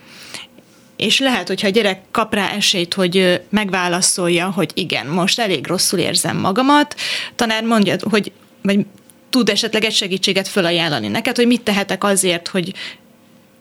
és 1.01 1.19
lehet, 1.19 1.49
hogyha 1.49 1.67
a 1.67 1.71
gyerek 1.71 2.01
kap 2.11 2.35
rá 2.35 2.51
esélyt, 2.51 2.95
hogy 2.95 3.43
megválaszolja, 3.49 4.51
hogy 4.51 4.71
igen, 4.75 5.07
most 5.07 5.39
elég 5.39 5.67
rosszul 5.67 5.99
érzem 5.99 6.37
magamat, 6.37 6.95
tanár 7.37 7.63
mondja, 7.63 7.97
hogy 8.11 8.33
vagy 8.63 8.87
tud 9.31 9.49
esetleg 9.49 9.85
egy 9.85 9.95
segítséget 9.95 10.49
felajánlani 10.49 11.09
neked, 11.09 11.37
hogy 11.37 11.47
mit 11.47 11.63
tehetek 11.63 12.05
azért, 12.05 12.49
hogy 12.49 12.73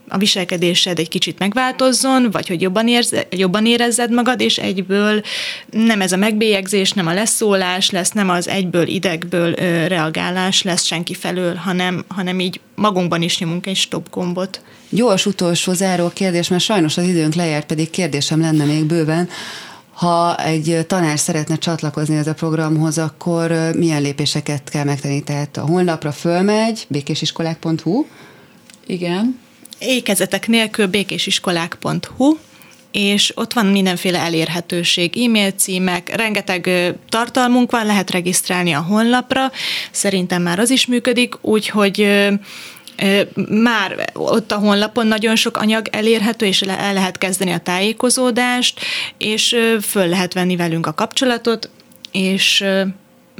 a 0.10 0.18
viselkedésed 0.18 1.00
egy 1.00 1.08
kicsit 1.08 1.40
megváltozzon, 1.40 2.32
vagy 2.32 2.48
hogy 2.48 2.62
jobban, 2.62 2.88
érze, 2.88 3.28
jobban 3.30 3.66
érezzed 3.66 4.12
magad, 4.12 4.42
és 4.42 4.58
egyből 4.58 5.22
nem 5.72 6.02
ez 6.02 6.12
a 6.12 6.18
megbélyegzés, 6.18 6.92
nem 6.92 7.08
a 7.08 7.14
leszólás 7.14 7.90
lesz, 7.90 8.12
nem 8.12 8.30
az 8.30 8.48
egyből 8.48 8.88
idegből 8.88 9.54
ö, 9.58 9.88
reagálás 9.88 10.62
lesz 10.62 10.84
senki 10.84 11.14
felől, 11.14 11.56
hanem, 11.56 12.06
hanem 12.08 12.40
így 12.40 12.60
magunkban 12.76 13.22
is 13.22 13.40
nyomunk 13.40 13.66
egy 13.66 13.76
stop 13.76 14.10
gombot. 14.10 14.62
Gyors 14.90 15.26
utolsó 15.26 15.74
záró 15.74 16.10
kérdés, 16.14 16.48
mert 16.48 16.64
sajnos 16.64 16.98
az 16.98 17.08
időnk 17.08 17.34
lejárt, 17.34 17.66
pedig 17.66 17.90
kérdésem 17.90 18.40
lenne 18.40 18.66
még 18.66 18.84
bőven. 18.84 19.30
Ha 20.00 20.36
egy 20.38 20.86
tanár 20.88 21.20
szeretne 21.20 21.58
csatlakozni 21.58 22.16
ez 22.18 22.28
a 22.28 22.34
programhoz, 22.34 22.98
akkor 22.98 23.52
milyen 23.76 24.02
lépéseket 24.02 24.70
kell 24.70 24.84
megtenni? 24.84 25.24
Tehát 25.24 25.58
a 25.58 25.62
honlapra 25.62 26.12
fölmegy, 26.12 26.86
békésiskolák.hu. 26.88 28.06
Igen. 28.86 29.40
Ékezetek 29.80 30.48
nélkül 30.48 30.88
békésiskolák.hu, 30.88 32.38
és 32.92 33.32
ott 33.36 33.54
van 33.54 33.66
mindenféle 33.66 34.20
elérhetőség, 34.20 35.18
e-mail 35.18 35.52
címek, 35.52 36.16
rengeteg 36.16 36.70
tartalmunk 37.10 37.72
van, 37.72 37.86
lehet 37.86 38.12
regisztrálni 38.12 38.74
a 38.74 38.82
honlapra, 38.82 39.52
szerintem 39.92 40.42
már 40.42 40.60
az 40.60 40.70
is 40.70 40.86
működik, 40.86 41.34
úgyhogy 41.42 42.28
már 43.50 44.12
ott 44.14 44.52
a 44.52 44.58
honlapon 44.58 45.08
nagyon 45.08 45.36
sok 45.36 45.58
anyag 45.58 45.88
elérhető, 45.92 46.46
és 46.46 46.62
el 46.62 46.94
lehet 46.94 47.18
kezdeni 47.18 47.52
a 47.52 47.58
tájékozódást, 47.58 48.80
és 49.18 49.56
föl 49.82 50.08
lehet 50.08 50.34
venni 50.34 50.56
velünk 50.56 50.86
a 50.86 50.94
kapcsolatot, 50.94 51.70
és 52.12 52.66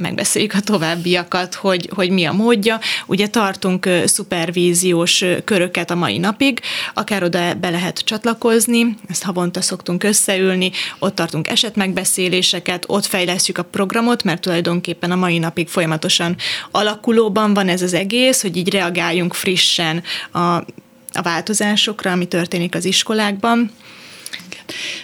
megbeszéljük 0.00 0.54
a 0.54 0.60
továbbiakat, 0.60 1.54
hogy, 1.54 1.90
hogy 1.94 2.10
mi 2.10 2.24
a 2.24 2.32
módja. 2.32 2.80
Ugye 3.06 3.26
tartunk 3.26 3.88
szupervíziós 4.04 5.24
köröket 5.44 5.90
a 5.90 5.94
mai 5.94 6.18
napig, 6.18 6.60
akár 6.94 7.22
oda 7.22 7.54
be 7.54 7.70
lehet 7.70 7.98
csatlakozni, 7.98 8.96
ezt 9.08 9.22
havonta 9.22 9.60
szoktunk 9.60 10.04
összeülni, 10.04 10.70
ott 10.98 11.14
tartunk 11.14 11.48
esetmegbeszéléseket, 11.48 12.84
ott 12.86 13.06
fejlesztjük 13.06 13.58
a 13.58 13.62
programot, 13.62 14.24
mert 14.24 14.40
tulajdonképpen 14.40 15.10
a 15.10 15.16
mai 15.16 15.38
napig 15.38 15.68
folyamatosan 15.68 16.36
alakulóban 16.70 17.54
van 17.54 17.68
ez 17.68 17.82
az 17.82 17.94
egész, 17.94 18.42
hogy 18.42 18.56
így 18.56 18.70
reagáljunk 18.70 19.34
frissen 19.34 20.02
a 20.32 20.64
a 21.12 21.22
változásokra, 21.22 22.10
ami 22.10 22.24
történik 22.24 22.74
az 22.74 22.84
iskolákban. 22.84 23.70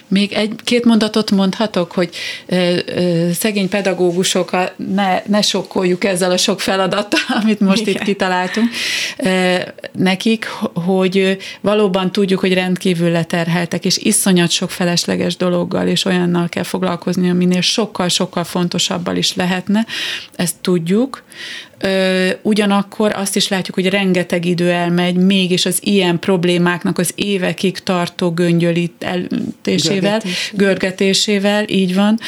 Még 0.07 0.33
egy-két 0.33 0.85
mondatot 0.85 1.31
mondhatok, 1.31 1.91
hogy 1.91 2.09
ö, 2.45 2.77
ö, 2.85 3.29
szegény 3.31 3.69
pedagógusokat 3.69 4.73
ne, 4.93 5.21
ne 5.25 5.41
sokkoljuk 5.41 6.03
ezzel 6.03 6.31
a 6.31 6.37
sok 6.37 6.61
feladattal, 6.61 7.19
amit 7.41 7.59
most 7.59 7.81
Igen. 7.81 7.93
itt 7.93 8.01
kitaláltunk 8.01 8.69
ö, 9.17 9.55
nekik, 9.91 10.45
hogy 10.73 11.37
valóban 11.61 12.11
tudjuk, 12.11 12.39
hogy 12.39 12.53
rendkívül 12.53 13.11
leterheltek, 13.11 13.85
és 13.85 13.97
iszonyat 13.97 14.49
sok 14.49 14.71
felesleges 14.71 15.35
dologgal 15.35 15.87
és 15.87 16.05
olyannal 16.05 16.49
kell 16.49 16.63
foglalkozni, 16.63 17.29
aminél 17.29 17.61
sokkal-sokkal 17.61 18.43
fontosabbal 18.43 19.15
is 19.15 19.35
lehetne, 19.35 19.85
ezt 20.35 20.55
tudjuk, 20.61 21.23
Ö, 21.79 22.29
ugyanakkor 22.41 23.11
azt 23.15 23.35
is 23.35 23.47
látjuk, 23.47 23.75
hogy 23.75 23.89
rengeteg 23.89 24.45
idő 24.45 24.71
elmegy, 24.71 25.15
mégis 25.15 25.65
az 25.65 25.79
ilyen 25.81 26.19
problémáknak 26.19 26.97
az 26.97 27.11
évekig 27.15 27.79
tartó 27.79 28.31
göngyölítésével, 28.31 29.99
görgetés. 29.99 30.51
görgetésével, 30.55 31.67
így 31.67 31.95
van. 31.95 32.19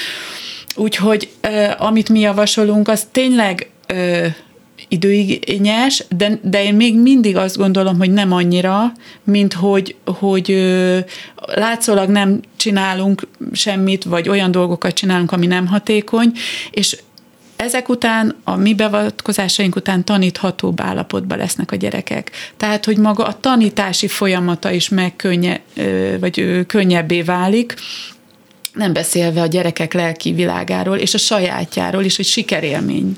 Úgyhogy 0.76 1.30
ö, 1.42 1.66
amit 1.78 2.10
mi 2.10 2.20
javasolunk, 2.20 2.88
az 2.88 3.08
tényleg 3.12 3.70
ö, 3.88 4.28
időigényes, 4.88 6.04
de, 6.18 6.40
de 6.44 6.64
én 6.64 6.74
még 6.74 7.00
mindig 7.00 7.38
azt 7.38 7.58
gondolom, 7.58 7.98
hogy 7.98 8.12
nem 8.12 8.32
annyira, 8.32 8.92
mint 9.24 9.54
hogy, 9.54 9.96
hogy 10.06 10.52
ö, 10.52 11.00
látszólag 11.56 12.10
nem 12.10 12.40
csinálunk 12.58 13.28
semmit, 13.52 14.04
vagy 14.04 14.30
olyan 14.30 14.52
dolgokat 14.52 14.94
csinálunk, 14.94 15.32
ami 15.32 15.46
nem 15.46 15.68
hatékony, 15.68 16.32
és 16.72 16.98
ezek 17.62 17.90
után, 17.90 18.36
a 18.44 18.56
mi 18.56 18.74
beavatkozásaink 18.74 19.76
után 19.76 20.06
taníthatóbb 20.06 20.82
állapotban 20.82 21.38
lesznek 21.38 21.72
a 21.72 21.76
gyerekek. 21.76 22.32
Tehát, 22.58 22.86
hogy 22.86 22.98
maga 22.98 23.26
a 23.26 23.40
tanítási 23.40 24.08
folyamata 24.08 24.72
is 24.72 24.90
megkönye, 24.90 25.62
vagy 26.20 26.66
könnyebbé 26.68 27.22
válik, 27.22 27.74
nem 28.74 28.94
beszélve 28.94 29.42
a 29.42 29.46
gyerekek 29.46 29.94
lelki 29.94 30.32
világáról 30.32 30.98
és 30.98 31.14
a 31.14 31.18
sajátjáról 31.18 32.04
is, 32.04 32.16
hogy 32.16 32.26
sikerélmény 32.26 33.18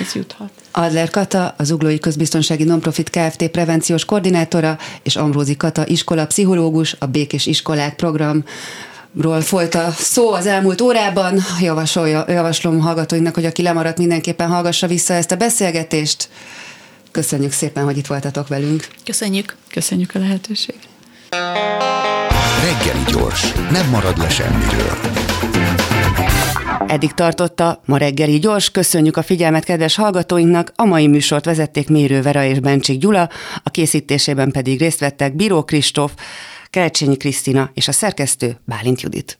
ez 0.00 0.14
juthat. 0.14 0.50
Adler 0.70 1.10
Kata, 1.10 1.54
az 1.58 1.70
Uglói 1.70 1.98
Közbiztonsági 1.98 2.64
Nonprofit 2.64 3.10
Kft. 3.10 3.48
prevenciós 3.48 4.04
koordinátora, 4.04 4.78
és 5.02 5.16
Ambrózi 5.16 5.56
Kata, 5.56 5.86
iskola 5.86 6.26
pszichológus, 6.26 6.96
a 6.98 7.06
Békés 7.06 7.46
Iskolák 7.46 7.96
program 7.96 8.44
ról 9.20 9.40
folyt 9.40 9.74
a 9.74 9.90
szó 9.90 10.32
az 10.32 10.46
elmúlt 10.46 10.80
órában. 10.80 11.38
Javasolja, 11.60 12.24
javaslom 12.28 12.80
hallgatóinknak, 12.80 13.34
hogy 13.34 13.44
aki 13.44 13.62
lemaradt, 13.62 13.98
mindenképpen 13.98 14.48
hallgassa 14.48 14.86
vissza 14.86 15.14
ezt 15.14 15.30
a 15.30 15.36
beszélgetést. 15.36 16.28
Köszönjük 17.10 17.52
szépen, 17.52 17.84
hogy 17.84 17.96
itt 17.96 18.06
voltatok 18.06 18.48
velünk. 18.48 18.88
Köszönjük. 19.04 19.56
Köszönjük 19.70 20.14
a 20.14 20.18
lehetőséget. 20.18 20.88
Reggeli 22.62 23.04
gyors, 23.06 23.52
nem 23.70 23.88
marad 23.88 24.18
le 24.18 24.28
semmiről. 24.28 24.98
Eddig 26.86 27.12
tartotta 27.12 27.80
ma 27.84 27.96
reggeli 27.96 28.38
gyors. 28.38 28.70
Köszönjük 28.70 29.16
a 29.16 29.22
figyelmet 29.22 29.64
kedves 29.64 29.94
hallgatóinknak. 29.94 30.72
A 30.76 30.84
mai 30.84 31.06
műsort 31.06 31.44
vezették 31.44 31.88
Mérő 31.88 32.22
Vera 32.22 32.44
és 32.44 32.60
Bencsik 32.60 32.98
Gyula, 32.98 33.28
a 33.62 33.70
készítésében 33.70 34.50
pedig 34.50 34.78
részt 34.78 35.00
vettek 35.00 35.36
Bíró 35.36 35.64
Kristóf, 35.64 36.12
Kerecsényi 36.70 37.16
Krisztina 37.16 37.70
és 37.74 37.88
a 37.88 37.92
szerkesztő 37.92 38.60
Bálint 38.64 39.00
Judit. 39.00 39.36